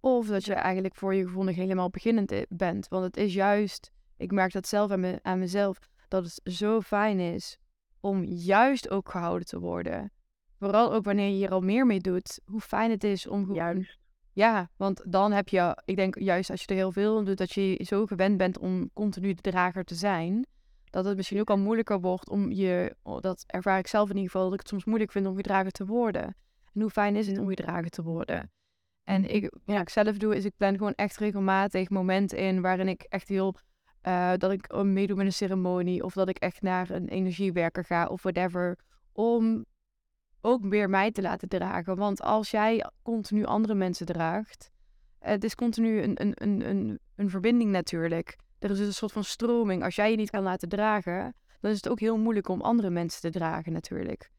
[0.00, 2.88] Of dat je eigenlijk voor je nog helemaal beginnend bent.
[2.88, 5.78] Want het is juist, ik merk dat zelf aan, me, aan mezelf,
[6.08, 7.58] dat het zo fijn is
[8.00, 10.12] om juist ook gehouden te worden.
[10.58, 13.56] Vooral ook wanneer je hier al meer mee doet, hoe fijn het is om gewoon
[13.56, 13.98] juist.
[14.32, 17.52] Ja, want dan heb je, ik denk juist als je er heel veel doet, dat
[17.52, 20.46] je zo gewend bent om continu de drager te zijn,
[20.90, 24.16] dat het misschien ook al moeilijker wordt om je, oh, dat ervaar ik zelf in
[24.16, 26.36] ieder geval, dat ik het soms moeilijk vind om gedragen te worden.
[26.72, 28.52] En hoe fijn is het om gedragen te worden?
[29.04, 32.88] En ik, ja, ik zelf doe, is ik plan gewoon echt regelmatig momenten in waarin
[32.88, 33.54] ik echt heel,
[34.06, 38.06] uh, dat ik meedoe met een ceremonie of dat ik echt naar een energiewerker ga
[38.06, 38.78] of whatever,
[39.12, 39.64] om
[40.40, 41.96] ook weer mij te laten dragen.
[41.96, 44.70] Want als jij continu andere mensen draagt,
[45.18, 48.36] het is continu een, een, een, een, een verbinding natuurlijk.
[48.58, 49.84] Er is dus een soort van stroming.
[49.84, 52.90] Als jij je niet kan laten dragen, dan is het ook heel moeilijk om andere
[52.90, 54.30] mensen te dragen natuurlijk.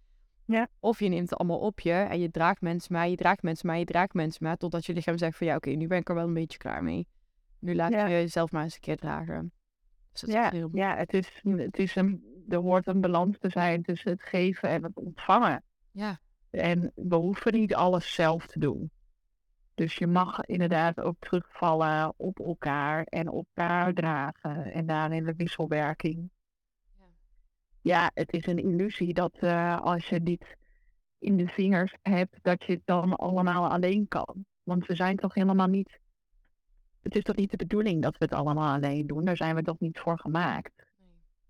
[0.46, 0.68] Ja.
[0.80, 3.68] Of je neemt het allemaal op je en je draagt mensen maar, je draagt mensen
[3.68, 6.10] maar, je draagt mensen maar, totdat je lichaam zegt van ja, oké, nu ben ik
[6.10, 7.08] er wel een beetje klaar mee.
[7.60, 9.52] Nu laat je jezelf maar eens een keer dragen.
[10.20, 10.70] Dus ja, heel...
[10.72, 14.70] ja het, is, het is een, er hoort een balans te zijn tussen het geven
[14.70, 15.64] en het ontvangen.
[15.92, 16.20] Ja.
[16.50, 18.92] En we hoeven niet alles zelf te doen.
[19.74, 26.30] Dus je mag inderdaad ook terugvallen op elkaar en elkaar dragen en daarin de wisselwerking.
[26.98, 27.06] Ja,
[27.82, 30.58] ja het is een illusie dat uh, als je dit
[31.20, 34.46] in de vingers hebt, dat je het dan allemaal alleen kan.
[34.64, 36.00] Want we zijn toch helemaal niet.
[37.06, 39.26] Het is toch niet de bedoeling dat we het allemaal alleen doen?
[39.26, 40.72] Daar zijn we toch niet voor gemaakt.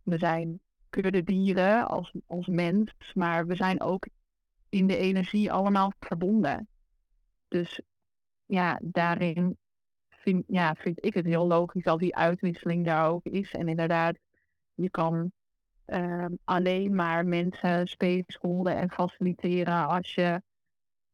[0.04, 0.60] We zijn
[0.90, 4.08] kudde dieren als, als mens, maar we zijn ook
[4.70, 6.68] in de energie allemaal verbonden.
[7.48, 7.82] Dus
[8.46, 9.58] ja, daarin
[10.10, 13.52] vind, ja, vind ik het heel logisch dat die uitwisseling daar ook is.
[13.52, 14.18] En inderdaad,
[14.74, 15.32] je kan
[15.88, 20.42] uh, alleen maar mensen spelen en faciliteren als je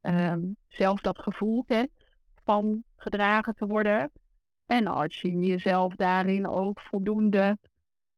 [0.01, 0.35] uh,
[0.67, 2.05] zelf dat gevoel hebt
[2.43, 4.11] van gedragen te worden.
[4.71, 7.57] En als je jezelf daarin ook voldoende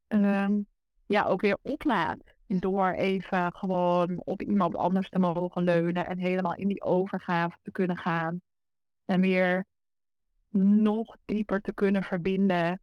[0.08, 0.50] uh,
[1.06, 2.20] ja, ook weer oplaat.
[2.48, 7.72] Door even gewoon op iemand anders te mogen leunen en helemaal in die overgave te
[7.72, 8.42] kunnen gaan.
[9.06, 9.66] En weer
[10.50, 12.82] nog dieper te kunnen verbinden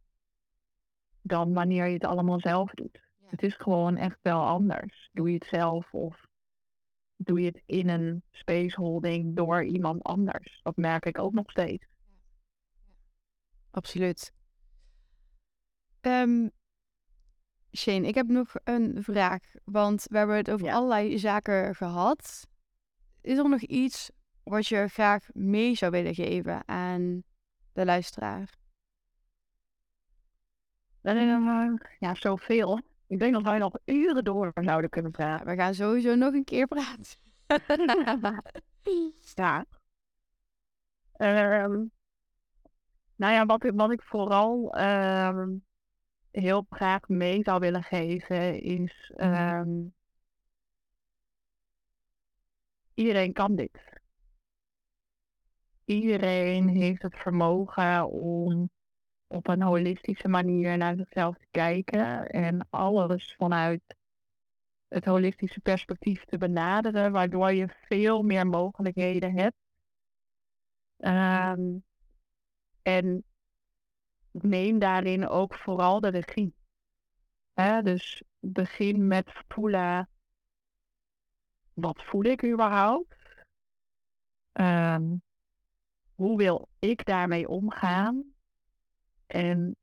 [1.21, 3.01] dan wanneer je het allemaal zelf doet.
[3.25, 5.09] Het is gewoon echt wel anders.
[5.11, 6.25] Doe je het zelf of
[7.15, 10.59] doe je het in een spaceholding door iemand anders.
[10.63, 11.90] Dat merk ik ook nog steeds.
[13.71, 14.31] Absoluut.
[16.01, 16.51] Um,
[17.77, 19.43] Shane, ik heb nog een vraag.
[19.63, 22.47] Want we hebben het over allerlei zaken gehad.
[23.21, 24.09] Is er nog iets
[24.43, 27.23] wat je graag mee zou willen geven aan
[27.73, 28.59] de luisteraar?
[31.01, 32.81] Uh, ja, zoveel.
[33.07, 35.45] Ik denk dat wij nog uren door zouden kunnen praten.
[35.45, 37.19] we gaan sowieso nog een keer praten.
[39.35, 39.65] ja.
[41.17, 41.91] Um,
[43.21, 45.65] nou ja, wat, wat ik vooral um,
[46.31, 49.13] heel graag mee zou willen geven is...
[49.17, 49.93] Um,
[52.93, 54.01] iedereen kan dit.
[55.85, 58.69] Iedereen heeft het vermogen om
[59.27, 63.95] op een holistische manier naar zichzelf te kijken en alles vanuit
[64.87, 69.57] het holistische perspectief te benaderen, waardoor je veel meer mogelijkheden hebt.
[70.97, 71.61] Ehm,
[72.81, 73.23] en
[74.31, 76.53] neem daarin ook vooral de regie.
[77.83, 80.09] dus begin met voelen,
[81.73, 83.15] wat voel ik überhaupt?
[84.53, 85.21] Um,
[86.15, 88.33] hoe wil ik daarmee omgaan?
[89.27, 89.75] En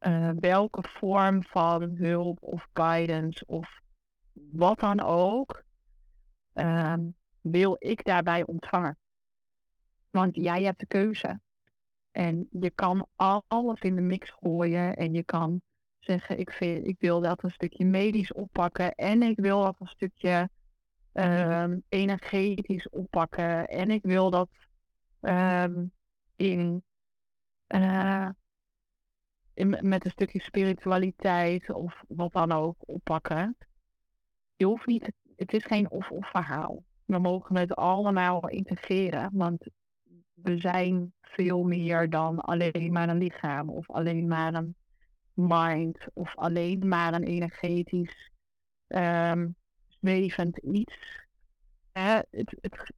[0.00, 3.80] uh, welke vorm van hulp of guidance of
[4.32, 5.62] wat dan ook
[6.54, 6.94] uh,
[7.40, 8.98] wil ik daarbij ontvangen?
[10.10, 11.40] Want jij hebt de keuze.
[12.10, 13.06] En je kan
[13.46, 15.62] alles in de mix gooien en je kan
[15.98, 19.86] zeggen, ik, vind, ik wil dat een stukje medisch oppakken en ik wil dat een
[19.86, 20.50] stukje
[21.14, 24.48] uh, energetisch oppakken en ik wil dat
[25.20, 25.92] um,
[26.36, 26.82] in
[27.68, 28.28] uh,
[29.80, 33.56] met een stukje spiritualiteit of wat dan ook oppakken.
[34.56, 36.84] Je hoeft niet, het is geen of-of verhaal.
[37.04, 39.66] We mogen het allemaal integreren, want
[40.42, 44.74] we zijn veel meer dan alleen maar een lichaam of alleen maar een
[45.34, 48.30] mind of alleen maar een energetisch
[48.88, 49.54] um,
[49.88, 51.26] zwevend iets.
[51.92, 52.92] het, het,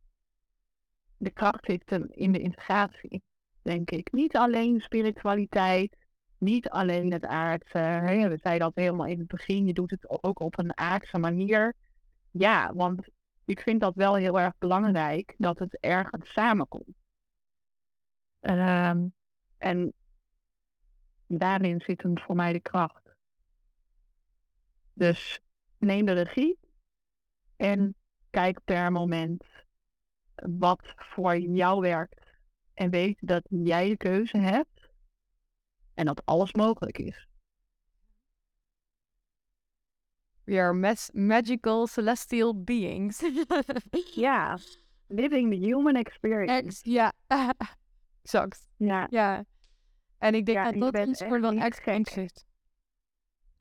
[1.17, 3.23] de kracht zit in de integratie
[3.63, 4.13] denk ik.
[4.13, 5.97] Niet alleen spiritualiteit,
[6.39, 7.79] niet alleen het aardse.
[7.79, 8.29] Hè?
[8.29, 11.75] We zeiden dat helemaal in het begin, je doet het ook op een aardse manier.
[12.31, 13.09] Ja, want
[13.45, 17.02] ik vind dat wel heel erg belangrijk dat het ergens samenkomt.
[18.43, 19.15] Um,
[19.59, 19.93] en
[21.27, 23.15] daarin zit hem voor mij de kracht.
[24.93, 25.41] Dus
[25.79, 26.59] neem de regie
[27.57, 27.95] en
[28.31, 29.45] kijk per moment
[30.35, 32.21] wat voor jou werkt.
[32.75, 34.91] En weet dat jij de keuze hebt
[35.95, 37.27] en dat alles mogelijk is.
[40.45, 43.23] We are magical celestial beings.
[44.15, 44.59] ja,
[45.07, 46.91] living the human experience.
[46.91, 47.13] ja,
[48.23, 48.69] exact.
[48.77, 49.07] Ja.
[49.11, 49.45] ja.
[50.19, 52.47] En ik denk ja, dat dat ons voor wel extra inzicht.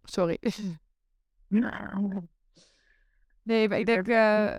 [0.04, 0.38] Sorry.
[3.44, 4.56] nee, maar ik denk, uh,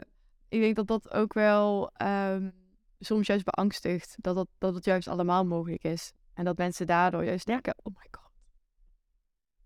[0.48, 2.52] ik denk dat dat ook wel um,
[2.98, 6.12] soms juist beangstigt dat, dat, dat het juist allemaal mogelijk is.
[6.34, 8.30] En dat mensen daardoor juist denken, oh my god.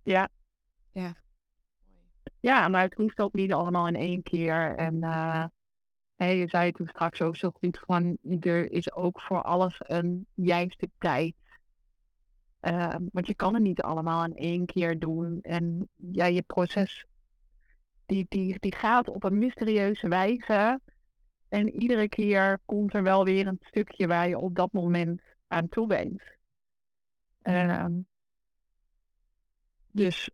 [0.02, 0.28] Ja.
[0.92, 1.14] Ja.
[2.40, 4.76] Ja, maar het hoeft ook niet allemaal in één keer.
[4.76, 5.44] En uh,
[6.16, 10.26] hey, je zei toen straks ook zo goed van, er is ook voor alles een
[10.34, 11.34] juiste tijd.
[12.60, 15.38] Uh, want je kan het niet allemaal in één keer doen.
[15.42, 17.06] En ja, je proces,
[18.06, 20.80] die, die, die gaat op een mysterieuze wijze
[21.48, 25.68] En iedere keer komt er wel weer een stukje waar je op dat moment aan
[25.68, 26.22] toe bent.
[27.42, 27.92] Ehm,
[29.90, 30.30] dus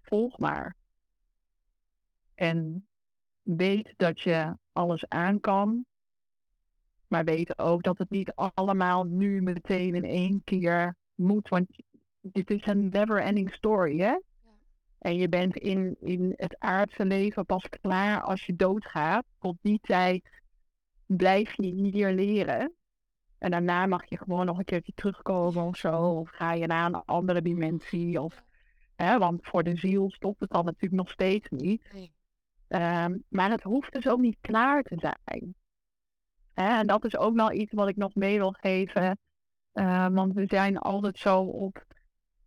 [0.00, 0.76] volg maar.
[2.34, 2.86] En
[3.42, 5.84] weet dat je alles aan kan.
[7.08, 11.48] Maar weet ook dat het niet allemaal nu meteen in één keer moet.
[11.48, 11.66] Want
[12.20, 14.18] dit is een never-ending story, hè?
[14.98, 19.24] En je bent in, in het aardse leven pas klaar als je doodgaat.
[19.38, 20.42] Tot die tijd
[21.06, 22.72] blijf je hier leren.
[23.38, 26.18] En daarna mag je gewoon nog een keertje terugkomen of zo.
[26.18, 28.20] Of ga je naar een andere dimensie.
[28.20, 28.42] Of,
[28.94, 32.10] hè, want voor de ziel stopt het dan natuurlijk nog steeds niet.
[32.72, 35.54] Ehm, maar het hoeft dus ook niet klaar te zijn.
[36.54, 39.18] En dat is ook wel iets wat ik nog mee wil geven.
[39.74, 41.84] Uh, want we zijn altijd zo op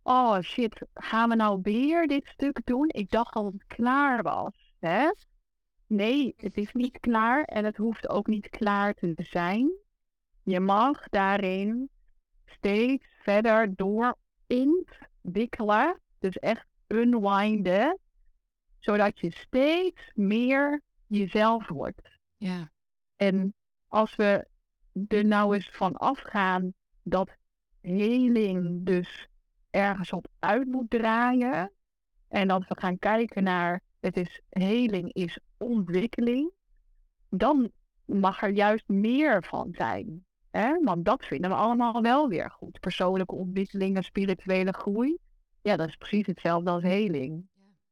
[0.02, 2.88] oh shit, gaan we nou weer dit stuk doen?
[2.88, 4.74] Ik dacht dat het klaar was.
[4.78, 5.10] Hè?
[5.86, 9.70] Nee, het is niet klaar en het hoeft ook niet klaar te zijn.
[10.42, 11.88] Je mag daarin
[12.44, 14.16] steeds verder door
[14.46, 16.00] intwikkelen.
[16.18, 17.98] Dus echt unwinden.
[18.86, 22.18] Zodat je steeds meer jezelf wordt.
[22.36, 22.70] Ja.
[23.16, 23.54] En
[23.88, 24.46] als we
[25.08, 27.36] er nou eens van afgaan dat
[27.80, 29.28] heling dus
[29.70, 31.72] ergens op uit moet draaien.
[32.28, 36.52] En dat we gaan kijken naar het is heling is ontwikkeling.
[37.28, 37.70] Dan
[38.04, 40.24] mag er juist meer van zijn.
[40.50, 40.78] Hè?
[40.82, 42.80] Want dat vinden we allemaal wel weer goed.
[42.80, 45.16] Persoonlijke ontwikkeling en spirituele groei.
[45.62, 47.48] Ja, dat is precies hetzelfde als heling.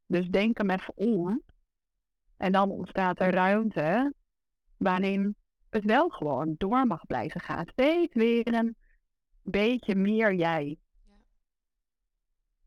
[0.06, 1.42] Dus denk hem even om.
[2.36, 4.14] En dan ontstaat er ruimte
[4.76, 5.36] waarin
[5.70, 7.66] het wel gewoon door mag blijven gaan.
[7.66, 8.76] Steeds weer een
[9.42, 10.78] beetje meer jij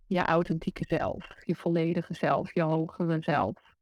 [0.08, 3.76] je authentieke zelf, je volledige zelf, je hogere zelf.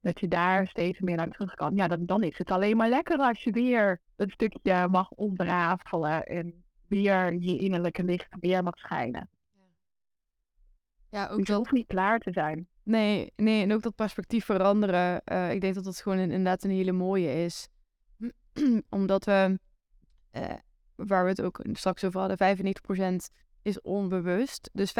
[0.00, 1.74] Dat je daar steeds meer naar terug kan.
[1.76, 6.26] Ja, dan, dan is het alleen maar lekker als je weer een stukje mag ontrafelen
[6.26, 9.28] en weer je innerlijke licht weer mag schijnen.
[11.10, 12.68] Ja, ook hoeft niet klaar te zijn.
[12.82, 15.22] Nee, nee, en ook dat perspectief veranderen.
[15.24, 17.68] Uh, ik denk dat dat gewoon inderdaad een hele mooie is.
[18.88, 19.58] Omdat we,
[20.32, 20.52] uh,
[20.94, 22.56] waar we het ook straks over hadden,
[23.30, 24.70] 95% is onbewust.
[24.72, 24.94] Dus 95%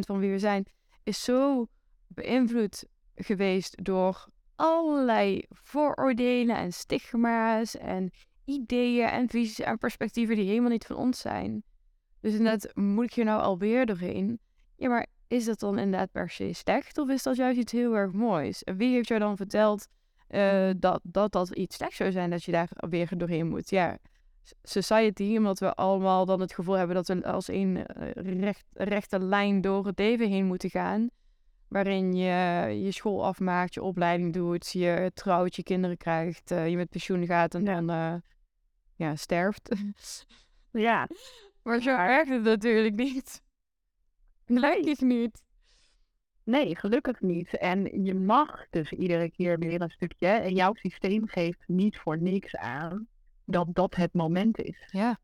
[0.00, 0.66] van wie we zijn
[1.02, 1.66] is zo
[2.08, 2.84] beïnvloed
[3.14, 8.10] geweest door allerlei vooroordelen en stigma's en
[8.44, 11.62] ideeën en visies en perspectieven die helemaal niet van ons zijn.
[12.20, 14.40] Dus inderdaad, moet ik hier nou alweer doorheen?
[14.76, 17.94] Ja, maar is dat dan inderdaad per se slecht of is dat juist iets heel
[17.96, 18.62] erg moois?
[18.64, 19.86] En wie heeft jou dan verteld
[20.30, 23.70] uh, dat, dat dat iets slechts zou zijn dat je daar weer doorheen moet?
[23.70, 23.98] Ja,
[24.62, 29.18] society, omdat we allemaal dan het gevoel hebben dat we als een eh, recht, rechte
[29.18, 31.08] lijn door het leven heen moeten gaan.
[31.68, 36.76] Waarin je je school afmaakt, je opleiding doet, je trouwt, je kinderen krijgt, uh, je
[36.76, 38.14] met pensioen gaat en dan uh,
[38.94, 39.76] ja, sterft.
[40.70, 41.08] ja.
[41.62, 43.42] Maar zo werkt het natuurlijk niet.
[44.46, 45.42] Gelukkig niet.
[46.44, 47.56] Nee, gelukkig niet.
[47.56, 50.26] En je mag dus iedere keer weer een stukje.
[50.26, 53.06] En jouw systeem geeft niet voor niks aan
[53.44, 54.84] dat dat het moment is.
[54.86, 55.18] Ja.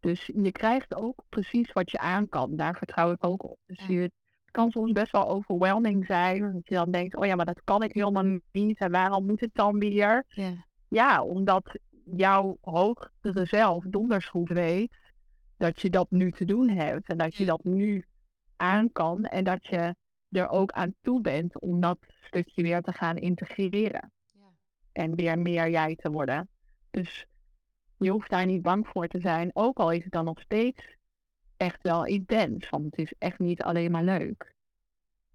[0.00, 2.56] Dus je krijgt ook precies wat je aan kan.
[2.56, 3.58] Daar vertrouw ik ook op.
[3.66, 6.52] Dus je, het kan soms best wel overwhelming zijn.
[6.52, 8.78] Dat je dan denkt, oh ja, maar dat kan ik helemaal niet.
[8.78, 10.24] En waarom moet het dan weer?
[10.28, 14.96] Ja, ja omdat jouw hogere zelf donders goed weet
[15.56, 17.08] dat je dat nu te doen hebt.
[17.08, 18.04] En dat je dat nu
[18.62, 19.24] aan kan.
[19.24, 19.94] En dat je
[20.30, 24.12] er ook aan toe bent om dat stukje weer te gaan integreren.
[24.26, 24.40] Ja.
[24.92, 26.48] En weer meer jij te worden.
[26.90, 27.26] Dus
[27.96, 30.96] je hoeft daar niet bang voor te zijn, ook al is het dan nog steeds
[31.56, 34.54] echt wel intens, want het is echt niet alleen maar leuk.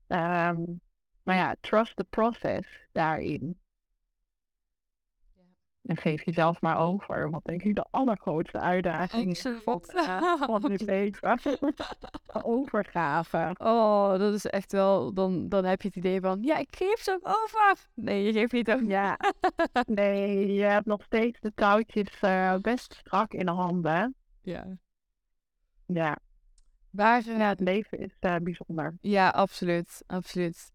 [0.08, 0.64] Ehm,
[1.24, 3.60] maar ja, trust the process daarin.
[5.88, 7.30] En geef jezelf maar over.
[7.30, 9.82] Wat denk ik de allergrootste uitdaging is van,
[10.40, 11.40] van dit leven.
[12.44, 13.56] Overgave.
[13.58, 15.14] Oh, dat is echt wel...
[15.14, 16.42] Dan, dan heb je het idee van...
[16.42, 17.76] Ja, ik geef ze over.
[17.94, 18.88] Nee, je geeft niet over.
[18.88, 19.18] Ja.
[19.86, 24.16] Nee, je hebt nog steeds de touwtjes uh, best strak in de handen.
[24.42, 24.78] Ja.
[25.86, 26.18] Ja.
[26.90, 28.98] Waar, ja, het leven is uh, bijzonder.
[29.02, 30.04] Ja, absoluut.
[30.08, 30.72] Absoluut.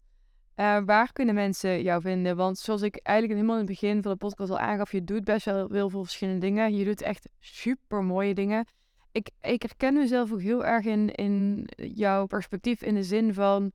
[0.55, 2.35] Uh, waar kunnen mensen jou vinden?
[2.35, 5.23] Want zoals ik eigenlijk helemaal in het begin van de podcast al aangaf, je doet
[5.23, 6.75] best wel heel veel verschillende dingen.
[6.75, 8.65] Je doet echt super mooie dingen.
[9.11, 13.71] Ik, ik herken mezelf ook heel erg in, in jouw perspectief in de zin van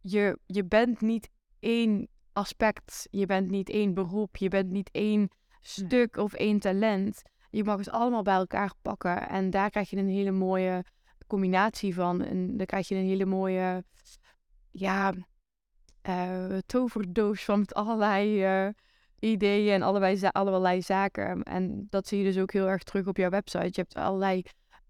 [0.00, 1.28] je, je bent niet
[1.60, 5.28] één aspect, je bent niet één beroep, je bent niet één
[5.60, 7.22] stuk of één talent.
[7.50, 10.84] Je mag het allemaal bij elkaar pakken en daar krijg je een hele mooie
[11.26, 12.22] combinatie van.
[12.22, 13.84] En dan krijg je een hele mooie,
[14.70, 15.12] ja,
[16.08, 18.72] uh, toverdoos van met allerlei uh,
[19.18, 21.42] ideeën en allerlei, allerlei zaken.
[21.42, 23.64] En dat zie je dus ook heel erg terug op jouw website.
[23.64, 24.42] Je hebt allerlei,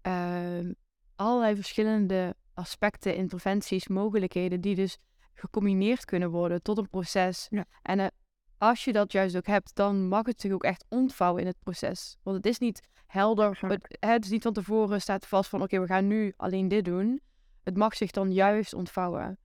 [0.07, 0.71] uh,
[1.15, 4.97] allerlei verschillende aspecten, interventies, mogelijkheden die dus
[5.33, 7.47] gecombineerd kunnen worden tot een proces.
[7.49, 7.65] Ja.
[7.81, 8.07] En uh,
[8.57, 11.59] als je dat juist ook hebt, dan mag het zich ook echt ontvouwen in het
[11.59, 12.17] proces.
[12.23, 13.59] Want het is niet helder.
[13.61, 16.85] Het, het, is niet van tevoren staat vast van oké, we gaan nu alleen dit
[16.85, 17.21] doen.
[17.63, 19.37] Het mag zich dan juist ontvouwen.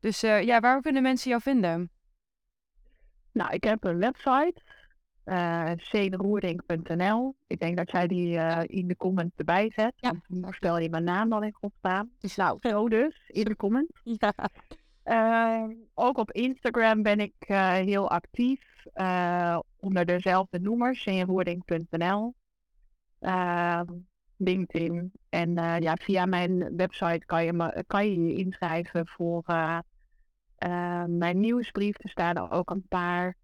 [0.00, 1.90] Dus uh, ja, waar kunnen mensen jou vinden?
[3.32, 4.54] Nou, ik heb een website,
[5.24, 5.70] uh,
[7.46, 9.92] Ik denk dat jij die uh, in de comment erbij zet.
[9.96, 12.10] Ja, want spel je mijn naam dan in godsnaam.
[12.18, 13.90] Dus nou, zo dus, in de comment.
[14.20, 14.34] Ja.
[15.04, 17.34] Uh, ook op Instagram ben ik
[17.84, 18.84] heel actief.
[19.76, 22.34] Onder dezelfde noemer, sheenroerding.nl.
[24.36, 25.12] LinkedIn.
[25.28, 29.42] En ja, via mijn website kan je me, kan je, je inschrijven voor
[31.06, 31.94] mijn nieuwsbrief.
[31.98, 33.36] Er staan ook een paar.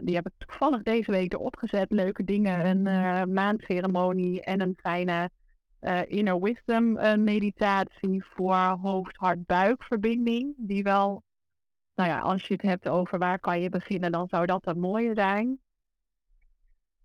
[0.00, 1.90] die heb ik toevallig deze week erop gezet.
[1.90, 2.66] Leuke dingen.
[2.66, 5.30] Een maandceremonie en een fijne
[6.06, 6.92] Inner Wisdom
[7.24, 10.54] meditatie voor hoofd-hart-buikverbinding.
[10.56, 11.22] Die wel,
[11.94, 14.80] nou ja, als je het hebt over waar kan je beginnen, dan zou dat een
[14.80, 15.60] mooie zijn.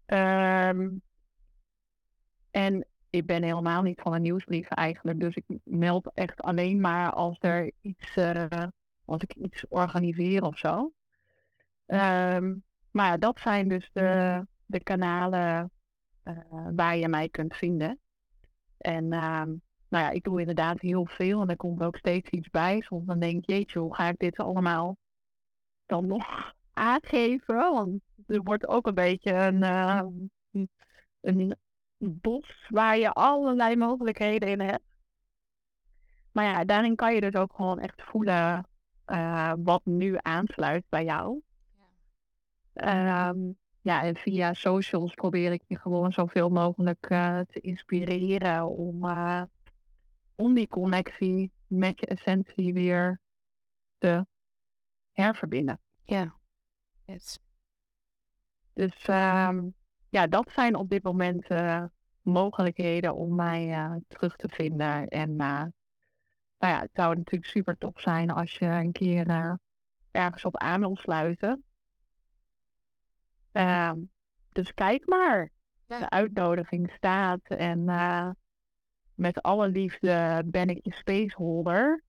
[0.05, 1.01] Um,
[2.51, 5.19] en ik ben helemaal niet van een nieuwsbrief eigenlijk.
[5.19, 8.45] Dus ik meld echt alleen maar als er iets, uh,
[9.05, 10.91] als ik iets organiseer of zo.
[11.87, 15.71] Um, maar ja, dat zijn dus de, de kanalen
[16.75, 17.99] waar je mij kunt vinden.
[18.77, 19.43] En uh,
[19.89, 22.81] nou ja, ik doe inderdaad heel veel en er komt ook steeds iets bij.
[22.81, 24.97] Soms dan denk je, jeetje, hoe ga ik dit allemaal
[25.85, 27.55] dan nog aangeven?
[27.55, 30.01] Want er wordt ook een beetje een, uh,
[31.21, 31.55] een
[32.09, 34.83] bos waar je allerlei mogelijkheden in hebt.
[36.31, 38.67] Maar ja, daarin kan je dus ook gewoon echt voelen
[39.07, 41.41] uh, wat nu aansluit bij jou.
[42.73, 43.29] Ja.
[43.29, 49.05] Um, ja, en via socials probeer ik je gewoon zoveel mogelijk uh, te inspireren om,
[49.05, 49.41] uh,
[50.35, 53.19] om die connectie met je essentie weer
[53.97, 54.25] te
[55.11, 55.79] herverbinden.
[56.03, 56.35] Ja.
[57.05, 57.39] Yes.
[58.73, 59.57] Dus uh,
[60.13, 61.83] ja, dat zijn op dit moment uh,
[62.21, 65.07] mogelijkheden om mij terug te vinden.
[65.07, 65.71] En nou
[66.57, 69.57] ja, het zou natuurlijk super top zijn als je een keer
[70.11, 71.63] ergens op aan wil sluiten.
[73.53, 73.91] Uh,
[74.51, 75.49] dus kijk maar.
[75.87, 75.99] Ja.
[75.99, 77.41] De uitnodiging staat.
[77.47, 78.29] En uh,
[79.13, 82.03] met alle liefde ben ik je spaceholder.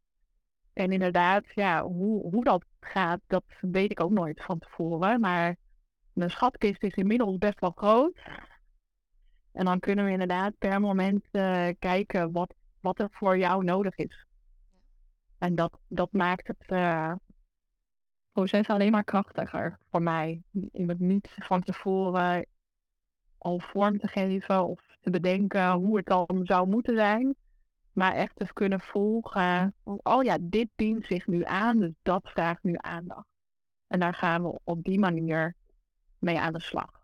[0.72, 5.20] En inderdaad, ja, hoe, hoe dat gaat, dat weet ik ook nooit van tevoren.
[5.20, 5.56] Maar
[6.14, 8.22] mijn schatkist is inmiddels best wel groot.
[9.52, 13.96] En dan kunnen we inderdaad per moment uh, kijken wat, wat er voor jou nodig
[13.96, 14.26] is.
[15.38, 17.12] En dat, dat maakt het uh,
[18.32, 20.42] proces alleen maar krachtiger voor mij.
[20.72, 22.46] Om het niet van tevoren
[23.38, 27.34] al vorm te geven of te bedenken hoe het dan zou moeten zijn.
[27.92, 29.74] Maar echt te kunnen volgen.
[29.84, 33.28] Oh ja, dit dient zich nu aan, dus dat vraagt nu aandacht.
[33.86, 35.54] En daar gaan we op die manier
[36.24, 37.02] mee aan de slag.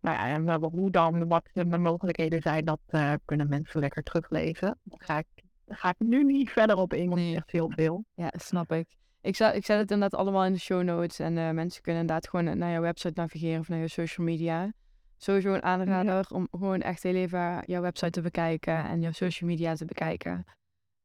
[0.00, 4.78] Nou ja, en hoe dan, wat de mogelijkheden zijn, dat uh, kunnen mensen lekker teruglezen.
[4.82, 5.26] Daar ga ik,
[5.64, 8.04] daar ga ik nu niet verder op in, want is echt heel veel.
[8.14, 8.96] Ja, snap ik.
[9.20, 11.18] Ik, zet, ik zet het inderdaad allemaal in de show notes.
[11.18, 14.72] En uh, mensen kunnen inderdaad gewoon naar jouw website navigeren of naar je social media.
[15.16, 19.50] Sowieso een aanrader om gewoon echt heel even jouw website te bekijken en jouw social
[19.50, 20.44] media te bekijken.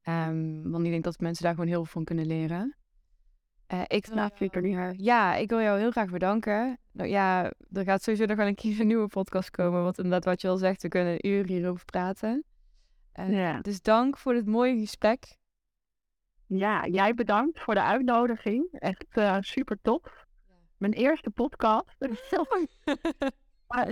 [0.03, 2.75] Um, want ik denk dat mensen daar gewoon heel veel van kunnen leren.
[3.73, 6.79] Uh, ik, nou, uh, ja, ik wil jou heel graag bedanken.
[6.91, 9.83] Nou ja, er gaat sowieso nog wel een keer een nieuwe podcast komen.
[9.83, 12.43] Want inderdaad, wat je al zegt, we kunnen een uur hierover praten.
[13.19, 13.61] Uh, ja.
[13.61, 15.37] Dus dank voor dit mooie gesprek.
[16.45, 18.67] Ja, jij bedankt voor de uitnodiging.
[18.71, 20.25] Echt uh, super tof.
[20.77, 21.95] Mijn eerste podcast.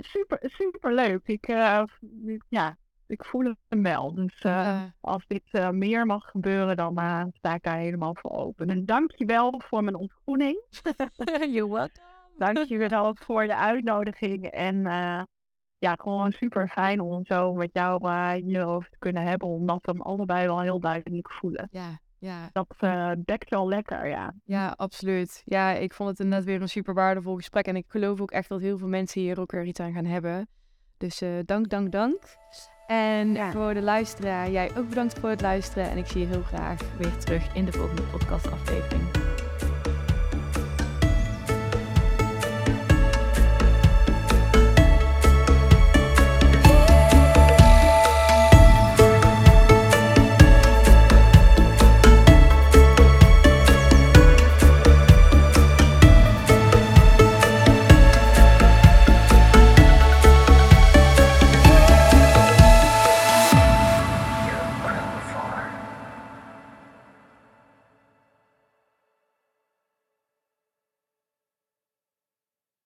[0.00, 1.26] super, super leuk.
[1.26, 1.46] Ik,
[2.48, 2.76] ja,
[3.06, 4.14] ik voel hem wel.
[4.14, 8.68] Dus uh, als dit meer mag gebeuren, dan sta ik daar helemaal voor open.
[8.68, 10.64] En dankjewel voor mijn ontgroening.
[11.54, 12.14] You're welcome.
[12.38, 14.46] Dankjewel voor de uitnodiging.
[14.46, 14.82] En
[15.78, 19.48] ja, gewoon super fijn om zo met jou hierover te kunnen hebben.
[19.48, 21.68] Omdat we hem allebei wel heel duidelijk voelen.
[21.70, 22.48] Ja, ja.
[22.52, 24.34] Dat uh, dekt wel lekker, ja.
[24.44, 25.42] Ja, absoluut.
[25.44, 27.66] Ja, ik vond het inderdaad weer een super waardevol gesprek.
[27.66, 30.04] En ik geloof ook echt dat heel veel mensen hier ook er iets aan gaan
[30.04, 30.48] hebben.
[30.96, 32.36] Dus uh, dank, dank, dank.
[32.86, 33.50] En ja.
[33.50, 35.90] voor de luisteraar, jij ook bedankt voor het luisteren.
[35.90, 39.25] En ik zie je heel graag weer terug in de volgende podcastaflevering.